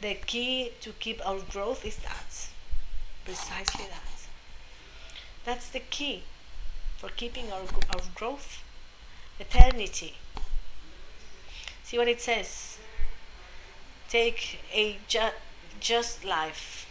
the 0.00 0.14
key 0.14 0.72
to 0.82 0.92
keep 0.92 1.26
our 1.26 1.40
growth 1.40 1.84
is 1.84 1.96
that. 1.98 2.48
Precisely 3.24 3.86
that. 3.86 4.28
That's 5.44 5.68
the 5.70 5.80
key 5.80 6.24
for 6.98 7.08
keeping 7.10 7.52
our, 7.52 7.62
our 7.94 8.02
growth. 8.14 8.62
Eternity. 9.40 10.16
See 11.84 11.98
what 11.98 12.08
it 12.08 12.20
says. 12.20 12.78
Take 14.08 14.60
a 14.72 14.98
ju- 15.08 15.36
just 15.80 16.24
life 16.24 16.86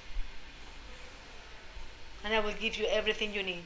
and 2.24 2.34
I 2.34 2.40
will 2.40 2.54
give 2.54 2.78
you 2.78 2.86
everything 2.86 3.34
you 3.34 3.44
need. 3.44 3.64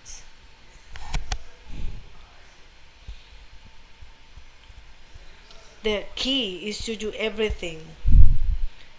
The 5.84 6.03
key 6.16 6.68
is 6.68 6.80
to 6.86 6.95
do 6.95 7.12
everything 7.14 7.80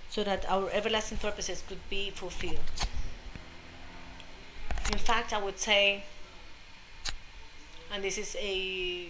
so 0.09 0.22
that 0.22 0.48
our 0.48 0.70
everlasting 0.70 1.18
purposes 1.18 1.62
could 1.66 1.80
be 1.90 2.11
fulfilled. 2.11 2.70
In 4.92 4.98
fact, 4.98 5.32
I 5.32 5.42
would 5.42 5.59
say, 5.59 6.04
and 7.92 8.04
this 8.04 8.18
is 8.18 8.36
a 8.40 9.09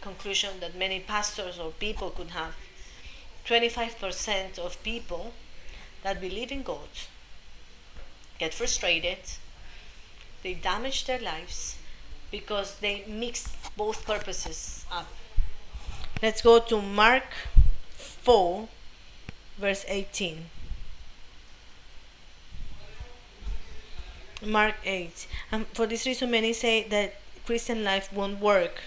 conclusion 0.00 0.60
that 0.60 0.76
many 0.76 1.00
pastors 1.00 1.58
or 1.58 1.72
people 1.72 2.10
could 2.10 2.30
have. 2.30 2.54
25% 3.46 4.58
of 4.58 4.80
people 4.82 5.32
that 6.02 6.20
believe 6.20 6.52
in 6.52 6.62
God 6.62 6.88
get 8.38 8.54
frustrated, 8.54 9.18
they 10.42 10.54
damage 10.54 11.06
their 11.06 11.18
lives 11.18 11.76
because 12.30 12.76
they 12.80 13.04
mix 13.06 13.48
both 13.76 14.04
purposes 14.04 14.84
up. 14.90 15.06
Let's 16.22 16.42
go 16.42 16.58
to 16.58 16.80
Mark 16.80 17.24
4, 17.94 18.68
verse 19.58 19.84
18. 19.88 20.46
Mark 24.44 24.74
8. 24.84 25.26
And 25.52 25.66
for 25.68 25.86
this 25.86 26.06
reason, 26.06 26.30
many 26.30 26.52
say 26.52 26.86
that 26.88 27.14
Christian 27.44 27.84
life 27.84 28.12
won't 28.12 28.40
work. 28.40 28.80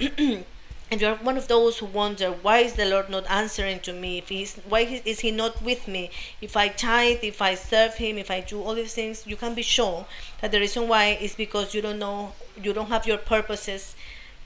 and 0.90 1.00
you're 1.00 1.16
one 1.16 1.36
of 1.36 1.48
those 1.48 1.78
who 1.78 1.86
wonder 1.86 2.30
why 2.30 2.58
is 2.58 2.74
the 2.74 2.84
lord 2.84 3.10
not 3.10 3.28
answering 3.30 3.80
to 3.80 3.92
me? 3.92 4.18
If 4.18 4.28
he's 4.28 4.56
why 4.68 4.80
is 5.04 5.20
he 5.20 5.30
not 5.30 5.62
with 5.62 5.86
me? 5.88 6.10
If 6.40 6.56
i 6.56 6.68
tithe 6.68 7.22
if 7.22 7.42
i 7.42 7.54
serve 7.54 7.94
him 7.94 8.18
if 8.18 8.30
i 8.30 8.40
do 8.40 8.62
all 8.62 8.74
these 8.74 8.94
things 8.94 9.26
you 9.26 9.36
can 9.36 9.54
be 9.54 9.62
sure 9.62 10.06
that 10.40 10.50
the 10.52 10.60
reason 10.60 10.88
why 10.88 11.18
is 11.20 11.34
because 11.34 11.74
you 11.74 11.82
don't 11.82 11.98
know 11.98 12.32
you 12.62 12.72
don't 12.72 12.88
have 12.88 13.06
your 13.06 13.18
purposes 13.18 13.94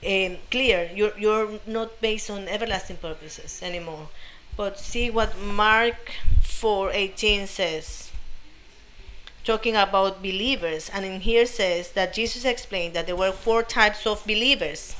um, 0.05 0.37
clear. 0.51 0.89
You're, 0.93 1.17
you're 1.17 1.59
not 1.65 2.01
based 2.01 2.29
on 2.29 2.47
everlasting 2.47 2.97
purposes 2.97 3.61
anymore. 3.63 4.09
But 4.55 4.79
see 4.79 5.09
what 5.09 5.37
mark 5.39 6.11
4.18 6.41 7.47
says. 7.47 8.11
Talking 9.43 9.75
about 9.75 10.21
believers 10.21 10.89
and 10.93 11.03
in 11.05 11.19
here 11.19 11.45
says 11.45 11.91
that 11.91 12.13
jesus 12.13 12.45
explained 12.45 12.93
that 12.93 13.07
there 13.07 13.15
were 13.15 13.33
four 13.33 13.61
types 13.61 14.07
of 14.07 14.25
believers 14.25 14.95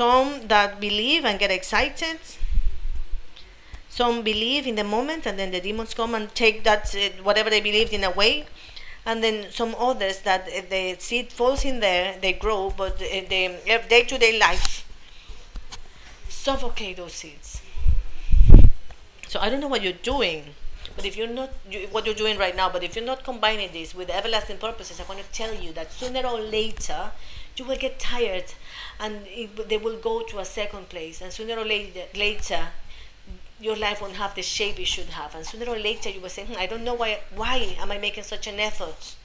some 0.00 0.48
that 0.48 0.80
believe 0.80 1.26
and 1.26 1.38
get 1.38 1.50
excited. 1.50 2.18
Some 3.90 4.22
believe 4.22 4.66
in 4.66 4.76
the 4.76 4.84
moment 4.96 5.26
and 5.26 5.38
then 5.38 5.50
the 5.50 5.60
demons 5.60 5.92
come 5.92 6.14
and 6.14 6.34
take 6.34 6.64
that 6.64 6.94
uh, 6.94 7.22
whatever 7.22 7.50
they 7.50 7.60
believed 7.60 7.92
in 7.92 8.02
away. 8.02 8.46
And 9.04 9.22
then 9.22 9.50
some 9.50 9.74
others 9.78 10.20
that 10.20 10.48
uh, 10.48 10.62
the 10.70 10.96
seed 10.98 11.30
falls 11.30 11.66
in 11.66 11.80
there 11.80 12.16
they 12.22 12.32
grow 12.32 12.72
but 12.74 12.94
uh, 12.94 13.20
the 13.32 13.42
day-to-day 13.90 14.38
life 14.38 14.86
suffocate 16.30 16.96
those 16.96 17.12
seeds. 17.12 17.60
So 19.28 19.38
i 19.44 19.50
don't 19.50 19.60
know 19.60 19.72
what 19.74 19.82
you're 19.82 20.02
doing 20.14 20.40
but 20.96 21.04
if 21.04 21.16
you're 21.16 21.34
not 21.40 21.50
you, 21.70 21.88
what 21.92 22.06
you're 22.06 22.20
doing 22.24 22.38
right 22.38 22.56
now 22.56 22.68
but 22.74 22.82
if 22.82 22.96
you're 22.96 23.10
not 23.12 23.22
combining 23.22 23.70
this 23.72 23.94
with 23.94 24.08
everlasting 24.10 24.58
purposes 24.58 24.98
i 24.98 25.04
want 25.10 25.20
to 25.20 25.28
tell 25.40 25.54
you 25.64 25.72
that 25.72 25.92
sooner 25.92 26.24
or 26.26 26.40
later 26.40 27.12
you 27.56 27.64
will 27.64 27.76
get 27.76 28.00
tired 28.00 28.48
and 29.00 29.26
it, 29.26 29.68
they 29.68 29.78
will 29.78 29.96
go 29.98 30.22
to 30.22 30.38
a 30.38 30.44
second 30.44 30.88
place. 30.88 31.20
And 31.20 31.32
sooner 31.32 31.56
or 31.58 31.64
later, 31.64 32.02
later 32.14 32.68
your 33.60 33.76
life 33.76 34.00
won't 34.00 34.14
have 34.16 34.34
the 34.34 34.42
shape 34.42 34.78
it 34.80 34.86
should 34.86 35.08
have. 35.10 35.34
And 35.34 35.44
sooner 35.46 35.66
or 35.66 35.78
later 35.78 36.10
you 36.10 36.20
will 36.20 36.28
say 36.30 36.44
hmm, 36.44 36.56
i 36.58 36.66
don't 36.66 36.84
know 36.84 36.94
why 36.94 37.20
why 37.34 37.76
am 37.80 37.90
i 37.92 37.98
making 37.98 38.24
such 38.24 38.46
an 38.46 38.60
effort? 38.60 39.16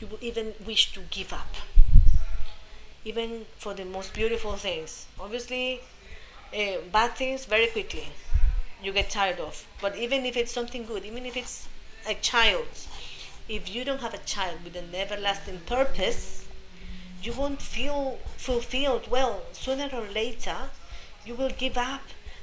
You 0.00 0.08
will 0.08 0.18
even 0.20 0.54
wish 0.66 0.92
to 0.94 1.00
give 1.02 1.32
up. 1.32 1.54
Even 3.04 3.44
for 3.58 3.74
the 3.74 3.84
most 3.84 4.14
beautiful 4.14 4.56
things. 4.56 5.06
Obviously 5.18 5.80
uh, 6.54 6.78
bad 6.92 7.14
things 7.16 7.44
very 7.44 7.66
quickly 7.68 8.08
you 8.82 8.92
get 8.92 9.10
tired 9.10 9.40
of. 9.40 9.66
But 9.80 9.96
even 9.96 10.24
if 10.26 10.36
it's 10.36 10.52
something 10.52 10.84
good 10.86 11.04
even 11.04 11.26
if 11.26 11.36
it's 11.36 11.68
a 12.08 12.14
child 12.14 12.66
if 13.50 13.68
you 13.74 13.84
don't 13.84 14.00
have 14.00 14.14
a 14.14 14.18
child 14.18 14.58
with 14.62 14.76
an 14.76 14.94
everlasting 14.94 15.58
purpose, 15.66 16.46
you 17.20 17.32
won't 17.32 17.60
feel 17.60 18.20
fulfilled. 18.36 19.10
Well, 19.10 19.42
sooner 19.50 19.90
or 19.92 20.06
later, 20.14 20.56
you 21.26 21.34
will 21.34 21.50
give 21.50 21.76
up 21.76 22.02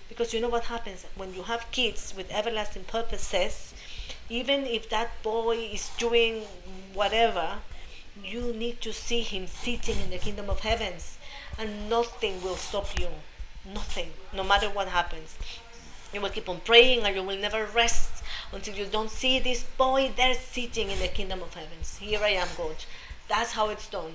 because 0.10 0.34
you 0.34 0.42
know 0.42 0.50
what 0.50 0.66
happens 0.66 1.06
when 1.16 1.34
you 1.34 1.44
have 1.44 1.72
kids 1.72 2.14
with 2.16 2.30
everlasting 2.30 2.84
purposes. 2.84 3.74
Even 4.30 4.66
if 4.66 4.90
that 4.90 5.24
boy 5.24 5.56
is 5.72 5.90
doing 5.98 6.44
whatever, 6.94 7.60
you 8.22 8.52
need 8.52 8.82
to 8.82 8.92
see 8.92 9.22
him 9.22 9.48
sitting 9.48 9.98
in 10.02 10.10
the 10.10 10.18
kingdom 10.18 10.50
of 10.50 10.60
heavens, 10.60 11.18
and 11.58 11.90
nothing 11.90 12.42
will 12.42 12.58
stop 12.58 13.00
you. 13.00 13.08
Nothing, 13.64 14.10
no 14.34 14.44
matter 14.44 14.70
what 14.70 14.90
happens. 14.90 15.38
You 16.14 16.20
will 16.20 16.30
keep 16.30 16.50
on 16.50 16.60
praying 16.60 17.06
and 17.06 17.16
you 17.16 17.24
will 17.24 17.38
never 17.38 17.66
rest 17.66 18.17
until 18.52 18.76
you 18.76 18.86
don't 18.86 19.12
see 19.12 19.40
this 19.40 19.64
boy 19.64 20.12
there 20.16 20.34
sitting 20.34 20.90
in 20.90 21.00
the 21.00 21.08
kingdom 21.08 21.42
of 21.42 21.54
heavens. 21.54 21.98
Here 21.98 22.20
I 22.22 22.30
am, 22.30 22.48
God. 22.56 22.76
That's 23.28 23.54
how 23.54 23.70
it's 23.70 23.90
done. 23.90 24.14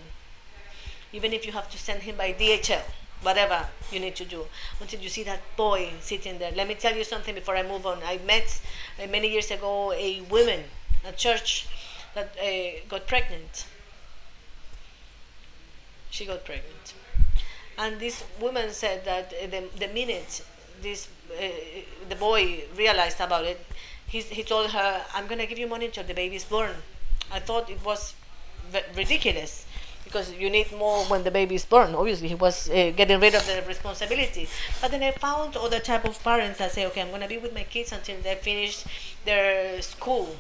Even 1.13 1.33
if 1.33 1.45
you 1.45 1.53
have 1.53 1.71
to 1.71 1.79
send 1.79 2.03
him 2.03 2.17
by 2.17 2.33
DHL, 2.33 2.83
whatever 3.23 3.67
you 3.91 4.01
need 4.01 4.17
to 4.17 4.25
do, 4.25 4.47
until 4.81 5.01
you 5.01 5.09
see 5.09 5.23
that 5.25 5.41
boy 5.57 5.91
sitting 6.01 6.39
there. 6.39 6.53
Let 6.53 6.67
me 6.67 6.75
tell 6.75 6.97
you 6.97 7.05
something 7.05 7.35
before 7.35 7.57
I 7.57 7.63
move 7.63 7.87
on. 7.87 7.99
I 8.05 8.19
met 8.27 8.61
uh, 9.03 9.07
many 9.07 9.31
years 9.31 9.51
ago 9.51 9.93
a 9.93 10.23
woman 10.23 10.65
at 11.07 11.17
church 11.17 11.69
that 12.15 12.35
uh, 12.43 12.81
got 12.89 13.07
pregnant. 13.07 13.67
She 16.11 16.27
got 16.27 16.45
pregnant. 16.45 16.95
And 17.79 18.01
this 18.01 18.25
woman 18.41 18.71
said 18.71 19.05
that 19.05 19.33
uh, 19.33 19.47
the, 19.47 19.65
the 19.79 19.93
minute 19.93 20.45
this 20.83 21.09
uh, 21.39 21.45
the 22.09 22.17
boy 22.17 22.65
realized 22.77 23.21
about 23.21 23.45
it, 23.45 23.65
he's, 24.13 24.29
he 24.29 24.43
told 24.43 24.71
her, 24.71 25.03
I'm 25.15 25.27
going 25.27 25.41
to 25.41 25.47
give 25.47 25.59
you 25.59 25.67
money 25.67 25.87
until 25.87 26.05
the 26.05 26.15
baby 26.15 26.37
is 26.37 26.45
born. 26.45 26.75
I 27.33 27.41
thought 27.41 27.71
it 27.71 27.83
was 27.85 28.15
ridiculous 28.95 29.65
because 30.05 30.33
you 30.35 30.51
need 30.51 30.71
more 30.73 31.05
when 31.05 31.25
the 31.25 31.31
baby 31.31 31.55
is 31.55 31.65
born. 31.65 31.95
Obviously, 31.95 32.29
he 32.29 32.35
was 32.35 32.69
uh, 32.69 32.93
getting 32.95 33.19
rid 33.19 33.35
of 33.35 33.47
the 33.47 33.63
responsibility. 33.67 34.47
But 34.81 34.91
then 34.91 35.03
I 35.03 35.13
found 35.13 35.57
other 35.57 35.81
type 35.81 36.05
of 36.05 36.23
parents 36.23 36.59
that 36.59 36.73
say, 36.73 36.87
okay, 36.87 37.01
I'm 37.01 37.09
going 37.09 37.23
to 37.23 37.29
be 37.29 37.39
with 37.39 37.55
my 37.55 37.65
kids 37.65 37.91
until 37.93 38.17
they 38.21 38.35
finish 38.35 38.85
their 39.25 39.81
school 39.81 40.37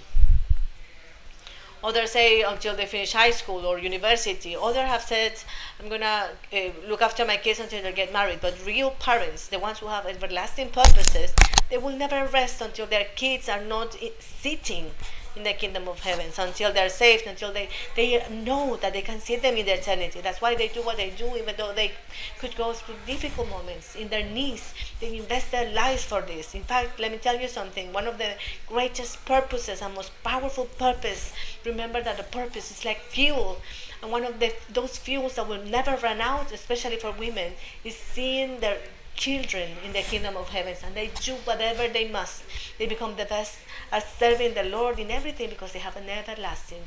Others 1.85 2.13
say 2.13 2.43
until 2.43 2.77
they 2.77 2.87
finish 2.87 3.13
high 3.13 3.33
school 3.33 3.67
or 3.67 3.79
university. 3.79 4.55
Others 4.57 4.89
have 4.89 5.03
said, 5.03 5.33
I'm 5.81 5.89
going 5.89 6.01
to 6.03 6.31
uh, 6.53 6.71
look 6.89 7.03
after 7.03 7.25
my 7.25 7.37
kids 7.37 7.59
until 7.59 7.83
they 7.83 7.93
get 7.93 8.13
married. 8.13 8.41
But 8.41 8.55
real 8.65 8.93
parents, 8.93 9.49
the 9.49 9.59
ones 9.59 9.79
who 9.81 9.87
have 9.89 10.07
everlasting 10.07 10.71
purposes, 10.71 11.33
they 11.71 11.79
will 11.79 11.97
never 11.97 12.27
rest 12.27 12.61
until 12.61 12.87
their 12.87 13.07
kids 13.17 13.49
are 13.49 13.63
not 13.63 13.97
sitting 14.21 14.93
in 15.37 15.43
the 15.45 15.53
kingdom 15.53 15.89
of 15.89 16.01
heavens 16.01 16.39
until 16.39 16.73
they're 16.73 16.89
saved, 16.89 17.27
until 17.27 17.53
they, 17.53 17.69
they 17.97 18.25
know 18.31 18.77
that 18.77 18.93
they 18.93 19.03
can 19.03 19.21
see 19.21 19.37
them 19.37 19.57
in 19.57 19.67
their 19.67 19.79
eternity. 19.79 20.21
That's 20.21 20.41
why 20.41 20.55
they 20.55 20.69
do 20.69 20.83
what 20.83 20.97
they 20.97 21.11
do, 21.11 21.37
even 21.37 21.55
though 21.57 21.73
they 21.73 21.93
could 22.39 22.57
go 22.57 22.73
through 22.73 22.97
difficult 23.07 23.49
moments 23.49 23.97
in 23.97 24.09
their 24.09 24.25
knees. 24.25 24.75
They 25.01 25.17
invest 25.17 25.51
their 25.51 25.73
lives 25.73 26.05
for 26.05 26.23
this. 26.23 26.55
In 26.55 26.65
fact, 26.65 27.01
let 27.01 27.13
me 27.13 27.19
tell 27.19 27.41
you 27.41 27.49
something. 27.49 27.93
One 27.93 28.07
of 28.07 28.19
the 28.19 28.35
greatest 28.67 29.25
purposes 29.25 29.83
and 29.83 29.95
most 29.95 30.13
powerful 30.23 30.67
purpose, 30.67 31.33
remember 31.65 32.03
that 32.03 32.17
the 32.17 32.25
purpose 32.25 32.71
is 32.71 32.85
like 32.85 33.01
fuel. 33.01 33.61
And 34.03 34.11
one 34.11 34.25
of 34.25 34.41
the, 34.41 34.53
those 34.73 34.99
fuels 34.99 35.37
that 35.37 35.49
will 35.49 35.63
never 35.63 35.97
run 36.03 36.21
out, 36.21 36.53
especially 36.53 36.97
for 36.97 37.13
women, 37.13 37.53
is 37.85 37.97
seeing 37.97 38.61
their 38.61 38.79
children 39.15 39.71
in 39.85 39.93
the 39.93 40.03
kingdom 40.03 40.37
of 40.37 40.49
heavens 40.49 40.83
and 40.85 40.95
they 40.95 41.11
do 41.23 41.35
whatever 41.45 41.89
they 41.89 42.09
must. 42.09 42.45
They 42.79 42.87
become 42.87 43.17
the 43.17 43.25
best 43.25 43.59
at 43.91 44.07
serving 44.19 44.55
the 44.55 44.65
Lord 44.65 44.99
in 44.99 45.11
everything 45.11 45.51
because 45.51 45.73
they 45.73 45.79
have 45.79 45.97
an 45.97 46.09
everlasting 46.09 46.83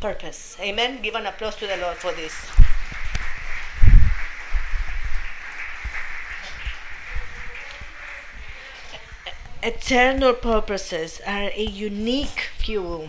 purpose. 0.00 0.56
Amen. 0.60 1.00
Give 1.02 1.14
an 1.14 1.26
applause 1.26 1.56
to 1.56 1.66
the 1.66 1.76
Lord 1.76 1.96
for 1.96 2.12
this. 2.12 2.34
Eternal 9.60 10.34
purposes 10.34 11.20
are 11.26 11.50
a 11.52 11.64
unique 11.64 12.48
fuel. 12.58 13.08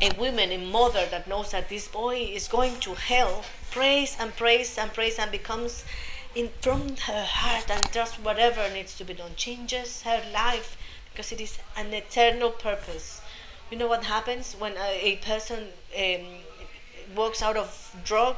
A 0.00 0.10
woman, 0.16 0.52
a 0.52 0.58
mother 0.58 1.06
that 1.10 1.26
knows 1.26 1.50
that 1.50 1.68
this 1.68 1.88
boy 1.88 2.16
is 2.18 2.46
going 2.46 2.78
to 2.80 2.94
hell, 2.94 3.44
prays 3.72 4.16
and 4.20 4.34
prays 4.36 4.78
and 4.78 4.92
prays 4.92 5.18
and 5.18 5.32
becomes 5.32 5.84
in 6.36 6.50
from 6.60 6.96
her 7.08 7.24
heart 7.24 7.70
and 7.70 7.82
does 7.92 8.14
whatever 8.16 8.68
needs 8.70 8.96
to 8.98 9.04
be 9.04 9.14
done, 9.14 9.34
changes 9.36 10.02
her 10.02 10.22
life 10.32 10.76
because 11.10 11.32
it 11.32 11.40
is 11.40 11.58
an 11.76 11.94
eternal 11.94 12.50
purpose. 12.50 13.22
You 13.70 13.78
know 13.78 13.88
what 13.88 14.04
happens 14.04 14.54
when 14.54 14.74
a, 14.76 14.90
a 15.12 15.16
person 15.16 15.68
um, 15.98 16.26
walks 17.16 17.40
out 17.42 17.56
of 17.56 17.96
drug 18.04 18.36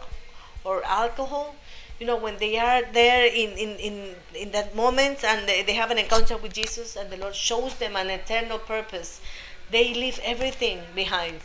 or 0.65 0.85
alcohol? 0.85 1.57
You 1.99 2.07
know, 2.07 2.17
when 2.17 2.37
they 2.39 2.57
are 2.57 2.83
there 2.93 3.27
in, 3.27 3.51
in, 3.59 3.71
in, 3.79 4.15
in 4.33 4.53
that 4.53 4.77
moment 4.77 5.25
and 5.25 5.49
they, 5.49 5.63
they 5.63 5.75
have 5.75 5.91
an 5.91 5.99
encounter 5.99 6.37
with 6.37 6.55
Jesus 6.55 6.95
and 6.95 7.11
the 7.11 7.17
Lord 7.17 7.35
shows 7.35 7.75
them 7.75 7.97
an 7.97 8.09
eternal 8.11 8.59
purpose, 8.61 9.21
they 9.71 9.93
leave 9.93 10.21
everything 10.23 10.83
behind 10.95 11.41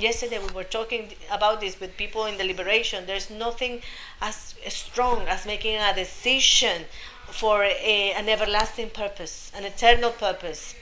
yesterday 0.00 0.38
we 0.38 0.52
were 0.52 0.64
talking 0.64 1.12
about 1.30 1.60
this 1.60 1.80
with 1.80 1.96
people 1.96 2.24
in 2.26 2.38
the 2.38 2.44
liberation 2.44 3.06
there's 3.06 3.30
nothing 3.30 3.80
as 4.20 4.54
strong 4.68 5.22
as 5.28 5.46
making 5.46 5.76
a 5.76 5.94
decision 5.94 6.82
for 7.30 7.62
a, 7.64 8.12
an 8.16 8.28
everlasting 8.28 8.90
purpose 8.90 9.52
an 9.54 9.64
eternal 9.64 10.10
purpose 10.10 10.74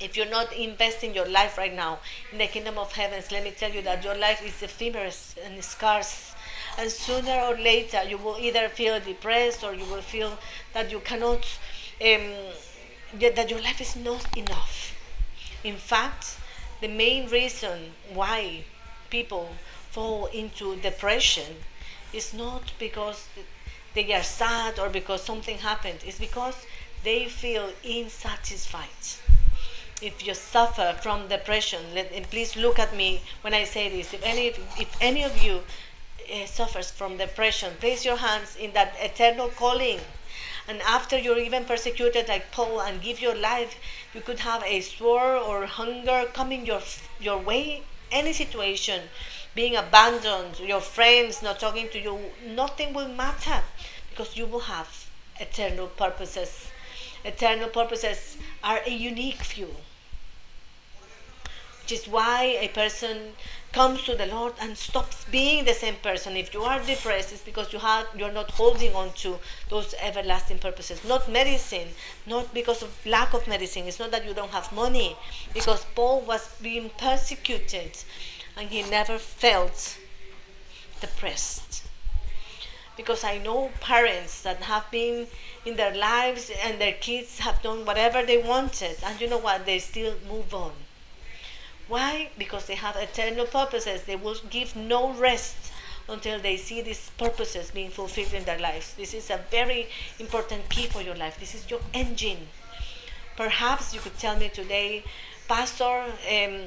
if 0.00 0.16
you're 0.16 0.26
not 0.28 0.52
investing 0.52 1.14
your 1.14 1.28
life 1.28 1.56
right 1.56 1.74
now 1.74 1.98
in 2.32 2.38
the 2.38 2.46
kingdom 2.46 2.78
of 2.78 2.92
heavens, 2.92 3.32
let 3.32 3.42
me 3.44 3.50
tell 3.50 3.70
you 3.70 3.82
that 3.82 4.04
your 4.04 4.14
life 4.14 4.44
is 4.44 4.62
ephemeral 4.62 5.12
and 5.44 5.64
scarce. 5.64 6.34
And 6.78 6.90
sooner 6.90 7.32
or 7.32 7.56
later, 7.56 8.02
you 8.04 8.18
will 8.18 8.36
either 8.38 8.68
feel 8.68 9.00
depressed 9.00 9.64
or 9.64 9.72
you 9.74 9.84
will 9.86 10.02
feel 10.02 10.38
that 10.74 10.90
you 10.92 11.00
cannot, 11.00 11.46
um, 12.04 12.32
that 13.18 13.48
your 13.48 13.60
life 13.60 13.80
is 13.80 13.96
not 13.96 14.36
enough. 14.36 14.94
In 15.64 15.76
fact, 15.76 16.36
the 16.80 16.88
main 16.88 17.28
reason 17.28 17.92
why 18.12 18.64
people 19.10 19.50
fall 19.90 20.26
into 20.26 20.76
depression 20.76 21.56
is 22.12 22.34
not 22.34 22.72
because 22.78 23.28
they 23.94 24.12
are 24.12 24.22
sad 24.22 24.78
or 24.78 24.88
because 24.88 25.22
something 25.22 25.58
happened, 25.58 26.00
it's 26.04 26.18
because 26.18 26.66
they 27.02 27.26
feel 27.26 27.70
insatisfied 27.84 29.20
if 30.02 30.26
you 30.26 30.34
suffer 30.34 30.94
from 31.00 31.28
depression, 31.28 31.80
let, 31.94 32.12
and 32.12 32.28
please 32.30 32.56
look 32.56 32.78
at 32.78 32.94
me 32.94 33.22
when 33.40 33.54
I 33.54 33.64
say 33.64 33.88
this. 33.88 34.12
If 34.12 34.22
any, 34.22 34.48
if 34.78 34.94
any 35.00 35.24
of 35.24 35.42
you 35.42 35.62
uh, 36.32 36.46
suffers 36.46 36.90
from 36.90 37.16
depression, 37.16 37.72
place 37.80 38.04
your 38.04 38.16
hands 38.16 38.56
in 38.56 38.72
that 38.72 38.94
eternal 39.00 39.48
calling. 39.48 40.00
And 40.68 40.82
after 40.82 41.16
you're 41.18 41.38
even 41.38 41.64
persecuted 41.64 42.28
like 42.28 42.50
Paul 42.52 42.80
and 42.80 43.00
give 43.00 43.20
your 43.20 43.34
life, 43.34 43.76
you 44.12 44.20
could 44.20 44.40
have 44.40 44.62
a 44.64 44.80
sword 44.80 45.42
or 45.42 45.66
hunger 45.66 46.26
coming 46.32 46.66
your 46.66 46.82
your 47.20 47.38
way. 47.38 47.82
Any 48.12 48.32
situation, 48.32 49.08
being 49.54 49.74
abandoned, 49.76 50.60
your 50.60 50.80
friends 50.80 51.42
not 51.42 51.58
talking 51.58 51.88
to 51.88 51.98
you, 51.98 52.30
nothing 52.44 52.92
will 52.92 53.08
matter 53.08 53.62
because 54.10 54.36
you 54.36 54.46
will 54.46 54.66
have 54.74 55.08
eternal 55.40 55.88
purposes. 55.88 56.68
Eternal 57.24 57.68
purposes 57.70 58.36
are 58.62 58.80
a 58.86 58.90
unique 58.90 59.42
few 59.42 59.74
which 61.82 61.92
is 62.00 62.08
why 62.08 62.42
a 62.60 62.66
person 62.68 63.32
comes 63.76 64.04
to 64.04 64.16
the 64.16 64.24
Lord 64.24 64.54
and 64.58 64.74
stops 64.74 65.26
being 65.30 65.66
the 65.66 65.74
same 65.74 65.96
person. 65.96 66.34
If 66.34 66.54
you 66.54 66.62
are 66.62 66.80
depressed, 66.80 67.30
it's 67.30 67.42
because 67.42 67.74
you 67.74 67.78
have 67.78 68.06
you're 68.16 68.32
not 68.32 68.52
holding 68.52 68.94
on 68.94 69.12
to 69.24 69.36
those 69.68 69.94
everlasting 70.00 70.60
purposes. 70.60 71.04
Not 71.04 71.30
medicine, 71.30 71.88
not 72.26 72.54
because 72.54 72.80
of 72.82 72.90
lack 73.04 73.34
of 73.34 73.46
medicine. 73.46 73.84
It's 73.86 73.98
not 73.98 74.12
that 74.12 74.24
you 74.24 74.32
don't 74.32 74.50
have 74.52 74.72
money, 74.72 75.14
because 75.52 75.84
Paul 75.94 76.22
was 76.22 76.48
being 76.62 76.88
persecuted 76.96 77.92
and 78.56 78.70
he 78.70 78.82
never 78.82 79.18
felt 79.18 79.98
depressed. 81.02 81.84
Because 82.96 83.24
I 83.24 83.36
know 83.36 83.70
parents 83.80 84.40
that 84.40 84.62
have 84.72 84.90
been 84.90 85.26
in 85.66 85.76
their 85.76 85.94
lives 85.94 86.50
and 86.64 86.80
their 86.80 86.94
kids 86.94 87.40
have 87.40 87.60
done 87.60 87.84
whatever 87.84 88.24
they 88.24 88.38
wanted, 88.38 88.96
and 89.04 89.20
you 89.20 89.28
know 89.28 89.44
what? 89.48 89.66
They 89.66 89.80
still 89.80 90.14
move 90.30 90.54
on 90.54 90.85
why? 91.88 92.30
Because 92.36 92.66
they 92.66 92.74
have 92.74 92.96
eternal 92.96 93.46
purposes. 93.46 94.02
They 94.02 94.16
will 94.16 94.36
give 94.50 94.74
no 94.74 95.12
rest 95.12 95.56
until 96.08 96.40
they 96.40 96.56
see 96.56 96.82
these 96.82 97.10
purposes 97.10 97.70
being 97.70 97.90
fulfilled 97.90 98.32
in 98.34 98.44
their 98.44 98.58
lives. 98.58 98.94
This 98.94 99.14
is 99.14 99.30
a 99.30 99.40
very 99.50 99.88
important 100.18 100.68
key 100.68 100.86
for 100.86 101.00
your 101.00 101.14
life. 101.14 101.38
This 101.38 101.54
is 101.54 101.70
your 101.70 101.80
engine. 101.92 102.48
Perhaps 103.36 103.94
you 103.94 104.00
could 104.00 104.18
tell 104.18 104.36
me 104.36 104.48
today, 104.48 105.04
Pastor, 105.46 106.04
um, 106.28 106.62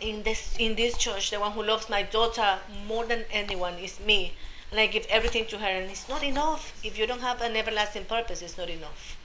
in 0.00 0.22
this 0.22 0.56
in 0.58 0.76
this 0.76 0.96
church, 0.96 1.30
the 1.30 1.40
one 1.40 1.52
who 1.52 1.62
loves 1.62 1.88
my 1.88 2.02
daughter 2.02 2.58
more 2.86 3.04
than 3.04 3.24
anyone 3.30 3.74
is 3.74 3.98
me, 4.00 4.32
and 4.70 4.78
I 4.78 4.86
give 4.86 5.06
everything 5.08 5.46
to 5.46 5.58
her, 5.58 5.66
and 5.66 5.90
it's 5.90 6.08
not 6.08 6.22
enough. 6.22 6.78
If 6.84 6.98
you 6.98 7.06
don't 7.06 7.20
have 7.22 7.40
an 7.42 7.56
everlasting 7.56 8.04
purpose, 8.04 8.42
it's 8.42 8.56
not 8.56 8.70
enough. 8.70 9.16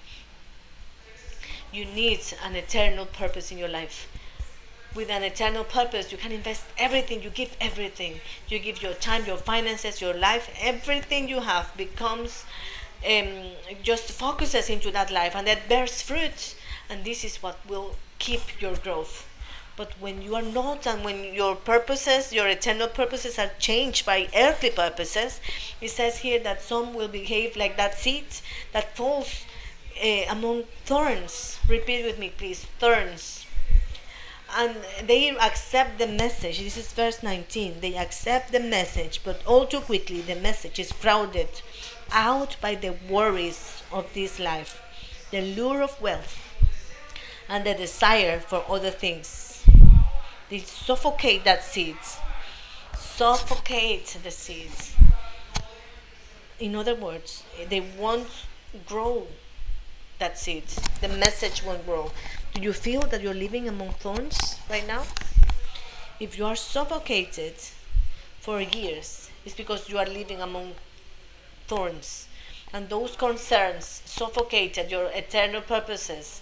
You 1.72 1.86
need 1.86 2.22
an 2.44 2.56
eternal 2.56 3.06
purpose 3.06 3.52
in 3.52 3.58
your 3.58 3.70
life 3.70 4.08
with 4.94 5.10
an 5.10 5.24
eternal 5.24 5.64
purpose. 5.64 6.12
You 6.12 6.18
can 6.18 6.32
invest 6.32 6.64
everything, 6.78 7.24
you 7.24 7.30
give 7.30 7.56
everything. 7.62 8.20
You 8.48 8.60
give 8.60 8.82
your 8.82 8.94
time, 8.94 9.26
your 9.26 9.38
finances, 9.38 10.02
your 10.02 10.14
life, 10.14 10.50
everything 10.60 11.30
you 11.30 11.40
have 11.40 11.76
becomes 11.78 12.46
um, 13.10 13.52
just 13.82 14.12
focuses 14.12 14.70
into 14.70 14.92
that 14.92 15.12
life 15.12 15.36
and 15.36 15.48
that 15.48 15.70
bears 15.70 16.02
fruit. 16.02 16.56
And 16.90 17.06
this 17.06 17.24
is 17.24 17.38
what 17.42 17.58
will 17.68 17.96
keep 18.20 18.62
your 18.62 18.76
growth. 18.76 19.28
But 19.78 19.94
when 20.00 20.22
you 20.22 20.36
are 20.36 20.42
not, 20.42 20.86
and 20.86 21.04
when 21.04 21.34
your 21.34 21.56
purposes, 21.56 22.34
your 22.34 22.48
eternal 22.48 22.90
purposes, 22.90 23.40
are 23.40 23.52
changed 23.58 24.06
by 24.06 24.28
earthly 24.36 24.70
purposes, 24.70 25.40
it 25.80 25.90
says 25.90 26.20
here 26.20 26.40
that 26.40 26.62
some 26.62 26.94
will 26.94 27.08
behave 27.08 27.56
like 27.56 27.78
that 27.78 27.98
seed 27.98 28.26
that 28.74 28.96
falls 28.96 29.46
uh, 30.04 30.24
among 30.30 30.66
thorns. 30.86 31.58
Repeat 31.68 32.06
with 32.06 32.20
me, 32.20 32.34
please 32.38 32.66
thorns 32.80 33.41
and 34.56 34.76
they 35.06 35.30
accept 35.30 35.98
the 35.98 36.08
message. 36.08 36.60
This 36.60 36.78
is 36.78 36.92
verse 36.94 37.24
19. 37.24 37.80
They 37.80 37.96
accept 37.96 38.52
the 38.52 38.60
message, 38.60 39.22
but 39.24 39.46
all 39.46 39.66
too 39.66 39.80
quickly 39.82 40.22
the 40.22 40.36
message 40.36 40.80
is 40.80 40.92
crowded 40.92 41.50
out 42.12 42.58
by 42.62 42.76
the 42.76 42.96
worries 43.10 43.82
of 43.92 44.14
this 44.14 44.40
life, 44.40 44.82
the 45.32 45.42
lure 45.42 45.82
of 45.82 46.02
wealth, 46.02 46.38
and 47.48 47.66
the 47.66 47.74
desire 47.74 48.40
for 48.40 48.64
other 48.68 48.92
things. 48.92 49.64
They 50.50 50.60
suffocate 50.60 51.46
that 51.46 51.64
seeds. 51.64 52.18
Suffocate 52.98 54.18
the 54.24 54.32
seeds. 54.32 54.96
In 56.60 56.76
other 56.76 56.96
words, 56.96 57.44
they 57.70 57.82
won't 57.98 58.28
grow 58.86 59.28
that 60.20 60.38
seeds. 60.38 60.80
The 61.00 61.08
message 61.08 61.64
won't 61.64 61.86
grow. 61.86 62.12
Do 62.54 62.62
you 62.62 62.74
feel 62.74 63.02
that 63.02 63.22
you're 63.22 63.34
living 63.34 63.70
among 63.70 63.92
thorns 63.92 64.60
right 64.70 64.86
now? 64.86 65.04
If 66.20 66.38
you 66.38 66.46
are 66.46 66.56
suffocated 66.56 67.54
for 68.42 68.60
years, 68.62 69.30
it's 69.46 69.56
because 69.56 69.90
you 69.90 69.98
are 69.98 70.06
living 70.06 70.42
among 70.42 70.74
thorns. 71.68 72.28
And 72.74 72.90
those 72.90 73.16
concerns 73.16 74.02
suffocated 74.06 74.92
your 74.92 75.06
eternal 75.14 75.62
purposes. 75.62 76.42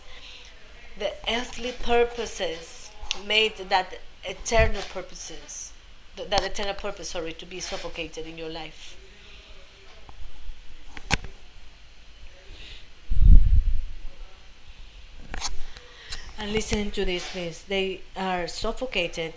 The 0.97 1.11
earthly 1.27 1.73
purposes 1.83 2.89
made 3.25 3.55
that 3.69 3.99
eternal 4.25 4.81
purposes, 4.91 5.73
that 6.17 6.43
eternal 6.43 6.73
purpose, 6.73 7.09
sorry, 7.09 7.33
to 7.33 7.45
be 7.45 7.59
suffocated 7.59 8.25
in 8.25 8.37
your 8.37 8.49
life. 8.49 8.98
And 16.41 16.53
listening 16.53 16.91
to 16.91 17.03
this, 17.03 17.29
please. 17.31 17.65
They 17.67 17.99
are 18.15 18.47
suffocated. 18.47 19.33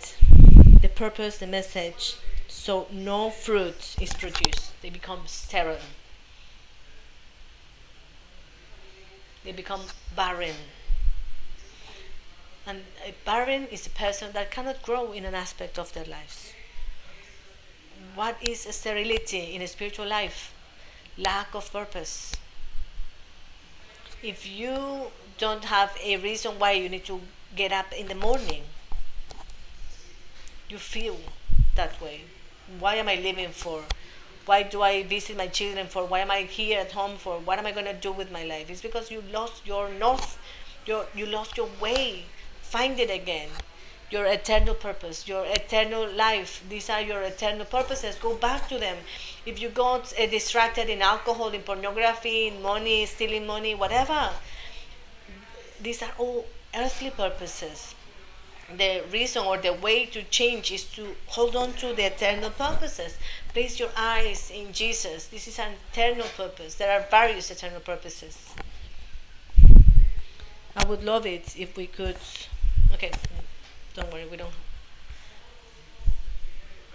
The 0.81 0.87
purpose, 0.87 1.37
the 1.37 1.47
message, 1.47 2.15
so 2.47 2.87
no 2.93 3.29
fruit 3.29 3.97
is 3.99 4.13
produced. 4.13 4.71
They 4.81 4.89
become 4.89 5.19
sterile. 5.25 5.83
They 9.43 9.51
become 9.51 9.81
barren. 10.15 10.55
And 12.65 12.83
a 13.05 13.13
barren 13.25 13.67
is 13.67 13.85
a 13.85 13.89
person 13.89 14.31
that 14.31 14.49
cannot 14.49 14.81
grow 14.81 15.11
in 15.11 15.25
an 15.25 15.35
aspect 15.35 15.77
of 15.77 15.91
their 15.91 16.05
lives. 16.05 16.53
What 18.15 18.37
is 18.41 18.61
sterility 18.61 19.53
in 19.53 19.61
a 19.61 19.67
spiritual 19.67 20.07
life? 20.07 20.53
Lack 21.17 21.53
of 21.53 21.69
purpose. 21.69 22.33
If 24.21 24.47
you 24.47 25.11
don't 25.43 25.65
have 25.65 25.91
a 26.01 26.15
reason 26.17 26.51
why 26.57 26.71
you 26.71 26.87
need 26.87 27.03
to 27.03 27.19
get 27.61 27.71
up 27.73 27.91
in 28.01 28.07
the 28.07 28.15
morning. 28.27 28.63
You 30.69 30.77
feel 30.77 31.17
that 31.75 31.99
way. 32.01 32.21
Why 32.79 32.95
am 32.95 33.09
I 33.09 33.15
living 33.15 33.49
for? 33.63 33.83
Why 34.45 34.63
do 34.63 34.81
I 34.81 35.03
visit 35.03 35.35
my 35.35 35.47
children 35.47 35.87
for? 35.87 36.05
Why 36.05 36.19
am 36.19 36.31
I 36.31 36.41
here 36.43 36.79
at 36.79 36.93
home 36.93 37.17
for? 37.17 37.39
What 37.39 37.59
am 37.59 37.65
I 37.65 37.73
going 37.73 37.91
to 37.93 37.99
do 38.07 38.13
with 38.13 38.31
my 38.31 38.43
life? 38.45 38.69
It's 38.69 38.81
because 38.81 39.11
you 39.11 39.21
lost 39.33 39.67
your 39.67 39.89
north, 39.89 40.37
your, 40.85 41.05
you 41.13 41.25
lost 41.25 41.57
your 41.57 41.69
way. 41.81 42.23
Find 42.61 42.97
it 42.97 43.11
again. 43.11 43.49
Your 44.11 44.25
eternal 44.25 44.75
purpose, 44.75 45.27
your 45.27 45.45
eternal 45.45 46.09
life. 46.09 46.63
These 46.69 46.89
are 46.89 47.01
your 47.01 47.21
eternal 47.21 47.65
purposes. 47.65 48.15
Go 48.15 48.35
back 48.35 48.69
to 48.69 48.77
them. 48.77 48.97
If 49.45 49.61
you 49.61 49.69
got 49.69 50.13
uh, 50.17 50.25
distracted 50.27 50.89
in 50.89 51.01
alcohol, 51.01 51.49
in 51.49 51.63
pornography, 51.63 52.47
in 52.47 52.61
money, 52.61 53.05
stealing 53.05 53.45
money, 53.45 53.75
whatever, 53.75 54.29
these 55.83 56.01
are 56.01 56.11
all 56.17 56.45
earthly 56.73 57.11
purposes. 57.11 57.93
The 58.75 59.03
reason 59.11 59.45
or 59.45 59.57
the 59.57 59.73
way 59.73 60.05
to 60.07 60.23
change 60.23 60.71
is 60.71 60.85
to 60.95 61.15
hold 61.27 61.55
on 61.55 61.73
to 61.73 61.93
the 61.93 62.05
eternal 62.05 62.49
purposes. 62.49 63.17
Place 63.49 63.79
your 63.79 63.89
eyes 63.95 64.49
in 64.49 64.71
Jesus. 64.71 65.27
This 65.27 65.47
is 65.47 65.59
an 65.59 65.73
eternal 65.91 66.27
purpose. 66.37 66.75
There 66.75 66.91
are 66.91 67.05
various 67.11 67.51
eternal 67.51 67.81
purposes. 67.81 68.53
I 70.75 70.85
would 70.87 71.03
love 71.03 71.25
it 71.25 71.55
if 71.57 71.77
we 71.77 71.85
could. 71.85 72.17
Okay, 72.93 73.11
don't 73.93 74.11
worry, 74.11 74.25
we 74.25 74.37
don't. 74.37 74.53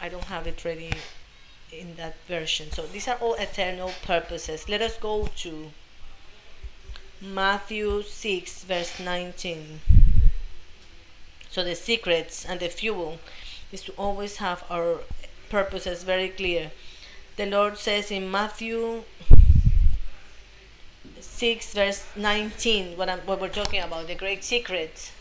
I 0.01 0.09
don't 0.09 0.25
have 0.25 0.47
it 0.47 0.65
ready 0.65 0.93
in 1.71 1.97
that 1.97 2.17
version. 2.27 2.71
So 2.73 2.87
these 2.87 3.07
are 3.09 3.17
all 3.17 3.35
eternal 3.35 3.93
purposes. 4.03 4.69
Let 4.69 4.81
us 4.81 4.97
go 4.97 5.29
to 5.39 5.71
Matthew 7.21 8.03
6, 8.03 8.65
verse 8.65 9.01
19. 9.01 9.81
So 11.51 11.65
the 11.65 11.75
secrets 11.75 12.45
and 12.45 12.61
the 12.61 12.69
fuel 12.69 13.19
is 13.73 13.83
to 13.83 13.93
always 13.93 14.37
have 14.37 14.65
our 14.71 15.01
purposes 15.51 16.05
very 16.05 16.29
clear. 16.29 16.71
The 17.37 17.47
Lord 17.47 17.77
says 17.79 18.11
in 18.11 18.31
Matthew 18.31 19.03
6 21.21 21.75
verse 21.75 22.05
19 22.17 22.97
what, 22.97 23.09
I'm, 23.09 23.21
what 23.21 23.41
we're 23.41 23.49
talking 23.49 23.81
about 23.81 24.07
the 24.07 24.15
great 24.15 24.43
secret 24.43 25.13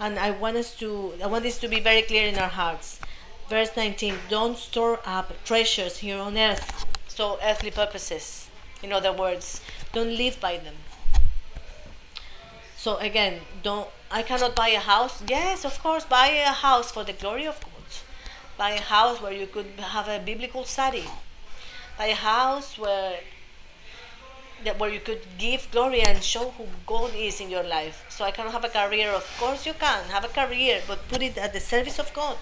and 0.00 0.18
i 0.18 0.30
want 0.30 0.56
us 0.56 0.74
to 0.76 1.12
i 1.22 1.26
want 1.26 1.42
this 1.42 1.58
to 1.58 1.68
be 1.68 1.80
very 1.80 2.02
clear 2.02 2.26
in 2.26 2.38
our 2.38 2.48
hearts 2.48 3.00
verse 3.48 3.70
19 3.76 4.14
don't 4.28 4.56
store 4.56 5.00
up 5.04 5.32
treasures 5.44 5.98
here 5.98 6.18
on 6.18 6.36
earth 6.38 6.86
so 7.06 7.38
earthly 7.42 7.70
purposes 7.70 8.48
in 8.82 8.92
other 8.92 9.12
words 9.12 9.60
don't 9.92 10.16
live 10.16 10.40
by 10.40 10.56
them 10.56 10.74
so 12.82 12.96
again 12.96 13.34
don't 13.62 13.88
i 14.10 14.22
cannot 14.22 14.56
buy 14.56 14.70
a 14.80 14.84
house 14.92 15.22
yes 15.28 15.64
of 15.64 15.80
course 15.84 16.04
buy 16.04 16.28
a 16.52 16.54
house 16.66 16.90
for 16.90 17.04
the 17.04 17.12
glory 17.12 17.46
of 17.46 17.60
god 17.60 17.90
buy 18.58 18.70
a 18.70 18.80
house 18.80 19.22
where 19.22 19.36
you 19.40 19.46
could 19.46 19.70
have 19.94 20.08
a 20.08 20.18
biblical 20.18 20.64
study 20.64 21.04
buy 21.96 22.06
a 22.06 22.20
house 22.32 22.76
where 22.76 23.20
that 24.64 24.78
where 24.80 24.90
you 24.90 25.00
could 25.00 25.22
give 25.38 25.68
glory 25.70 26.02
and 26.02 26.22
show 26.22 26.50
who 26.56 26.66
God 26.86 27.12
is 27.16 27.40
in 27.40 27.50
your 27.50 27.64
life. 27.64 28.04
So 28.08 28.24
I 28.24 28.30
cannot 28.30 28.52
have 28.52 28.64
a 28.64 28.68
career. 28.68 29.10
Of 29.10 29.26
course 29.40 29.66
you 29.66 29.72
can 29.72 30.04
have 30.04 30.24
a 30.24 30.28
career, 30.28 30.80
but 30.86 31.08
put 31.08 31.20
it 31.20 31.36
at 31.36 31.52
the 31.52 31.58
service 31.58 31.98
of 31.98 32.14
God. 32.14 32.36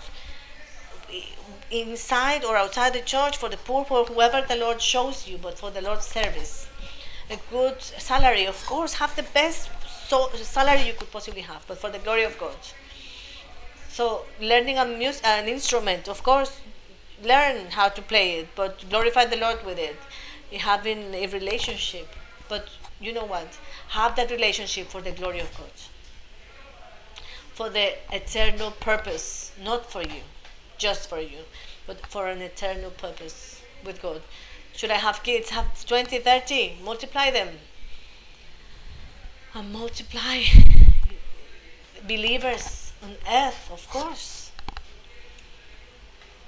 Inside 1.71 2.45
or 2.45 2.59
outside 2.59 2.93
the 2.93 3.01
church, 3.01 3.39
for 3.39 3.49
the 3.49 3.57
poor, 3.57 3.87
for 3.87 4.05
whoever 4.05 4.47
the 4.47 4.57
Lord 4.57 4.83
shows 4.83 5.27
you, 5.27 5.39
but 5.39 5.59
for 5.59 5.71
the 5.71 5.81
Lord's 5.81 6.05
service. 6.05 6.69
A 7.31 7.39
good 7.51 7.81
salary, 7.81 8.45
of 8.45 8.67
course, 8.67 8.95
have 8.95 9.17
the 9.17 9.23
best 9.23 9.71
so 10.11 10.29
salary 10.35 10.83
you 10.89 10.95
could 10.99 11.11
possibly 11.13 11.43
have, 11.43 11.65
but 11.69 11.79
for 11.79 11.89
the 11.89 12.01
glory 12.01 12.25
of 12.25 12.37
God. 12.37 12.57
So 13.89 14.25
learning 14.41 14.77
a 14.79 14.85
mus- 14.85 15.21
an 15.23 15.49
instrument, 15.49 16.09
of 16.09 16.23
course, 16.25 16.53
learn 17.23 17.67
how 17.79 17.89
to 17.91 18.03
play 18.03 18.41
it, 18.41 18.49
but 18.57 18.89
glorify 18.91 19.25
the 19.27 19.37
Lord 19.37 19.65
with 19.65 19.79
it 19.79 19.97
having 20.59 21.15
a 21.15 21.27
relationship. 21.29 22.09
But 22.49 22.69
you 23.01 23.13
know 23.13 23.25
what? 23.25 23.57
Have 23.91 24.17
that 24.17 24.33
relationship 24.33 24.89
for 24.89 25.01
the 25.01 25.13
glory 25.13 25.39
of 25.39 25.57
God. 25.57 25.77
For 27.55 27.71
the 27.71 27.95
eternal 28.13 28.73
purpose, 28.73 29.53
not 29.63 29.91
for 29.93 30.03
you, 30.03 30.23
just 30.77 31.09
for 31.09 31.21
you, 31.21 31.43
but 31.87 32.05
for 32.07 32.27
an 32.27 32.41
eternal 32.41 32.91
purpose 32.91 33.63
with 33.85 34.03
God. 34.03 34.23
Should 34.73 34.91
I 34.91 35.01
have 35.07 35.23
kids? 35.23 35.51
Have 35.51 35.87
20, 35.87 36.19
30, 36.19 36.79
multiply 36.83 37.31
them. 37.31 37.59
And 39.55 39.73
multiply 39.73 40.43
believers 42.07 42.93
on 43.03 43.17
earth, 43.29 43.71
of 43.73 43.89
course 43.89 44.41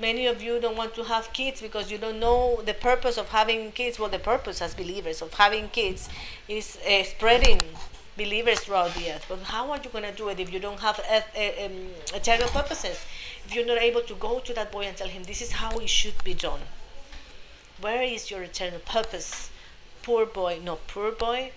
Many 0.03 0.27
of 0.27 0.43
you 0.43 0.59
don't 0.59 0.77
want 0.77 0.95
to 0.97 1.05
have 1.05 1.33
kids 1.33 1.61
because 1.61 1.93
you 1.93 1.97
don't 1.97 2.19
know 2.19 2.61
the 2.65 2.75
purpose 2.75 3.17
of 3.19 3.29
having 3.29 3.71
kids. 3.71 4.01
Well, 4.01 4.09
the 4.09 4.19
purpose 4.19 4.61
as 4.61 4.75
believers 4.75 5.23
of 5.23 5.33
having 5.35 5.69
kids 5.69 6.09
is 6.49 6.77
uh, 6.89 7.05
spreading 7.05 7.61
believers 8.17 8.59
throughout 8.61 8.95
the 8.95 9.13
earth. 9.13 9.27
But 9.29 9.43
how 9.43 9.71
are 9.71 9.79
you 9.79 9.91
going 9.91 10.05
to 10.05 10.11
do 10.13 10.29
it 10.29 10.41
if 10.41 10.53
you 10.53 10.59
don't 10.59 10.81
have 10.81 10.99
uh, 11.09 11.21
uh, 11.37 11.67
um, 11.67 11.91
eternal 12.15 12.49
purposes? 12.49 12.99
If 13.47 13.55
you're 13.55 13.65
not 13.65 13.79
able 13.79 14.01
to 14.01 14.15
go 14.15 14.41
to 14.41 14.53
that 14.55 14.73
boy 14.73 14.83
and 14.87 14.97
tell 14.97 15.07
him, 15.09 15.23
this 15.23 15.41
is 15.41 15.53
how 15.53 15.79
it 15.79 15.89
should 15.89 16.25
be 16.25 16.35
done. 16.35 16.61
Where 17.81 18.03
is 18.03 18.29
your 18.29 18.43
eternal 18.43 18.81
purpose? 18.81 19.51
Poor 20.03 20.27
boy, 20.27 20.59
no, 20.65 20.81
poor 20.89 21.13
boy. 21.13 21.53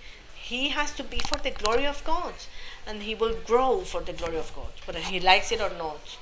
He 0.51 0.69
has 0.69 0.91
to 0.93 1.03
be 1.03 1.19
for 1.19 1.39
the 1.39 1.51
glory 1.51 1.85
of 1.85 2.03
God. 2.03 2.35
And 2.87 3.03
he 3.03 3.15
will 3.15 3.35
grow 3.35 3.81
for 3.81 4.01
the 4.01 4.13
glory 4.13 4.37
of 4.37 4.53
God, 4.55 4.73
whether 4.85 4.99
he 4.99 5.19
likes 5.19 5.51
it 5.51 5.59
or 5.59 5.71
not 5.77 6.17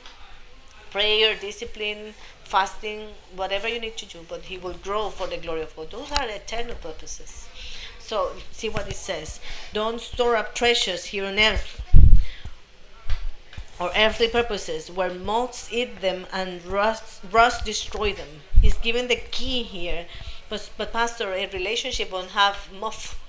prayer, 0.94 1.36
discipline, 1.36 2.14
fasting, 2.44 3.08
whatever 3.36 3.68
you 3.68 3.80
need 3.80 3.98
to 3.98 4.06
do, 4.06 4.20
but 4.30 4.42
he 4.44 4.60
will 4.60 4.76
grow 4.76 5.10
for 5.10 5.26
the 5.26 5.38
glory 5.38 5.64
of 5.64 5.76
God. 5.76 5.90
Those 5.90 6.12
are 6.12 6.30
eternal 6.30 6.76
purposes. 6.76 7.48
So, 7.98 8.34
see 8.52 8.70
what 8.70 8.88
it 8.88 8.96
says. 8.96 9.40
Don't 9.74 10.00
store 10.00 10.36
up 10.36 10.54
treasures 10.54 11.06
here 11.06 11.26
on 11.26 11.40
earth 11.40 11.82
or 13.80 13.90
earthly 13.96 14.28
purposes 14.28 14.92
where 14.92 15.10
moths 15.10 15.74
eat 15.74 16.02
them 16.02 16.28
and 16.32 16.64
rust, 16.64 17.22
rust 17.32 17.66
destroy 17.66 18.14
them. 18.14 18.30
He's 18.62 18.78
given 18.78 19.08
the 19.08 19.16
key 19.16 19.64
here. 19.64 20.06
But, 20.48 20.70
but 20.78 20.94
Pastor, 20.94 21.34
a 21.34 21.48
relationship 21.48 22.12
won't 22.12 22.32
have 22.32 22.70
moth. 22.80 23.20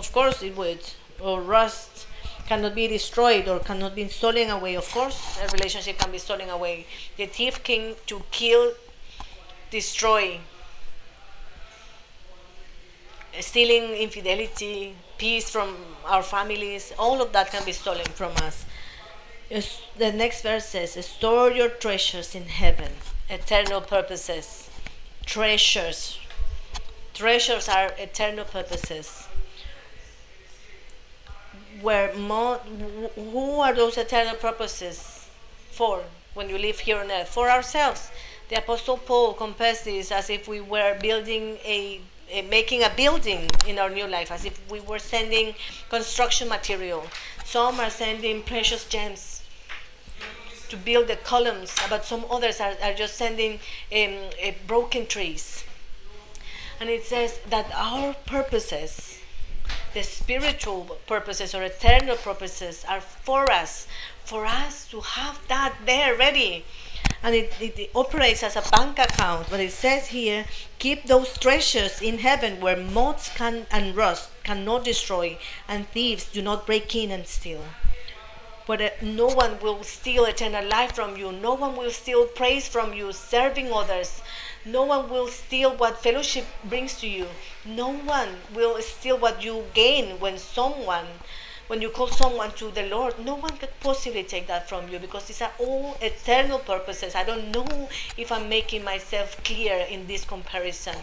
Of 0.00 0.12
course 0.12 0.42
it 0.42 0.56
would. 0.56 0.80
Or 1.20 1.42
rust 1.42 2.06
cannot 2.46 2.74
be 2.74 2.88
destroyed 2.88 3.46
or 3.48 3.58
cannot 3.60 3.94
be 3.94 4.08
stolen 4.08 4.48
away. 4.48 4.74
Of 4.74 4.90
course, 4.90 5.38
a 5.42 5.46
relationship 5.48 5.98
can 5.98 6.10
be 6.10 6.16
stolen 6.16 6.48
away. 6.48 6.86
The 7.18 7.26
thief 7.26 7.62
came 7.62 7.96
to 8.06 8.22
kill, 8.30 8.72
destroy, 9.70 10.40
stealing 13.40 13.92
infidelity, 14.06 14.94
peace 15.18 15.50
from 15.50 15.76
our 16.06 16.22
families, 16.22 16.94
all 16.98 17.20
of 17.20 17.34
that 17.34 17.50
can 17.50 17.66
be 17.66 17.72
stolen 17.72 18.10
from 18.20 18.32
us. 18.48 18.64
The 19.98 20.12
next 20.12 20.40
verse 20.40 20.64
says, 20.64 20.92
Store 21.04 21.50
your 21.50 21.68
treasures 21.68 22.34
in 22.34 22.46
heaven, 22.46 22.92
eternal 23.28 23.82
purposes. 23.82 24.70
Treasures. 25.26 26.18
Treasures 27.12 27.68
are 27.68 27.90
eternal 27.98 28.46
purposes 28.46 29.26
where 31.82 32.14
mo- 32.14 32.60
who 33.14 33.60
are 33.60 33.74
those 33.74 33.96
eternal 33.98 34.36
purposes 34.36 35.26
for 35.70 36.02
when 36.34 36.48
you 36.48 36.58
live 36.58 36.80
here 36.80 36.98
on 36.98 37.10
earth? 37.10 37.28
For 37.28 37.50
ourselves. 37.50 38.10
The 38.48 38.56
Apostle 38.56 38.98
Paul 38.98 39.34
compares 39.34 39.82
this 39.82 40.10
as 40.10 40.28
if 40.28 40.48
we 40.48 40.60
were 40.60 40.98
building 41.00 41.58
a, 41.64 42.00
a 42.28 42.42
making 42.42 42.82
a 42.82 42.90
building 42.96 43.48
in 43.66 43.78
our 43.78 43.88
new 43.90 44.08
life, 44.08 44.32
as 44.32 44.44
if 44.44 44.58
we 44.70 44.80
were 44.80 44.98
sending 44.98 45.54
construction 45.88 46.48
material. 46.48 47.04
Some 47.44 47.78
are 47.78 47.90
sending 47.90 48.42
precious 48.42 48.88
gems 48.88 49.42
to 50.68 50.76
build 50.76 51.06
the 51.06 51.16
columns, 51.16 51.76
but 51.88 52.04
some 52.04 52.24
others 52.30 52.60
are, 52.60 52.74
are 52.82 52.94
just 52.94 53.16
sending 53.16 53.60
um, 53.96 54.14
broken 54.66 55.06
trees. 55.06 55.64
And 56.80 56.88
it 56.88 57.04
says 57.04 57.38
that 57.50 57.70
our 57.74 58.14
purposes 58.26 59.19
the 59.94 60.02
spiritual 60.02 60.98
purposes 61.06 61.54
or 61.54 61.62
eternal 61.62 62.16
purposes 62.16 62.84
are 62.88 63.00
for 63.00 63.50
us, 63.50 63.86
for 64.24 64.46
us 64.46 64.86
to 64.88 65.00
have 65.00 65.40
that 65.48 65.74
there 65.84 66.16
ready. 66.16 66.64
And 67.22 67.34
it, 67.34 67.52
it, 67.60 67.78
it, 67.78 67.90
operates 67.94 68.42
as 68.42 68.56
a 68.56 68.62
bank 68.70 68.98
account. 68.98 69.48
But 69.50 69.60
it 69.60 69.72
says 69.72 70.08
here, 70.08 70.46
keep 70.78 71.04
those 71.04 71.36
treasures 71.36 72.00
in 72.00 72.18
heaven 72.18 72.60
where 72.60 72.76
moths 72.76 73.30
can 73.34 73.66
and 73.70 73.94
rust 73.94 74.30
cannot 74.42 74.84
destroy, 74.84 75.38
and 75.68 75.86
thieves 75.88 76.30
do 76.32 76.40
not 76.40 76.66
break 76.66 76.94
in 76.94 77.10
and 77.10 77.26
steal. 77.26 77.62
But 78.70 78.80
uh, 78.80 78.90
no 79.02 79.26
one 79.26 79.58
will 79.58 79.82
steal 79.82 80.24
eternal 80.26 80.64
life 80.64 80.92
from 80.94 81.16
you. 81.16 81.32
No 81.32 81.54
one 81.54 81.76
will 81.76 81.90
steal 81.90 82.26
praise 82.26 82.68
from 82.68 82.94
you, 82.94 83.12
serving 83.12 83.72
others, 83.72 84.22
no 84.64 84.84
one 84.84 85.08
will 85.08 85.26
steal 85.26 85.74
what 85.74 86.02
fellowship 86.02 86.44
brings 86.64 87.00
to 87.00 87.08
you. 87.08 87.26
No 87.64 87.92
one 87.92 88.28
will 88.54 88.80
steal 88.82 89.18
what 89.18 89.42
you 89.42 89.64
gain 89.74 90.20
when 90.20 90.36
someone, 90.38 91.06
when 91.66 91.80
you 91.82 91.88
call 91.88 92.08
someone 92.08 92.52
to 92.52 92.70
the 92.70 92.86
Lord. 92.86 93.18
No 93.18 93.34
one 93.34 93.56
could 93.56 93.72
possibly 93.80 94.22
take 94.22 94.46
that 94.46 94.68
from 94.68 94.88
you 94.88 95.00
because 95.00 95.24
these 95.24 95.42
are 95.42 95.52
all 95.58 95.96
eternal 96.00 96.60
purposes. 96.60 97.16
I 97.16 97.24
don't 97.24 97.50
know 97.50 97.88
if 98.16 98.30
I'm 98.30 98.48
making 98.48 98.84
myself 98.84 99.42
clear 99.42 99.84
in 99.90 100.06
this 100.06 100.24
comparison. 100.24 100.96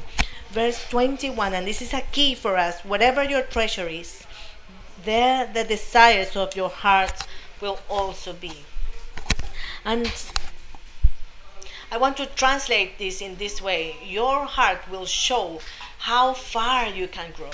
Verse 0.52 0.88
21, 0.90 1.54
and 1.54 1.68
this 1.68 1.82
is 1.82 1.94
a 1.94 2.04
key 2.14 2.34
for 2.34 2.56
us 2.56 2.80
whatever 2.86 3.24
your 3.24 3.42
treasure 3.42 3.90
is, 3.90 4.24
there 5.04 5.52
the 5.52 5.64
desires 5.64 6.36
of 6.36 6.56
your 6.56 6.70
heart 6.70 7.24
will 7.62 7.80
also 7.90 8.34
be. 8.34 8.66
And 9.86 10.12
I 11.92 11.98
want 11.98 12.18
to 12.18 12.26
translate 12.26 12.98
this 12.98 13.22
in 13.22 13.38
this 13.38 13.62
way. 13.62 13.96
Your 14.06 14.46
heart 14.46 14.90
will 14.92 15.06
show 15.06 15.62
how 16.00 16.34
far 16.34 16.88
you 16.88 17.08
can 17.08 17.32
grow. 17.32 17.52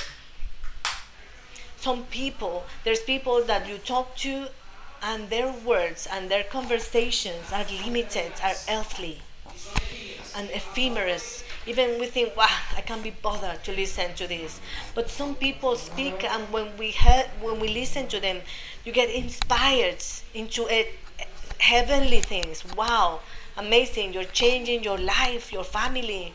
Some 1.78 2.06
people, 2.06 2.64
there's 2.84 3.02
people 3.02 3.44
that 3.44 3.68
you 3.68 3.78
talk 3.78 4.16
to, 4.18 4.48
and 5.02 5.30
their 5.30 5.52
words 5.52 6.08
and 6.10 6.32
their 6.32 6.46
conversations 6.46 7.52
are 7.52 7.66
limited, 7.86 8.32
are 8.42 8.56
earthly 8.70 9.20
and 10.36 10.50
ephemeral. 10.52 11.20
Even 11.66 12.00
we 12.00 12.08
think, 12.08 12.36
wow, 12.36 12.48
I 12.76 12.82
can't 12.82 13.04
be 13.04 13.12
bothered 13.12 13.64
to 13.64 13.72
listen 13.72 14.14
to 14.16 14.28
this. 14.28 14.60
But 14.96 15.10
some 15.10 15.36
people 15.36 15.76
speak, 15.76 16.24
uh-huh. 16.24 16.40
and 16.40 16.54
when 16.54 16.78
we 16.78 16.92
hear, 16.92 17.26
when 17.42 17.60
we 17.60 17.70
listen 17.70 18.08
to 18.10 18.20
them, 18.20 18.42
you 18.86 18.92
get 18.92 19.10
inspired 19.10 20.04
into 20.34 20.68
a, 20.70 20.90
heavenly 21.60 22.20
things. 22.20 22.64
Wow, 22.76 23.22
amazing. 23.58 24.14
You're 24.14 24.26
changing 24.26 24.84
your 24.84 24.98
life, 24.98 25.52
your 25.52 25.64
family. 25.64 26.34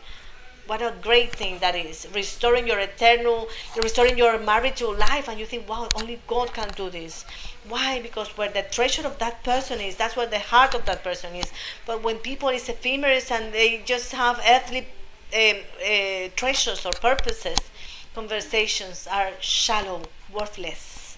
what 0.69 0.81
a 0.83 0.93
great 1.01 1.31
thing 1.35 1.57
that 1.59 1.75
is. 1.75 2.07
Restoring 2.13 2.67
your 2.67 2.79
eternal, 2.79 3.47
restoring 3.83 4.17
your 4.19 4.37
marital 4.39 4.93
life, 4.95 5.27
and 5.27 5.39
you 5.39 5.45
think, 5.47 5.67
wow, 5.67 5.89
only 5.95 6.21
God 6.27 6.53
can 6.53 6.69
do 6.75 6.91
this. 6.91 7.25
Why? 7.67 7.99
Because 8.01 8.29
where 8.37 8.49
the 8.49 8.61
treasure 8.61 9.05
of 9.07 9.17
that 9.17 9.43
person 9.43 9.81
is, 9.81 9.95
that's 9.95 10.15
where 10.15 10.27
the 10.27 10.37
heart 10.37 10.75
of 10.75 10.85
that 10.85 11.03
person 11.03 11.33
is. 11.35 11.51
But 11.87 12.03
when 12.03 12.17
people 12.17 12.49
is 12.49 12.69
ephemeral 12.69 13.19
and 13.31 13.51
they 13.51 13.81
just 13.83 14.11
have 14.11 14.39
earthly 14.47 14.87
uh, 15.33 16.29
treasures 16.35 16.85
or 16.85 16.91
purposes, 16.93 17.57
conversations 18.15 19.07
are 19.09 19.31
shallow, 19.39 20.01
worthless. 20.31 21.17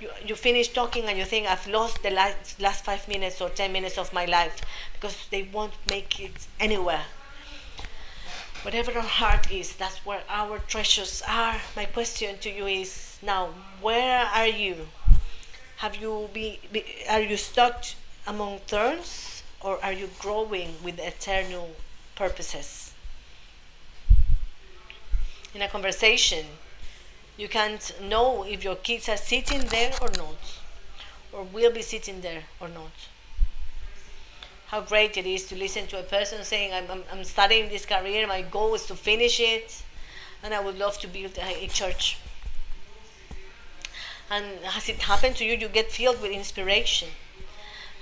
You, 0.00 0.10
you 0.26 0.34
finish 0.34 0.68
talking 0.68 1.04
and 1.04 1.18
you 1.18 1.24
think, 1.24 1.46
I've 1.46 1.66
lost 1.66 2.02
the 2.02 2.10
last, 2.10 2.60
last 2.60 2.84
five 2.84 3.06
minutes 3.06 3.40
or 3.40 3.50
ten 3.50 3.72
minutes 3.72 3.98
of 3.98 4.12
my 4.12 4.24
life 4.24 4.60
because 4.94 5.26
they 5.30 5.42
won't 5.42 5.74
make 5.88 6.18
it 6.20 6.46
anywhere. 6.58 7.04
Whatever 8.62 8.92
our 8.92 9.02
heart 9.02 9.50
is, 9.50 9.74
that's 9.76 10.04
where 10.04 10.22
our 10.28 10.58
treasures 10.58 11.22
are. 11.28 11.56
My 11.76 11.86
question 11.86 12.38
to 12.38 12.50
you 12.50 12.66
is 12.66 13.18
now, 13.22 13.50
where 13.80 14.24
are 14.26 14.46
you? 14.46 14.88
Have 15.76 15.96
you 15.96 16.28
be, 16.32 16.60
be 16.70 16.84
are 17.08 17.20
you 17.22 17.38
stuck 17.38 17.84
among 18.26 18.58
thorns 18.66 19.42
or 19.62 19.82
are 19.82 19.92
you 19.92 20.10
growing 20.18 20.74
with 20.84 20.98
eternal 20.98 21.70
purposes? 22.20 22.92
In 25.54 25.62
a 25.62 25.68
conversation, 25.68 26.44
you 27.36 27.48
can't 27.48 27.84
know 28.02 28.44
if 28.44 28.62
your 28.62 28.76
kids 28.76 29.08
are 29.08 29.16
sitting 29.16 29.62
there 29.76 29.92
or 30.02 30.10
not, 30.24 30.42
or 31.32 31.44
will 31.44 31.72
be 31.72 31.82
sitting 31.82 32.20
there 32.20 32.42
or 32.60 32.68
not. 32.68 32.96
How 34.66 34.80
great 34.82 35.16
it 35.16 35.26
is 35.26 35.46
to 35.48 35.56
listen 35.56 35.86
to 35.88 35.98
a 35.98 36.02
person 36.02 36.44
saying, 36.44 36.72
I'm, 36.74 36.90
I'm, 36.90 37.02
I'm 37.10 37.24
studying 37.24 37.70
this 37.70 37.86
career, 37.86 38.26
my 38.26 38.42
goal 38.42 38.74
is 38.74 38.84
to 38.86 38.94
finish 38.94 39.40
it, 39.40 39.82
and 40.42 40.52
I 40.52 40.60
would 40.60 40.78
love 40.78 40.98
to 41.00 41.08
build 41.08 41.38
a, 41.38 41.64
a 41.64 41.68
church 41.68 42.18
and 44.30 44.44
has 44.64 44.88
it 44.88 45.02
happened 45.02 45.36
to 45.36 45.44
you 45.44 45.56
you 45.56 45.68
get 45.68 45.90
filled 45.90 46.22
with 46.22 46.30
inspiration 46.30 47.08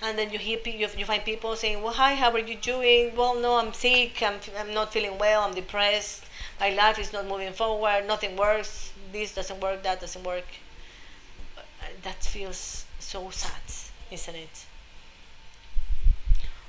and 0.02 0.18
then 0.18 0.30
you 0.30 0.38
hear 0.38 0.58
you, 0.64 0.88
you 0.96 1.04
find 1.04 1.24
people 1.24 1.56
saying 1.56 1.82
well 1.82 1.92
hi 1.92 2.14
how 2.14 2.30
are 2.32 2.38
you 2.38 2.56
doing? 2.56 3.14
Well 3.16 3.34
no 3.40 3.56
i'm 3.56 3.72
sick. 3.72 4.22
I'm, 4.22 4.38
I'm 4.58 4.72
not 4.74 4.92
feeling 4.92 5.18
well. 5.18 5.42
I'm 5.42 5.54
depressed. 5.54 6.24
My 6.60 6.70
life 6.70 6.98
is 6.98 7.12
not 7.12 7.26
moving 7.26 7.52
forward. 7.52 8.06
Nothing 8.06 8.36
works. 8.36 8.92
This 9.12 9.34
doesn't 9.34 9.60
work. 9.60 9.82
That 9.82 10.00
doesn't 10.00 10.24
work. 10.24 10.46
That 12.02 12.22
feels 12.22 12.84
so 12.98 13.30
sad 13.30 13.62
isn't 14.10 14.34
it? 14.34 14.66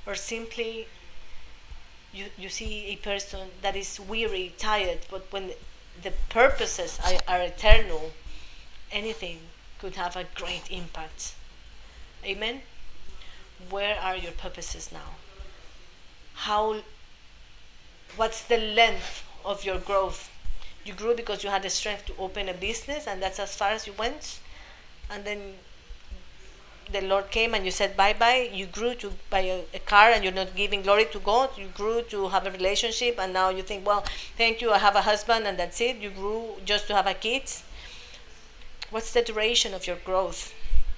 Or 0.06 0.14
simply 0.14 0.88
you, 2.12 2.26
you 2.36 2.48
see 2.48 2.86
a 2.86 2.96
person 2.96 3.50
that 3.62 3.76
is 3.76 3.98
weary 4.00 4.54
tired 4.58 5.00
but 5.10 5.32
when 5.32 5.52
the 6.02 6.12
purposes 6.28 6.98
are, 7.04 7.20
are 7.28 7.42
eternal 7.42 8.12
anything 8.92 9.40
could 9.78 9.96
have 9.96 10.16
a 10.16 10.24
great 10.34 10.70
impact. 10.70 11.34
Amen? 12.24 12.62
Where 13.68 13.98
are 14.00 14.16
your 14.16 14.32
purposes 14.32 14.90
now? 14.92 15.16
How, 16.34 16.80
what's 18.16 18.42
the 18.42 18.56
length 18.56 19.24
of 19.44 19.64
your 19.64 19.78
growth? 19.78 20.30
You 20.84 20.94
grew 20.94 21.14
because 21.14 21.44
you 21.44 21.50
had 21.50 21.62
the 21.62 21.70
strength 21.70 22.06
to 22.06 22.14
open 22.18 22.48
a 22.48 22.54
business, 22.54 23.06
and 23.06 23.22
that's 23.22 23.38
as 23.38 23.54
far 23.54 23.70
as 23.70 23.86
you 23.86 23.92
went. 23.92 24.40
And 25.10 25.24
then 25.24 25.54
the 26.92 27.00
Lord 27.02 27.30
came 27.30 27.54
and 27.54 27.64
you 27.64 27.70
said 27.70 27.96
bye 27.96 28.12
bye. 28.12 28.50
You 28.52 28.66
grew 28.66 28.94
to 28.96 29.12
buy 29.28 29.40
a, 29.40 29.64
a, 29.74 29.78
car 29.78 30.10
and 30.10 30.24
you're 30.24 30.32
not 30.32 30.56
giving 30.56 30.82
glory 30.82 31.06
to 31.06 31.18
God. 31.20 31.50
You 31.56 31.68
grew 31.68 32.02
to 32.10 32.28
have 32.28 32.46
a 32.46 32.50
relationship 32.50 33.18
and 33.18 33.32
now 33.32 33.50
you 33.50 33.62
think, 33.62 33.86
well, 33.86 34.04
thank 34.36 34.60
you, 34.60 34.72
I 34.72 34.78
have 34.78 34.96
a 34.96 35.02
husband 35.02 35.46
and 35.46 35.58
that's 35.58 35.80
it. 35.80 35.96
You 35.96 36.10
grew 36.10 36.56
just 36.64 36.86
to 36.88 36.94
have 36.94 37.06
a 37.06 37.14
kid. 37.14 37.42
What's 38.90 39.12
the 39.12 39.22
duration 39.22 39.72
of 39.74 39.86
your 39.86 39.96
growth? 40.04 40.52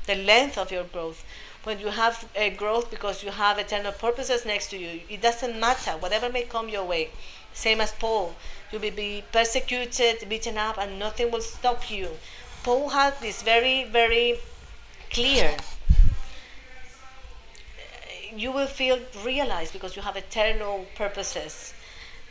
The 0.07 0.15
length 0.15 0.57
of 0.59 0.73
your 0.73 0.85
growth. 0.85 1.25
When 1.65 1.79
you 1.79 1.89
have 1.89 2.29
a 2.35 2.51
growth 2.51 2.91
because 2.91 3.23
you 3.23 3.31
have 3.31 3.59
eternal 3.59 3.93
purposes 3.93 4.45
next 4.45 4.69
to 4.71 4.77
you, 4.77 5.01
it 5.09 5.23
doesn't 5.23 5.59
matter, 5.59 5.93
whatever 5.93 6.29
may 6.29 6.43
come 6.43 6.69
your 6.69 6.85
way. 6.85 7.11
Same 7.53 7.81
as 7.81 7.93
Paul. 7.93 8.35
You 8.73 8.79
will 8.79 8.91
be 8.91 9.23
persecuted, 9.31 10.29
beaten 10.29 10.59
up, 10.59 10.79
and 10.79 10.99
nothing 10.99 11.31
will 11.31 11.43
stop 11.43 11.91
you. 11.91 12.09
Paul 12.65 12.89
had 12.89 13.21
this 13.21 13.43
very, 13.43 13.85
very 13.85 14.39
clear. 15.11 15.57
You 18.35 18.51
will 18.51 18.67
feel 18.67 18.99
realized 19.25 19.73
because 19.73 19.95
you 19.95 20.03
have 20.03 20.17
eternal 20.17 20.87
purposes 20.95 21.75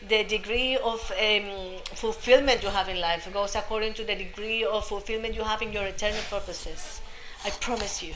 the 0.08 0.24
degree 0.24 0.78
of 0.78 1.12
um, 1.12 1.78
fulfillment 1.94 2.64
you 2.64 2.70
have 2.70 2.90
in 2.90 3.00
life 3.00 3.32
goes 3.32 3.56
according 3.56 3.94
to 3.94 4.04
the 4.04 4.16
degree 4.16 4.64
of 4.64 4.86
fulfillment 4.86 5.36
you 5.36 5.44
have 5.44 5.62
in 5.62 5.72
your 5.72 5.86
eternal 5.86 6.22
purposes. 6.30 7.02
I 7.46 7.50
promise 7.52 8.02
you. 8.02 8.14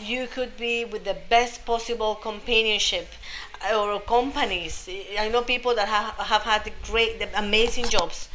You 0.00 0.28
could 0.28 0.56
be 0.56 0.84
with 0.84 1.04
the 1.04 1.16
best 1.28 1.66
possible 1.66 2.14
companionship 2.14 3.08
uh, 3.70 3.76
or 3.78 4.00
companies. 4.00 4.88
I 5.18 5.28
know 5.28 5.42
people 5.42 5.74
that 5.74 5.88
have, 5.88 6.14
have 6.14 6.42
had 6.42 6.72
great, 6.84 7.22
amazing 7.34 7.86
jobs, 7.88 8.28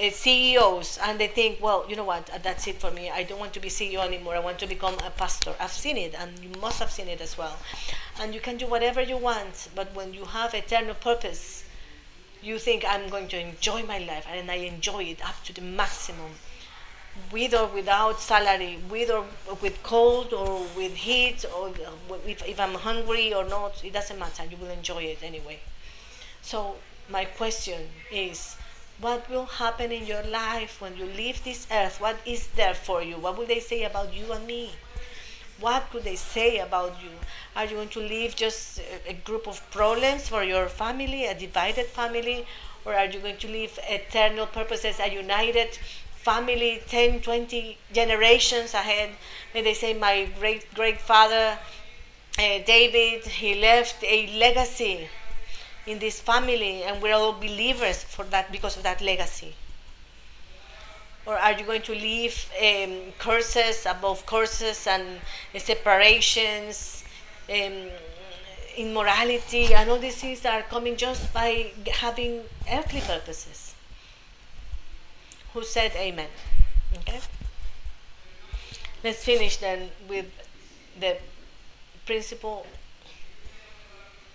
uh, 0.00 0.10
CEOs, 0.10 0.98
and 1.02 1.18
they 1.18 1.26
think, 1.28 1.60
well, 1.60 1.86
you 1.88 1.96
know 1.96 2.04
what, 2.04 2.30
uh, 2.30 2.38
that's 2.38 2.66
it 2.66 2.76
for 2.76 2.90
me. 2.90 3.10
I 3.10 3.22
don't 3.22 3.38
want 3.38 3.54
to 3.54 3.60
be 3.60 3.68
CEO 3.68 4.04
anymore. 4.04 4.34
I 4.36 4.38
want 4.38 4.58
to 4.60 4.66
become 4.66 4.94
a 5.04 5.10
pastor. 5.10 5.54
I've 5.58 5.72
seen 5.72 5.96
it, 5.96 6.14
and 6.14 6.38
you 6.40 6.50
must 6.60 6.78
have 6.78 6.90
seen 6.90 7.08
it 7.08 7.20
as 7.20 7.36
well. 7.38 7.56
And 8.20 8.34
you 8.34 8.40
can 8.40 8.56
do 8.56 8.66
whatever 8.66 9.00
you 9.00 9.16
want, 9.16 9.68
but 9.74 9.94
when 9.94 10.12
you 10.12 10.26
have 10.26 10.54
eternal 10.54 10.94
purpose, 10.94 11.64
you 12.42 12.58
think 12.58 12.84
I'm 12.86 13.08
going 13.08 13.28
to 13.28 13.40
enjoy 13.40 13.82
my 13.82 13.98
life 13.98 14.26
and 14.30 14.50
I 14.50 14.56
enjoy 14.56 15.02
it 15.04 15.26
up 15.26 15.42
to 15.44 15.52
the 15.52 15.60
maximum 15.60 16.32
with 17.32 17.54
or 17.54 17.66
without 17.66 18.20
salary, 18.20 18.78
with 18.90 19.10
or 19.10 19.24
with 19.62 19.82
cold 19.82 20.32
or 20.32 20.66
with 20.76 20.94
heat, 20.94 21.44
or 21.56 21.68
uh, 21.68 22.14
if, 22.26 22.46
if 22.46 22.58
I'm 22.60 22.74
hungry 22.74 23.32
or 23.34 23.44
not, 23.44 23.84
it 23.84 23.92
doesn't 23.92 24.18
matter. 24.18 24.44
You 24.44 24.56
will 24.56 24.70
enjoy 24.70 25.02
it 25.04 25.18
anyway. 25.22 25.60
So, 26.42 26.76
my 27.08 27.24
question 27.24 27.88
is 28.12 28.56
what 29.00 29.28
will 29.30 29.46
happen 29.46 29.92
in 29.92 30.06
your 30.06 30.22
life 30.24 30.80
when 30.80 30.96
you 30.96 31.04
leave 31.06 31.44
this 31.44 31.66
earth? 31.70 32.00
What 32.00 32.16
is 32.26 32.48
there 32.48 32.74
for 32.74 33.02
you? 33.02 33.16
What 33.16 33.38
will 33.38 33.46
they 33.46 33.60
say 33.60 33.84
about 33.84 34.12
you 34.12 34.32
and 34.32 34.46
me? 34.46 34.72
What 35.60 35.90
could 35.90 36.04
they 36.04 36.16
say 36.16 36.58
about 36.58 37.02
you? 37.02 37.10
Are 37.54 37.64
you 37.64 37.76
going 37.76 37.88
to 37.90 38.00
leave 38.00 38.34
just 38.36 38.78
a, 38.78 39.10
a 39.10 39.12
group 39.14 39.46
of 39.46 39.68
problems 39.70 40.28
for 40.28 40.42
your 40.42 40.68
family, 40.68 41.26
a 41.26 41.34
divided 41.34 41.86
family? 41.86 42.46
Or 42.84 42.94
are 42.94 43.06
you 43.06 43.20
going 43.20 43.36
to 43.38 43.48
leave 43.48 43.78
eternal 43.88 44.46
purposes, 44.46 44.98
a 45.00 45.08
united 45.12 45.78
family 46.28 46.82
10, 46.88 47.20
20 47.22 47.78
generations 47.92 48.74
ahead? 48.74 49.10
May 49.54 49.62
they 49.62 49.74
say, 49.74 49.94
My 49.94 50.28
great 50.38 50.72
great 50.74 51.00
father 51.00 51.58
uh, 52.38 52.58
David, 52.74 53.26
he 53.26 53.54
left 53.60 54.02
a 54.04 54.18
legacy 54.38 55.08
in 55.86 55.98
this 55.98 56.20
family, 56.20 56.82
and 56.84 57.02
we're 57.02 57.14
all 57.14 57.32
believers 57.32 58.04
for 58.04 58.24
that 58.26 58.52
because 58.52 58.76
of 58.76 58.82
that 58.82 59.00
legacy 59.00 59.54
or 61.28 61.36
are 61.36 61.52
you 61.52 61.64
going 61.64 61.82
to 61.82 61.92
leave 61.92 62.50
um, 62.58 63.12
curses 63.18 63.84
above 63.84 64.24
curses 64.24 64.86
and 64.86 65.20
uh, 65.54 65.58
separations, 65.58 67.04
um, 67.52 67.88
immorality, 68.78 69.74
and 69.74 69.90
all 69.90 69.98
these 69.98 70.16
things 70.16 70.44
are 70.46 70.62
coming 70.62 70.96
just 70.96 71.32
by 71.34 71.70
having 71.92 72.40
earthly 72.72 73.02
purposes? 73.02 73.67
Who 75.54 75.64
said 75.64 75.92
amen? 75.96 76.28
Okay. 76.98 77.20
Let's 79.04 79.24
finish 79.24 79.56
then 79.58 79.90
with 80.08 80.26
the 80.98 81.16
principle 82.06 82.66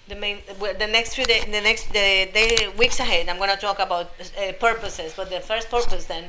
the 0.07 0.15
main 0.15 0.39
the 0.59 0.87
next 0.87 1.15
few 1.15 1.25
days 1.25 1.45
the 1.45 1.61
next 1.61 1.91
the, 1.93 2.29
the 2.33 2.71
weeks 2.77 2.99
ahead 2.99 3.27
i'm 3.29 3.37
going 3.37 3.49
to 3.49 3.55
talk 3.55 3.79
about 3.79 4.11
uh, 4.37 4.51
purposes 4.59 5.13
but 5.15 5.29
the 5.29 5.39
first 5.39 5.69
purpose 5.69 6.05
then 6.05 6.25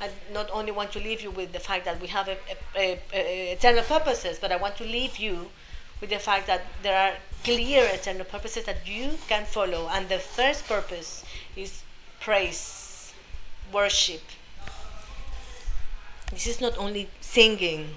I 0.00 0.10
not 0.32 0.48
only 0.52 0.70
want 0.70 0.92
to 0.92 1.00
leave 1.00 1.22
you 1.22 1.30
with 1.30 1.52
the 1.52 1.58
fact 1.58 1.84
that 1.84 2.00
we 2.00 2.06
have 2.08 2.28
a, 2.28 2.36
a, 2.76 3.00
a, 3.12 3.52
eternal 3.52 3.82
purposes, 3.82 4.38
but 4.38 4.52
I 4.52 4.56
want 4.56 4.76
to 4.76 4.84
leave 4.84 5.18
you 5.18 5.50
with 6.00 6.10
the 6.10 6.20
fact 6.20 6.46
that 6.46 6.62
there 6.82 6.96
are 6.96 7.16
clear 7.42 7.84
eternal 7.92 8.24
purposes 8.24 8.64
that 8.64 8.86
you 8.86 9.18
can 9.28 9.44
follow. 9.44 9.88
And 9.88 10.08
the 10.08 10.20
first 10.20 10.66
purpose 10.66 11.24
is 11.56 11.82
praise, 12.20 12.77
worship. 13.72 14.22
This 16.30 16.46
is 16.46 16.60
not 16.60 16.76
only 16.78 17.08
singing. 17.20 17.94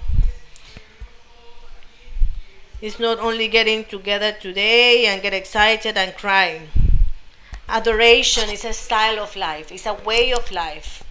It's 2.81 2.99
not 2.99 3.19
only 3.19 3.47
getting 3.47 3.85
together 3.85 4.31
today 4.31 5.05
and 5.05 5.21
get 5.21 5.33
excited 5.33 5.97
and 5.97 6.15
crying. 6.15 6.69
Adoration 7.67 8.49
is 8.49 8.65
a 8.65 8.73
style 8.73 9.19
of 9.19 9.35
life, 9.35 9.71
it's 9.71 9.85
a 9.85 9.93
way 9.93 10.33
of 10.33 10.51
life. 10.51 11.03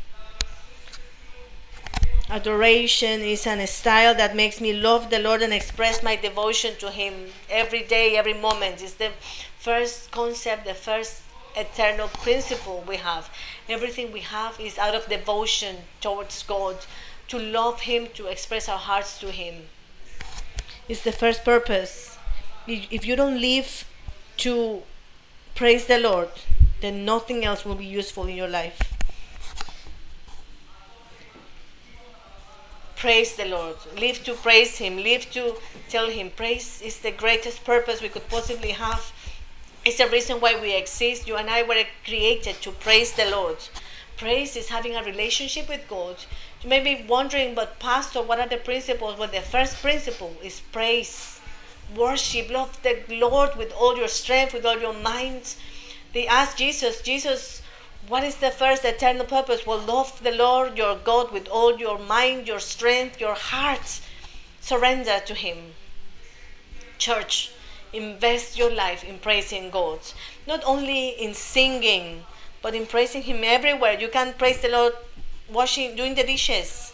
Adoration 2.28 3.22
is 3.22 3.46
an 3.46 3.66
style 3.66 4.14
that 4.14 4.36
makes 4.36 4.60
me 4.60 4.72
love 4.72 5.10
the 5.10 5.18
Lord 5.18 5.42
and 5.42 5.52
express 5.52 6.02
my 6.02 6.14
devotion 6.14 6.76
to 6.78 6.90
Him 6.90 7.14
every 7.48 7.82
day, 7.82 8.16
every 8.16 8.34
moment. 8.34 8.82
It's 8.82 8.94
the 8.94 9.10
first 9.58 10.12
concept, 10.12 10.64
the 10.64 10.74
first 10.74 11.22
eternal 11.56 12.08
principle 12.08 12.84
we 12.86 12.96
have. 12.96 13.30
Everything 13.68 14.12
we 14.12 14.20
have 14.20 14.58
is 14.60 14.78
out 14.78 14.94
of 14.94 15.08
devotion 15.08 15.76
towards 16.00 16.42
God, 16.42 16.76
to 17.28 17.38
love 17.38 17.80
Him, 17.82 18.08
to 18.14 18.26
express 18.26 18.68
our 18.68 18.78
hearts 18.78 19.18
to 19.20 19.30
Him. 19.30 19.66
It's 20.88 21.02
the 21.02 21.12
first 21.12 21.44
purpose. 21.44 22.18
If 22.66 23.04
you 23.04 23.16
don't 23.16 23.40
live 23.40 23.84
to 24.38 24.82
praise 25.54 25.86
the 25.86 25.98
Lord, 25.98 26.30
then 26.80 27.04
nothing 27.04 27.44
else 27.44 27.64
will 27.64 27.74
be 27.74 27.84
useful 27.84 28.26
in 28.26 28.36
your 28.36 28.48
life. 28.48 28.90
praise 33.00 33.34
the 33.34 33.46
Lord. 33.46 33.76
Live 33.98 34.22
to 34.24 34.34
praise 34.34 34.76
Him. 34.76 34.96
Live 34.96 35.30
to 35.30 35.54
tell 35.88 36.10
Him. 36.10 36.30
Praise 36.36 36.82
is 36.82 36.98
the 36.98 37.10
greatest 37.10 37.64
purpose 37.64 38.02
we 38.02 38.10
could 38.10 38.28
possibly 38.28 38.72
have. 38.72 39.12
It's 39.84 39.98
the 39.98 40.08
reason 40.08 40.40
why 40.40 40.60
we 40.60 40.74
exist. 40.74 41.26
You 41.26 41.36
and 41.36 41.48
I 41.48 41.62
were 41.62 41.82
created 42.04 42.56
to 42.62 42.70
praise 42.72 43.12
the 43.12 43.30
Lord. 43.30 43.56
Praise 44.16 44.54
is 44.54 44.68
having 44.68 44.94
a 44.94 45.02
relationship 45.02 45.68
with 45.68 45.88
God. 45.88 46.16
You 46.62 46.68
may 46.68 46.80
be 46.80 47.06
wondering, 47.08 47.54
but 47.54 47.78
Pastor, 47.78 48.20
what 48.20 48.38
are 48.38 48.48
the 48.48 48.58
principles? 48.58 49.18
Well, 49.18 49.28
the 49.28 49.40
first 49.40 49.80
principle 49.80 50.34
is 50.42 50.60
praise. 50.60 51.40
Worship. 51.96 52.50
Love 52.50 52.78
the 52.82 53.02
Lord 53.08 53.56
with 53.56 53.72
all 53.72 53.96
your 53.96 54.08
strength, 54.08 54.52
with 54.52 54.66
all 54.66 54.78
your 54.78 54.92
mind. 54.92 55.54
They 56.12 56.26
asked 56.26 56.58
Jesus, 56.58 57.00
Jesus, 57.00 57.62
what 58.08 58.24
is 58.24 58.36
the 58.36 58.50
first 58.50 58.84
eternal 58.84 59.24
purpose? 59.24 59.66
Well, 59.66 59.78
love 59.78 60.22
the 60.22 60.32
Lord 60.32 60.76
your 60.76 60.96
God 60.96 61.32
with 61.32 61.48
all 61.48 61.78
your 61.78 61.98
mind, 61.98 62.46
your 62.46 62.60
strength, 62.60 63.20
your 63.20 63.34
heart. 63.34 64.00
Surrender 64.60 65.20
to 65.24 65.34
Him. 65.34 65.74
Church, 66.98 67.52
invest 67.92 68.58
your 68.58 68.70
life 68.70 69.04
in 69.04 69.18
praising 69.18 69.70
God. 69.70 70.00
Not 70.46 70.62
only 70.64 71.10
in 71.10 71.34
singing, 71.34 72.24
but 72.62 72.74
in 72.74 72.86
praising 72.86 73.22
Him 73.22 73.40
everywhere. 73.42 73.98
You 73.98 74.08
can 74.08 74.34
praise 74.34 74.60
the 74.60 74.68
Lord 74.68 74.92
washing, 75.50 75.96
doing 75.96 76.14
the 76.14 76.22
dishes. 76.22 76.92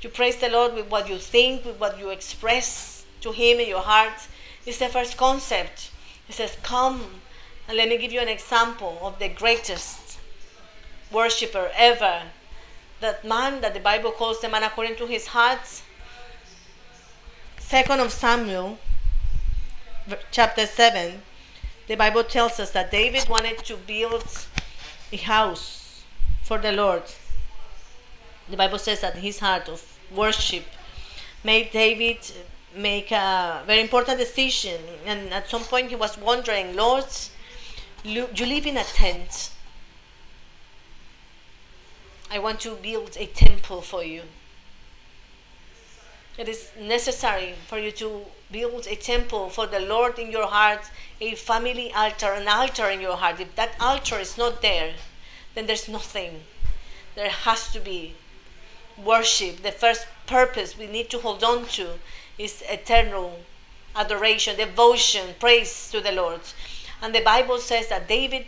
You 0.00 0.10
praise 0.10 0.36
the 0.36 0.50
Lord 0.50 0.74
with 0.74 0.90
what 0.90 1.08
you 1.08 1.18
think, 1.18 1.64
with 1.64 1.80
what 1.80 1.98
you 1.98 2.10
express 2.10 3.04
to 3.22 3.32
Him 3.32 3.60
in 3.60 3.68
your 3.68 3.80
heart. 3.80 4.28
It's 4.66 4.78
the 4.78 4.88
first 4.88 5.16
concept. 5.16 5.90
He 6.26 6.32
says, 6.32 6.56
Come 6.62 7.04
and 7.68 7.76
let 7.76 7.88
me 7.88 7.96
give 7.96 8.12
you 8.12 8.20
an 8.20 8.28
example 8.28 8.98
of 9.02 9.18
the 9.18 9.28
greatest 9.28 10.18
worshiper 11.10 11.70
ever. 11.74 12.22
That 13.00 13.24
man 13.24 13.60
that 13.62 13.74
the 13.74 13.80
Bible 13.80 14.12
calls 14.12 14.40
the 14.40 14.48
man 14.48 14.62
according 14.62 14.96
to 14.96 15.06
his 15.06 15.28
heart. 15.28 15.82
Second 17.58 18.00
of 18.00 18.12
Samuel, 18.12 18.78
chapter 20.30 20.66
7, 20.66 21.22
the 21.86 21.94
Bible 21.94 22.24
tells 22.24 22.60
us 22.60 22.70
that 22.72 22.90
David 22.90 23.28
wanted 23.28 23.58
to 23.58 23.76
build 23.76 24.24
a 25.12 25.16
house 25.16 26.02
for 26.42 26.58
the 26.58 26.72
Lord. 26.72 27.02
The 28.48 28.56
Bible 28.56 28.78
says 28.78 29.00
that 29.00 29.16
his 29.16 29.38
heart 29.38 29.68
of 29.68 29.98
worship 30.14 30.64
made 31.42 31.70
David 31.72 32.18
make 32.76 33.10
a 33.12 33.62
very 33.66 33.80
important 33.80 34.18
decision. 34.18 34.80
And 35.06 35.32
at 35.32 35.48
some 35.48 35.64
point 35.64 35.88
he 35.88 35.96
was 35.96 36.18
wondering, 36.18 36.76
Lord, 36.76 37.06
you 38.02 38.26
live 38.26 38.66
in 38.66 38.76
a 38.76 38.84
tent 38.84 39.50
I 42.34 42.38
want 42.40 42.58
to 42.60 42.74
build 42.74 43.16
a 43.16 43.26
temple 43.26 43.80
for 43.80 44.02
you. 44.02 44.22
It 46.36 46.48
is 46.48 46.72
necessary 46.80 47.54
for 47.68 47.78
you 47.78 47.92
to 47.92 48.24
build 48.50 48.86
a 48.86 48.96
temple 48.96 49.50
for 49.50 49.66
the 49.66 49.80
Lord 49.80 50.18
in 50.18 50.30
your 50.30 50.46
heart, 50.46 50.90
a 51.20 51.34
family 51.34 51.92
altar, 51.92 52.32
an 52.32 52.48
altar 52.48 52.88
in 52.88 53.00
your 53.00 53.16
heart. 53.16 53.40
If 53.40 53.54
that 53.56 53.74
altar 53.80 54.18
is 54.18 54.38
not 54.38 54.62
there, 54.62 54.94
then 55.54 55.66
there's 55.66 55.88
nothing. 55.88 56.42
There 57.14 57.30
has 57.30 57.72
to 57.72 57.80
be 57.80 58.14
worship. 59.02 59.62
The 59.62 59.72
first 59.72 60.06
purpose 60.26 60.78
we 60.78 60.86
need 60.86 61.10
to 61.10 61.18
hold 61.18 61.42
on 61.44 61.66
to 61.78 61.98
is 62.38 62.62
eternal 62.68 63.40
adoration, 63.96 64.56
devotion, 64.56 65.34
praise 65.38 65.90
to 65.90 66.00
the 66.00 66.12
Lord. 66.12 66.40
And 67.00 67.14
the 67.14 67.20
Bible 67.20 67.58
says 67.58 67.88
that 67.88 68.08
David 68.08 68.46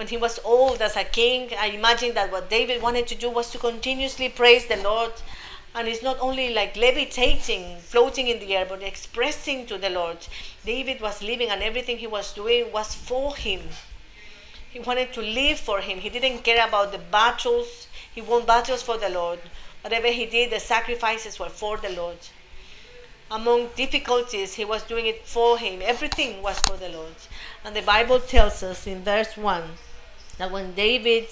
when 0.00 0.06
he 0.06 0.16
was 0.16 0.38
old 0.44 0.80
as 0.80 0.96
a 0.96 1.04
king, 1.04 1.50
I 1.58 1.66
imagine 1.66 2.14
that 2.14 2.32
what 2.32 2.48
David 2.48 2.80
wanted 2.80 3.06
to 3.08 3.14
do 3.14 3.28
was 3.28 3.50
to 3.50 3.58
continuously 3.58 4.30
praise 4.30 4.64
the 4.66 4.76
Lord. 4.76 5.12
And 5.74 5.86
it's 5.86 6.02
not 6.02 6.18
only 6.20 6.52
like 6.52 6.76
levitating, 6.76 7.78
floating 7.78 8.26
in 8.26 8.40
the 8.40 8.56
air, 8.56 8.66
but 8.68 8.82
expressing 8.82 9.66
to 9.66 9.78
the 9.78 9.90
Lord. 9.90 10.18
David 10.64 11.00
was 11.00 11.22
living, 11.22 11.48
and 11.48 11.62
everything 11.62 11.98
he 11.98 12.08
was 12.08 12.32
doing 12.32 12.72
was 12.72 12.94
for 12.94 13.36
him. 13.36 13.60
He 14.70 14.80
wanted 14.80 15.12
to 15.12 15.20
live 15.20 15.58
for 15.58 15.80
him. 15.80 15.98
He 15.98 16.08
didn't 16.08 16.44
care 16.44 16.66
about 16.66 16.92
the 16.92 16.98
battles. 16.98 17.88
He 18.12 18.20
won 18.20 18.46
battles 18.46 18.82
for 18.82 18.98
the 18.98 19.08
Lord. 19.08 19.40
Whatever 19.82 20.08
he 20.08 20.26
did, 20.26 20.50
the 20.50 20.60
sacrifices 20.60 21.38
were 21.38 21.48
for 21.48 21.76
the 21.76 21.90
Lord. 21.90 22.18
Among 23.30 23.68
difficulties, 23.76 24.54
he 24.54 24.64
was 24.64 24.82
doing 24.82 25.06
it 25.06 25.24
for 25.26 25.56
him. 25.56 25.80
Everything 25.82 26.42
was 26.42 26.58
for 26.60 26.76
the 26.76 26.88
Lord. 26.88 27.14
And 27.64 27.76
the 27.76 27.82
Bible 27.82 28.18
tells 28.18 28.62
us 28.62 28.86
in 28.86 29.04
verse 29.04 29.36
1 29.36 29.62
that 30.38 30.50
when 30.50 30.74
David 30.74 31.28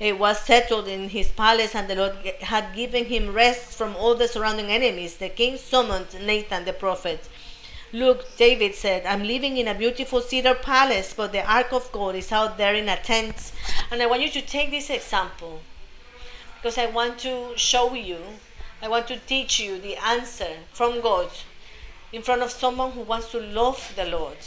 uh, 0.00 0.14
was 0.16 0.38
settled 0.40 0.88
in 0.88 1.08
his 1.08 1.28
palace 1.28 1.74
and 1.74 1.88
the 1.88 1.94
Lord 1.94 2.16
had 2.40 2.74
given 2.74 3.06
him 3.06 3.32
rest 3.32 3.76
from 3.76 3.96
all 3.96 4.14
the 4.14 4.28
surrounding 4.28 4.70
enemies, 4.70 5.16
the 5.16 5.28
king 5.28 5.56
summoned 5.56 6.08
Nathan 6.24 6.64
the 6.64 6.72
prophet. 6.72 7.28
Look, 7.92 8.36
David 8.36 8.74
said, 8.74 9.06
I'm 9.06 9.22
living 9.22 9.56
in 9.56 9.68
a 9.68 9.74
beautiful 9.74 10.20
cedar 10.20 10.54
palace, 10.54 11.14
but 11.16 11.32
the 11.32 11.48
ark 11.50 11.72
of 11.72 11.90
God 11.92 12.14
is 12.14 12.32
out 12.32 12.58
there 12.58 12.74
in 12.74 12.88
a 12.88 12.96
tent. 12.96 13.52
And 13.90 14.02
I 14.02 14.06
want 14.06 14.22
you 14.22 14.30
to 14.30 14.42
take 14.42 14.70
this 14.70 14.90
example 14.90 15.60
because 16.56 16.78
I 16.78 16.86
want 16.86 17.18
to 17.20 17.52
show 17.56 17.94
you, 17.94 18.18
I 18.82 18.88
want 18.88 19.06
to 19.08 19.18
teach 19.18 19.60
you 19.60 19.80
the 19.80 19.96
answer 19.96 20.50
from 20.72 21.00
God 21.00 21.30
in 22.12 22.22
front 22.22 22.42
of 22.42 22.50
someone 22.50 22.92
who 22.92 23.02
wants 23.02 23.30
to 23.30 23.40
love 23.40 23.92
the 23.94 24.04
Lord. 24.04 24.38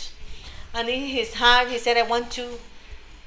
And 0.73 0.89
in 0.89 1.05
his 1.05 1.33
heart, 1.33 1.69
he 1.69 1.77
said, 1.77 1.97
I 1.97 2.03
want 2.03 2.29
to 2.31 2.59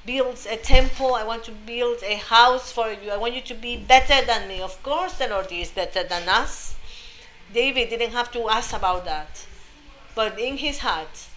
builds 0.05 0.45
a 0.45 0.57
temple. 0.57 1.15
I 1.15 1.23
want 1.23 1.43
to 1.45 1.51
build 1.51 2.03
a 2.03 2.15
house 2.15 2.71
for 2.71 2.91
you. 2.91 3.11
I 3.11 3.17
want 3.17 3.35
you 3.35 3.41
to 3.41 3.53
be 3.53 3.77
better 3.77 4.25
than 4.25 4.47
me. 4.47 4.61
Of 4.61 4.81
course, 4.83 5.13
the 5.13 5.27
Lord 5.27 5.51
is 5.51 5.71
better 5.71 6.03
than 6.03 6.27
us. 6.27 6.75
David 7.53 7.89
didn't 7.89 8.11
have 8.11 8.31
to 8.31 8.49
ask 8.49 8.73
about 8.73 9.05
that. 9.05 9.45
But 10.15 10.39
in 10.39 10.57
his 10.57 10.79
heart, 10.79 11.27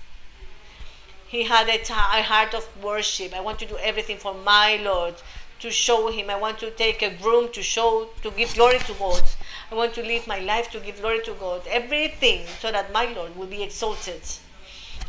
he 1.29 1.45
had 1.45 1.69
a, 1.69 1.79
t- 1.79 1.93
a 1.93 2.23
heart 2.23 2.55
of 2.55 2.67
worship. 2.83 3.35
I 3.35 3.41
want 3.41 3.59
to 3.61 3.67
do 3.67 3.77
everything 3.79 4.17
for 4.17 4.35
my 4.35 4.77
Lord 4.77 5.14
to 5.61 5.71
show 5.71 6.11
him. 6.11 6.31
I 6.31 6.37
want 6.37 6.59
to 6.59 6.71
take 6.71 7.03
a 7.03 7.11
groom 7.11 7.51
to 7.53 7.62
show, 7.62 8.09
to 8.23 8.31
give 8.31 8.55
glory 8.55 8.79
to 8.81 8.95
God. 8.95 9.23
I 9.71 9.75
want 9.75 9.95
to 9.95 10.03
live 10.03 10.27
my 10.27 10.39
life 10.39 10.71
to 10.73 10.81
give 10.81 11.01
glory 11.01 11.21
to 11.25 11.35
God. 11.35 11.62
Everything 11.69 12.47
so 12.61 12.71
that 12.71 12.93
my 12.93 13.07
Lord 13.12 13.37
will 13.37 13.47
be 13.47 13.62
exalted. 13.62 14.23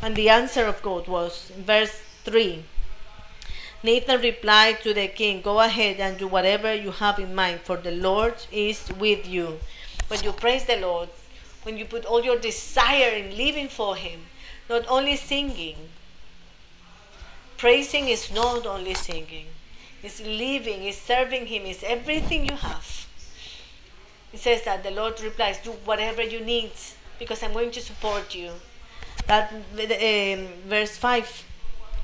And 0.01 0.15
the 0.15 0.29
answer 0.29 0.65
of 0.65 0.81
God 0.81 1.07
was 1.07 1.51
verse 1.57 2.01
3 2.23 2.63
Nathan 3.83 4.21
replied 4.21 4.81
to 4.81 4.93
the 4.93 5.07
king, 5.07 5.41
Go 5.41 5.59
ahead 5.59 5.99
and 5.99 6.17
do 6.17 6.27
whatever 6.27 6.73
you 6.73 6.91
have 6.91 7.19
in 7.19 7.35
mind, 7.35 7.61
for 7.61 7.77
the 7.77 7.91
Lord 7.91 8.33
is 8.51 8.91
with 8.99 9.27
you. 9.27 9.59
When 10.07 10.23
you 10.23 10.31
praise 10.31 10.65
the 10.65 10.77
Lord, 10.77 11.09
when 11.63 11.77
you 11.77 11.85
put 11.85 12.05
all 12.05 12.23
your 12.23 12.39
desire 12.39 13.11
in 13.11 13.37
living 13.37 13.67
for 13.67 13.95
Him, 13.95 14.21
not 14.69 14.87
only 14.87 15.15
singing, 15.15 15.75
praising 17.57 18.07
is 18.07 18.31
not 18.33 18.65
only 18.65 18.95
singing, 18.95 19.45
it's 20.01 20.21
living, 20.21 20.83
it's 20.83 20.97
serving 20.97 21.45
Him, 21.45 21.63
it's 21.65 21.83
everything 21.83 22.49
you 22.49 22.55
have. 22.55 23.07
It 24.33 24.39
says 24.39 24.63
that 24.63 24.83
the 24.83 24.91
Lord 24.91 25.21
replies, 25.21 25.59
Do 25.59 25.71
whatever 25.85 26.23
you 26.23 26.39
need 26.39 26.71
because 27.19 27.43
I'm 27.43 27.53
going 27.53 27.71
to 27.71 27.81
support 27.81 28.33
you. 28.33 28.51
That 29.27 29.51
um, 29.53 30.47
verse 30.67 30.97
5, 30.97 31.43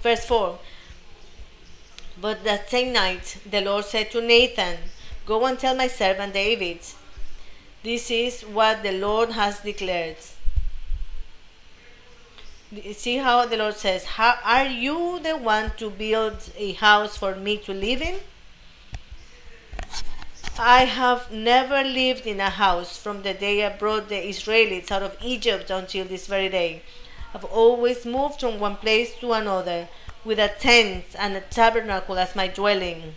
verse 0.01 0.25
4 0.25 0.59
but 2.23 2.45
that 2.45 2.69
same 2.69 2.93
night 2.93 3.37
the 3.51 3.59
Lord 3.59 3.83
said 3.83 4.09
to 4.11 4.21
Nathan, 4.21 4.77
Go 5.25 5.45
and 5.45 5.59
tell 5.59 5.75
my 5.75 5.89
servant 5.89 6.31
David, 6.33 6.79
this 7.83 8.09
is 8.09 8.43
what 8.43 8.81
the 8.81 8.93
Lord 8.93 9.31
has 9.31 9.59
declared. 9.59 10.15
See 12.93 13.17
how 13.17 13.45
the 13.45 13.57
Lord 13.57 13.75
says, 13.75 14.05
how, 14.05 14.35
Are 14.45 14.65
you 14.65 15.19
the 15.21 15.35
one 15.35 15.73
to 15.75 15.89
build 15.89 16.49
a 16.57 16.71
house 16.71 17.17
for 17.17 17.35
me 17.35 17.57
to 17.57 17.73
live 17.73 18.01
in? 18.01 18.15
I 20.57 20.85
have 20.85 21.29
never 21.29 21.83
lived 21.83 22.25
in 22.25 22.39
a 22.39 22.49
house 22.49 22.97
from 22.97 23.23
the 23.23 23.33
day 23.33 23.65
I 23.65 23.75
brought 23.75 24.07
the 24.07 24.25
Israelites 24.25 24.93
out 24.93 25.03
of 25.03 25.17
Egypt 25.21 25.69
until 25.69 26.05
this 26.05 26.27
very 26.27 26.47
day. 26.47 26.83
I've 27.35 27.43
always 27.43 28.05
moved 28.05 28.39
from 28.39 28.61
one 28.61 28.77
place 28.77 29.13
to 29.19 29.33
another 29.33 29.89
with 30.25 30.39
a 30.39 30.47
tent 30.47 31.05
and 31.17 31.35
a 31.35 31.41
tabernacle 31.41 32.17
as 32.17 32.35
my 32.35 32.47
dwelling. 32.47 33.15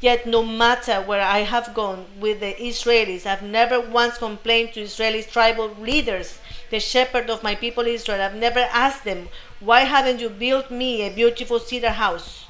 Yet, 0.00 0.26
no 0.26 0.42
matter 0.42 1.00
where 1.00 1.22
I 1.22 1.40
have 1.40 1.72
gone 1.72 2.06
with 2.20 2.40
the 2.40 2.54
Israelis, 2.54 3.24
I've 3.24 3.42
never 3.42 3.80
once 3.80 4.18
complained 4.18 4.74
to 4.74 4.82
Israeli 4.82 5.22
tribal 5.22 5.68
leaders 5.80 6.38
the 6.70 6.80
shepherd 6.80 7.30
of 7.30 7.42
my 7.42 7.54
people 7.54 7.86
Israel. 7.86 8.20
I've 8.20 8.34
never 8.34 8.60
asked 8.60 9.04
them, 9.04 9.28
Why 9.60 9.80
haven't 9.80 10.20
you 10.20 10.28
built 10.28 10.70
me 10.70 11.02
a 11.02 11.14
beautiful 11.14 11.60
cedar 11.60 11.90
house? 11.90 12.46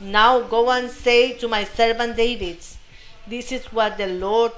Now 0.00 0.40
go 0.40 0.70
and 0.70 0.90
say 0.90 1.32
to 1.34 1.48
my 1.48 1.64
servant 1.64 2.16
David, 2.16 2.58
This 3.26 3.52
is 3.52 3.66
what 3.72 3.98
the 3.98 4.06
Lord 4.06 4.52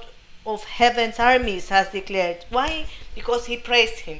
of 0.45 0.63
heaven's 0.63 1.19
armies 1.19 1.69
has 1.69 1.89
declared. 1.89 2.45
Why? 2.49 2.85
Because 3.15 3.47
he 3.47 3.57
praised 3.57 3.99
him. 4.01 4.19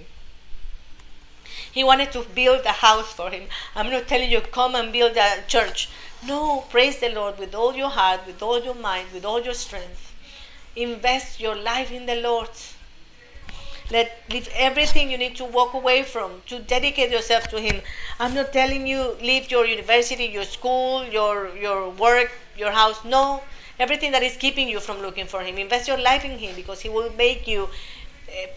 He 1.71 1.83
wanted 1.83 2.11
to 2.13 2.23
build 2.23 2.65
a 2.65 2.71
house 2.71 3.13
for 3.13 3.29
him. 3.29 3.47
I'm 3.75 3.89
not 3.89 4.07
telling 4.07 4.31
you, 4.31 4.41
come 4.41 4.75
and 4.75 4.91
build 4.91 5.17
a 5.17 5.43
church. 5.47 5.89
No, 6.25 6.65
praise 6.69 6.99
the 6.99 7.09
Lord 7.09 7.37
with 7.39 7.55
all 7.55 7.75
your 7.75 7.89
heart, 7.89 8.25
with 8.27 8.41
all 8.41 8.61
your 8.61 8.75
mind, 8.75 9.07
with 9.13 9.25
all 9.25 9.41
your 9.41 9.53
strength. 9.53 10.13
Invest 10.75 11.39
your 11.39 11.55
life 11.55 11.91
in 11.91 12.05
the 12.05 12.15
Lord. 12.15 12.49
Let 13.91 14.21
leave 14.29 14.47
everything 14.53 15.09
you 15.09 15.17
need 15.17 15.35
to 15.37 15.45
walk 15.45 15.73
away 15.73 16.03
from 16.03 16.43
to 16.47 16.59
dedicate 16.59 17.11
yourself 17.11 17.47
to 17.49 17.59
Him. 17.59 17.81
I'm 18.19 18.35
not 18.35 18.53
telling 18.53 18.85
you 18.85 19.17
leave 19.21 19.49
your 19.49 19.65
university, 19.65 20.25
your 20.25 20.43
school, 20.45 21.03
your 21.05 21.49
your 21.57 21.89
work, 21.89 22.31
your 22.55 22.71
house. 22.71 23.03
No, 23.03 23.41
everything 23.79 24.11
that 24.11 24.21
is 24.21 24.37
keeping 24.37 24.69
you 24.69 24.79
from 24.79 25.01
looking 25.01 25.25
for 25.25 25.41
Him. 25.41 25.57
Invest 25.57 25.87
your 25.87 25.97
life 25.97 26.23
in 26.23 26.37
Him 26.37 26.55
because 26.55 26.81
He 26.81 26.89
will 26.89 27.11
make 27.13 27.47
you 27.47 27.63
uh, 28.29 28.47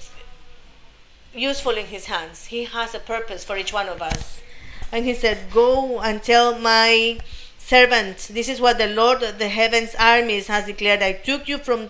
useful 1.34 1.76
in 1.76 1.86
His 1.86 2.06
hands. 2.06 2.46
He 2.46 2.64
has 2.64 2.94
a 2.94 2.98
purpose 2.98 3.44
for 3.44 3.56
each 3.56 3.72
one 3.72 3.88
of 3.88 4.02
us. 4.02 4.40
And 4.90 5.04
He 5.04 5.14
said, 5.14 5.50
"Go 5.52 6.00
and 6.00 6.22
tell 6.22 6.58
my." 6.58 7.18
servant, 7.72 8.28
this 8.32 8.48
is 8.48 8.60
what 8.60 8.76
the 8.76 8.88
Lord 8.88 9.22
of 9.22 9.38
the 9.38 9.48
heavens 9.48 9.94
armies 9.98 10.48
has 10.48 10.66
declared. 10.66 11.02
I 11.02 11.12
took 11.12 11.48
you 11.48 11.58
from 11.58 11.88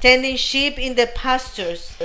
tending 0.00 0.36
sheep 0.36 0.78
in 0.78 0.94
the 0.94 1.06
pastures 1.06 1.96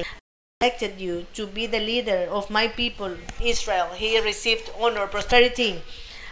elected 0.62 1.02
you 1.02 1.26
to 1.34 1.46
be 1.46 1.66
the 1.68 1.80
leader 1.80 2.28
of 2.30 2.50
my 2.50 2.68
people, 2.68 3.18
Israel. 3.44 3.90
He 3.94 4.20
received 4.20 4.72
honor, 4.80 5.08
prosperity. 5.08 5.82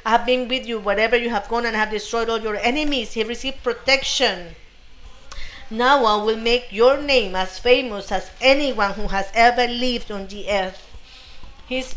I 0.06 0.12
have 0.12 0.26
been 0.26 0.48
with 0.48 0.66
you 0.66 0.80
wherever 0.80 1.18
you 1.18 1.30
have 1.30 1.50
gone 1.50 1.66
and 1.66 1.76
have 1.76 1.92
destroyed 1.92 2.30
all 2.30 2.40
your 2.40 2.56
enemies. 2.56 3.14
He 3.14 3.24
received 3.24 3.64
protection. 3.64 4.56
Now 5.70 6.06
I 6.06 6.24
will 6.24 6.38
make 6.38 6.72
your 6.72 6.98
name 6.98 7.36
as 7.36 7.60
famous 7.60 8.12
as 8.12 8.32
anyone 8.42 8.94
who 8.94 9.08
has 9.08 9.30
ever 9.34 9.68
lived 9.68 10.12
on 10.12 10.28
the 10.28 10.50
earth. 10.50 10.86
He's, 11.68 11.96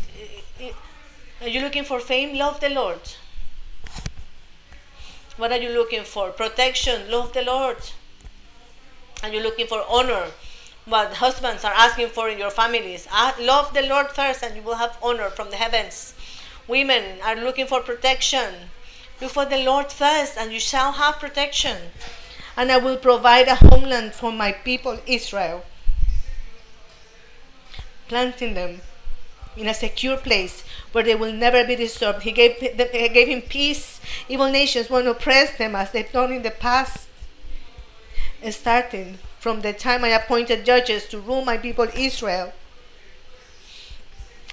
are 1.41 1.47
you 1.47 1.61
looking 1.61 1.83
for 1.83 1.99
fame? 1.99 2.37
Love 2.37 2.59
the 2.59 2.69
Lord. 2.69 2.99
What 5.37 5.51
are 5.51 5.57
you 5.57 5.69
looking 5.69 6.03
for? 6.03 6.29
Protection. 6.29 7.09
Love 7.09 7.33
the 7.33 7.41
Lord. 7.41 7.77
Are 9.23 9.29
you 9.29 9.41
looking 9.41 9.65
for 9.65 9.83
honor? 9.89 10.27
what 10.85 11.13
husbands 11.13 11.63
are 11.63 11.73
asking 11.73 12.09
for 12.09 12.29
in 12.29 12.37
your 12.37 12.49
families. 12.49 13.07
Uh, 13.11 13.31
love 13.39 13.73
the 13.73 13.83
Lord 13.83 14.07
first, 14.11 14.43
and 14.43 14.55
you 14.55 14.61
will 14.61 14.75
have 14.75 14.97
honor 15.01 15.29
from 15.29 15.49
the 15.49 15.55
heavens. 15.55 16.13
Women 16.67 17.19
are 17.23 17.35
looking 17.35 17.67
for 17.67 17.81
protection. 17.81 18.53
Look 19.21 19.31
for 19.31 19.45
the 19.45 19.63
Lord 19.63 19.91
first, 19.91 20.37
and 20.37 20.51
you 20.51 20.59
shall 20.59 20.93
have 20.93 21.19
protection. 21.19 21.77
And 22.55 22.71
I 22.71 22.77
will 22.77 22.97
provide 22.97 23.47
a 23.47 23.55
homeland 23.55 24.13
for 24.13 24.31
my 24.31 24.51
people 24.51 24.99
Israel, 25.07 25.65
planting 28.07 28.53
them 28.53 28.81
in 29.55 29.67
a 29.67 29.73
secure 29.73 30.17
place 30.17 30.63
where 30.91 31.03
they 31.03 31.15
will 31.15 31.33
never 31.33 31.65
be 31.65 31.75
disturbed. 31.75 32.23
He 32.23 32.31
gave, 32.31 32.59
them, 32.77 32.87
he 32.91 33.09
gave 33.09 33.27
him 33.27 33.41
peace. 33.41 33.99
Evil 34.27 34.49
nations 34.49 34.89
won't 34.89 35.07
oppress 35.07 35.57
them 35.57 35.75
as 35.75 35.91
they've 35.91 36.11
done 36.11 36.31
in 36.31 36.43
the 36.43 36.51
past. 36.51 37.07
Starting 38.49 39.19
from 39.39 39.61
the 39.61 39.73
time 39.73 40.03
I 40.03 40.09
appointed 40.09 40.65
judges 40.65 41.07
to 41.07 41.19
rule 41.19 41.45
my 41.45 41.57
people 41.57 41.87
Israel. 41.95 42.53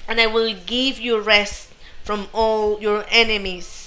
And 0.06 0.20
I 0.20 0.26
will 0.26 0.54
give 0.66 0.98
you 0.98 1.20
rest 1.20 1.72
from 2.04 2.28
all 2.32 2.80
your 2.80 3.04
enemies. 3.10 3.79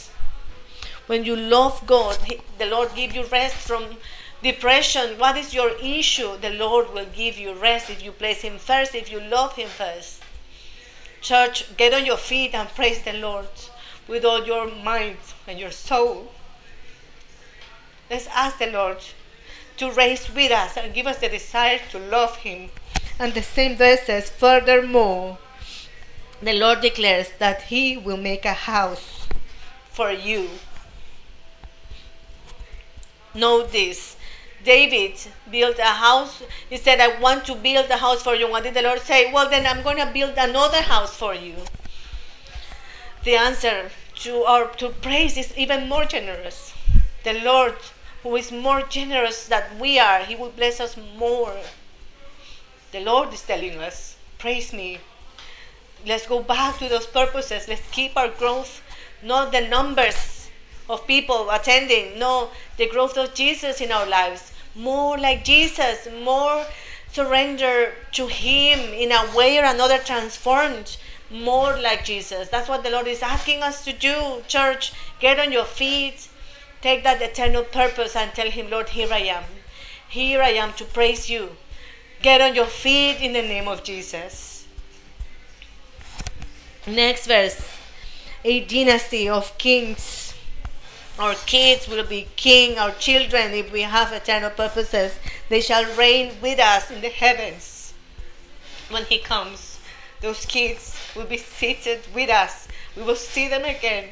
When 1.08 1.26
you 1.26 1.36
love 1.36 1.86
God, 1.86 2.18
the 2.58 2.66
Lord 2.66 2.95
give 2.95 3.14
you 3.14 3.24
rest 3.26 3.56
from 3.56 3.97
depression. 4.41 5.18
What 5.20 5.38
is 5.38 5.54
your 5.54 5.72
issue? 5.82 6.38
The 6.38 6.51
Lord 6.51 6.93
will 6.93 7.08
give 7.14 7.38
you 7.38 7.54
rest 7.54 7.89
if 7.89 8.04
you 8.04 8.12
place 8.12 8.41
Him 8.41 8.58
first, 8.58 8.95
if 8.95 9.12
you 9.12 9.20
love 9.20 9.56
Him 9.56 9.68
first. 9.70 10.24
Church, 11.22 11.76
get 11.78 11.93
on 11.93 12.06
your 12.06 12.18
feet 12.18 12.54
and 12.54 12.68
praise 12.70 13.04
the 13.04 13.14
Lord 13.14 13.47
with 14.08 14.26
all 14.26 14.45
your 14.45 14.70
mind 14.70 15.18
and 15.47 15.60
your 15.60 15.72
soul. 15.72 16.32
Let's 18.10 18.28
ask 18.28 18.60
the 18.60 18.68
Lord 18.68 18.97
to 19.78 19.91
raise 19.91 20.34
with 20.34 20.51
us 20.51 20.78
and 20.78 20.93
give 20.93 21.08
us 21.08 21.20
the 21.20 21.30
desire 21.30 21.80
to 21.91 21.99
love 21.99 22.38
Him. 22.38 22.70
And 23.20 23.34
the 23.34 23.41
same 23.41 23.78
verse 23.78 24.01
says, 24.04 24.30
Furthermore, 24.30 25.38
the 26.41 26.54
Lord 26.54 26.82
declares 26.82 27.30
that 27.39 27.64
He 27.64 27.97
will 27.97 28.18
make 28.18 28.45
a 28.45 28.54
house 28.54 29.28
for 29.89 30.12
you. 30.12 30.49
Know 33.34 33.64
this. 33.64 34.16
David 34.64 35.20
built 35.52 35.78
a 35.80 35.84
house. 35.84 36.42
He 36.70 36.78
said, 36.78 37.00
I 37.00 37.20
want 37.20 37.46
to 37.46 37.56
build 37.56 37.90
a 37.90 37.98
house 37.98 38.22
for 38.22 38.36
you. 38.36 38.50
What 38.50 38.64
did 38.64 38.76
the 38.76 38.82
Lord 38.82 39.02
say? 39.02 39.32
Well, 39.32 39.50
then 39.50 39.66
I'm 39.66 39.84
going 39.84 39.98
to 39.98 40.12
build 40.12 40.36
another 40.38 40.82
house 40.82 41.16
for 41.16 41.34
you. 41.34 41.56
The 43.24 43.36
answer 43.36 43.90
to 44.24 44.44
our 44.44 44.68
to 44.76 44.90
praise 44.90 45.38
is 45.38 45.58
even 45.58 45.90
more 45.90 46.06
generous. 46.06 46.74
The 47.24 47.34
Lord 47.34 47.76
who 48.22 48.36
is 48.38 48.52
more 48.52 48.82
generous 48.84 49.48
than 49.48 49.80
we 49.80 50.00
are, 50.00 50.20
He 50.20 50.36
will 50.36 50.50
bless 50.50 50.80
us 50.80 50.98
more. 51.18 51.56
The 52.92 53.02
Lord 53.02 53.34
is 53.34 53.42
telling 53.42 53.78
us, 53.80 54.16
Praise 54.38 54.74
me. 54.74 55.00
Let's 56.06 56.28
go 56.28 56.42
back 56.42 56.80
to 56.80 56.90
those 56.90 57.06
purposes. 57.06 57.68
Let's 57.68 57.90
keep 57.92 58.18
our 58.18 58.30
growth, 58.30 58.82
not 59.22 59.52
the 59.52 59.62
numbers 59.62 60.43
of 60.90 61.08
people 61.08 61.50
attending, 61.50 62.20
no, 62.20 62.50
the 62.78 62.88
growth 62.88 63.18
of 63.18 63.34
Jesus 63.34 63.82
in 63.82 63.92
our 63.92 64.06
lives. 64.06 64.52
More 64.76 65.18
like 65.18 65.44
Jesus, 65.44 66.08
more 66.24 66.66
surrender 67.12 67.94
to 68.14 68.28
Him 68.28 68.80
in 68.80 69.12
a 69.12 69.36
way 69.36 69.60
or 69.60 69.66
another 69.66 70.00
transformed 70.00 70.98
more 71.32 71.78
like 71.78 72.06
Jesus. 72.06 72.50
That's 72.50 72.70
what 72.70 72.84
the 72.84 72.90
Lord 72.90 73.08
is 73.08 73.24
asking 73.24 73.64
us 73.64 73.84
to 73.86 73.94
do. 73.94 74.44
Church, 74.48 74.94
get 75.20 75.40
on 75.40 75.52
your 75.52 75.66
feet 75.66 76.30
Take 76.84 77.06
that 77.06 77.22
eternal 77.22 77.64
purpose 77.64 78.14
and 78.14 78.34
tell 78.34 78.52
Him, 78.52 78.70
Lord, 78.70 78.90
here 78.90 79.08
I 79.10 79.20
am. 79.20 79.46
Here 80.10 80.42
I 80.42 80.50
am 80.50 80.74
to 80.74 80.84
praise 80.84 81.30
you. 81.30 81.56
Get 82.22 82.42
on 82.42 82.56
your 82.56 82.66
feet 82.66 83.22
in 83.22 83.32
the 83.32 83.42
name 83.42 83.70
of 83.70 83.86
Jesus. 83.86 84.68
Next 86.86 87.26
verse 87.26 87.66
a 88.44 88.66
dynasty 88.66 89.30
of 89.30 89.58
kings. 89.58 90.23
Our 91.20 91.36
kids 91.45 91.88
will 91.88 92.03
be 92.03 92.27
king, 92.35 92.80
our 92.80 92.91
children, 92.91 93.52
if 93.53 93.72
we 93.72 93.81
have 93.81 94.11
eternal 94.11 94.49
purposes, 94.49 95.14
they 95.48 95.61
shall 95.61 95.85
reign 95.95 96.34
with 96.41 96.60
us 96.60 96.90
in 96.90 97.02
the 97.02 97.10
heavens. 97.10 97.94
When 98.90 99.06
He 99.06 99.19
comes, 99.19 99.80
those 100.22 100.45
kids 100.45 100.98
will 101.15 101.26
be 101.26 101.38
seated 101.38 102.02
with 102.15 102.30
us. 102.30 102.68
We 102.95 103.03
will 103.03 103.15
see 103.15 103.48
them 103.48 103.64
again. 103.64 104.10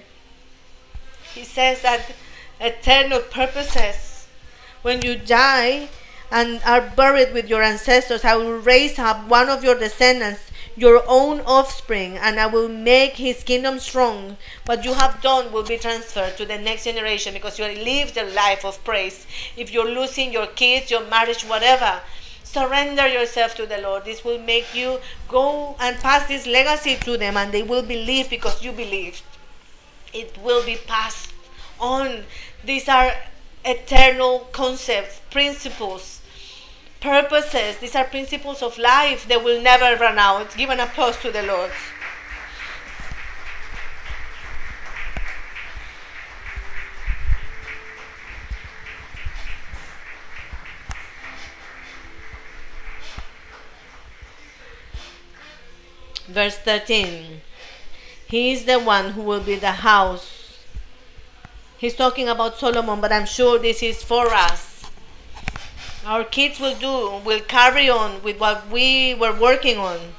He 1.34 1.44
says 1.44 1.82
that 1.82 2.14
eternal 2.60 3.22
purposes. 3.22 4.28
When 4.82 5.02
you 5.02 5.16
die 5.16 5.90
and 6.30 6.62
are 6.66 6.82
buried 6.82 7.34
with 7.34 7.50
your 7.50 7.64
ancestors, 7.64 8.24
I 8.24 8.36
will 8.36 8.60
raise 8.60 9.00
up 9.00 9.28
one 9.28 9.50
of 9.50 9.64
your 9.64 9.76
descendants, 9.76 10.42
your 10.76 11.04
own 11.08 11.42
offspring, 11.42 12.18
and 12.18 12.40
I 12.40 12.48
will 12.48 12.70
make 12.70 13.14
his 13.14 13.44
kingdom 13.44 13.80
strong. 13.80 14.38
What 14.66 14.86
you 14.86 14.94
have 14.94 15.22
done 15.22 15.52
will 15.52 15.64
be 15.64 15.78
transferred 15.78 16.38
to 16.38 16.46
the 16.46 16.58
next 16.58 16.86
generation 16.86 17.34
because 17.34 17.60
you 17.60 17.66
lived 17.66 18.18
a 18.18 18.24
life 18.24 18.64
of 18.64 18.84
praise. 18.84 19.28
If 19.58 19.72
you're 19.72 19.90
losing 19.90 20.32
your 20.32 20.48
kids, 20.48 20.92
your 20.92 21.06
marriage, 21.06 21.44
whatever, 21.44 22.02
surrender 22.44 23.08
yourself 23.08 23.56
to 23.56 23.66
the 23.66 23.78
Lord. 23.78 24.06
This 24.06 24.24
will 24.24 24.40
make 24.40 24.74
you 24.74 25.00
go 25.28 25.76
and 25.80 25.98
pass 25.98 26.28
this 26.28 26.48
legacy 26.48 26.96
to 26.98 27.18
them, 27.18 27.38
and 27.38 27.52
they 27.52 27.64
will 27.64 27.84
believe 27.84 28.30
because 28.30 28.64
you 28.64 28.72
believed. 28.72 29.24
It 30.14 30.38
will 30.42 30.66
be 30.66 30.78
passed 30.88 31.34
on. 31.80 32.24
These 32.64 32.88
are 32.88 33.14
eternal 33.64 34.48
concepts, 34.52 35.22
principles, 35.30 36.21
purposes. 37.02 37.78
These 37.78 37.96
are 37.96 38.06
principles 38.06 38.62
of 38.62 38.78
life 38.78 39.28
that 39.28 39.44
will 39.44 39.62
never 39.62 40.02
run 40.02 40.18
out. 40.18 40.56
Give 40.56 40.70
an 40.70 40.80
applause 40.80 41.20
to 41.22 41.32
the 41.32 41.44
Lord. 41.44 41.72
Verse 56.28 56.58
13 56.60 57.42
He 58.28 58.54
is 58.54 58.64
the 58.64 58.80
one 58.80 59.12
who 59.12 59.22
will 59.22 59.42
be 59.42 59.56
the 59.56 59.72
house 59.72 60.42
He's 61.82 61.96
talking 61.96 62.30
about 62.30 62.60
Solomon, 62.60 63.02
but 63.02 63.12
I'm 63.12 63.26
sure 63.26 63.58
this 63.58 63.82
is 63.82 64.04
for 64.04 64.28
us. 64.28 64.71
Our 66.06 66.24
kids 66.24 66.60
will 66.60 66.76
do, 66.76 67.18
will 67.26 67.40
carry 67.42 67.90
on 67.90 68.22
with 68.24 68.40
what 68.40 68.68
we 68.70 69.14
were 69.16 69.34
working 69.34 69.78
on. 69.78 70.14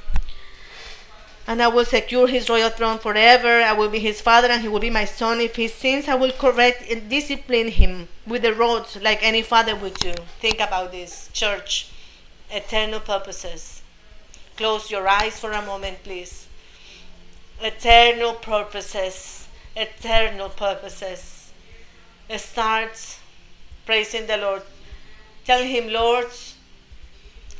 and 1.45 1.61
I 1.61 1.67
will 1.67 1.85
secure 1.85 2.27
his 2.27 2.49
royal 2.49 2.69
throne 2.69 2.99
forever. 2.99 3.61
I 3.61 3.73
will 3.73 3.89
be 3.89 3.99
his 3.99 4.21
father, 4.21 4.47
and 4.47 4.61
he 4.61 4.67
will 4.69 4.79
be 4.79 4.89
my 4.89 5.05
son. 5.05 5.41
If 5.41 5.55
he 5.57 5.67
sins, 5.67 6.07
I 6.07 6.15
will 6.15 6.31
correct 6.31 6.83
and 6.89 7.09
discipline 7.09 7.67
him 7.69 8.07
with 8.25 8.43
the 8.43 8.53
rod, 8.53 8.87
like 9.01 9.21
any 9.21 9.41
father 9.41 9.75
would 9.75 9.95
do. 9.95 10.13
Think 10.39 10.55
about 10.61 10.91
this, 10.91 11.29
church. 11.33 11.89
Eternal 12.49 13.01
purposes. 13.01 13.81
Close 14.55 14.89
your 14.91 15.07
eyes 15.07 15.39
for 15.39 15.51
a 15.51 15.61
moment, 15.65 16.03
please. 16.03 16.47
Eternal 17.61 18.33
purposes. 18.35 19.47
Eternal 19.75 20.49
purposes. 20.49 21.51
Start 22.37 23.17
praising 23.85 24.27
the 24.27 24.37
Lord. 24.37 24.61
Tell 25.45 25.63
him, 25.63 25.91
Lord, 25.91 26.27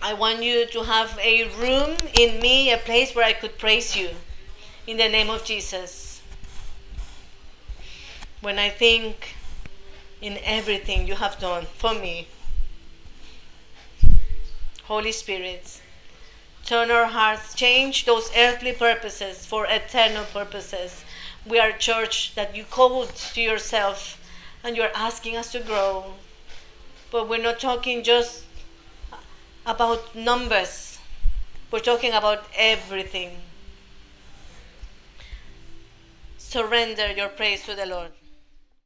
I 0.01 0.13
want 0.13 0.41
you 0.41 0.65
to 0.67 0.83
have 0.83 1.19
a 1.21 1.49
room 1.59 1.97
in 2.17 2.41
me, 2.41 2.71
a 2.71 2.77
place 2.77 3.13
where 3.13 3.25
I 3.25 3.33
could 3.33 3.57
praise 3.57 3.95
you 3.95 4.09
in 4.87 4.97
the 4.97 5.09
name 5.09 5.29
of 5.29 5.43
Jesus. 5.43 6.21
When 8.41 8.57
I 8.57 8.69
think 8.69 9.35
in 10.21 10.39
everything 10.43 11.07
you 11.07 11.15
have 11.15 11.39
done 11.39 11.65
for 11.77 11.93
me, 11.93 12.27
Holy 14.83 15.11
Spirit, 15.11 15.81
turn 16.65 16.91
our 16.91 17.05
hearts, 17.05 17.53
change 17.53 18.05
those 18.05 18.29
earthly 18.35 18.73
purposes 18.73 19.45
for 19.45 19.65
eternal 19.65 20.25
purposes. 20.25 21.03
We 21.45 21.59
are 21.59 21.69
a 21.69 21.77
church 21.77 22.35
that 22.35 22.55
you 22.55 22.63
called 22.63 23.13
to 23.33 23.41
yourself 23.41 24.21
and 24.63 24.77
you're 24.77 24.95
asking 24.95 25.35
us 25.35 25.51
to 25.51 25.59
grow. 25.59 26.13
But 27.13 27.29
we're 27.29 27.37
not 27.37 27.59
talking 27.59 28.01
just 28.01 28.43
about 29.67 30.15
numbers. 30.15 30.97
We're 31.69 31.77
talking 31.77 32.11
about 32.11 32.43
everything. 32.57 33.37
Surrender 36.39 37.11
your 37.11 37.29
praise 37.29 37.65
to 37.65 37.75
the 37.75 37.85
Lord. 37.85 38.13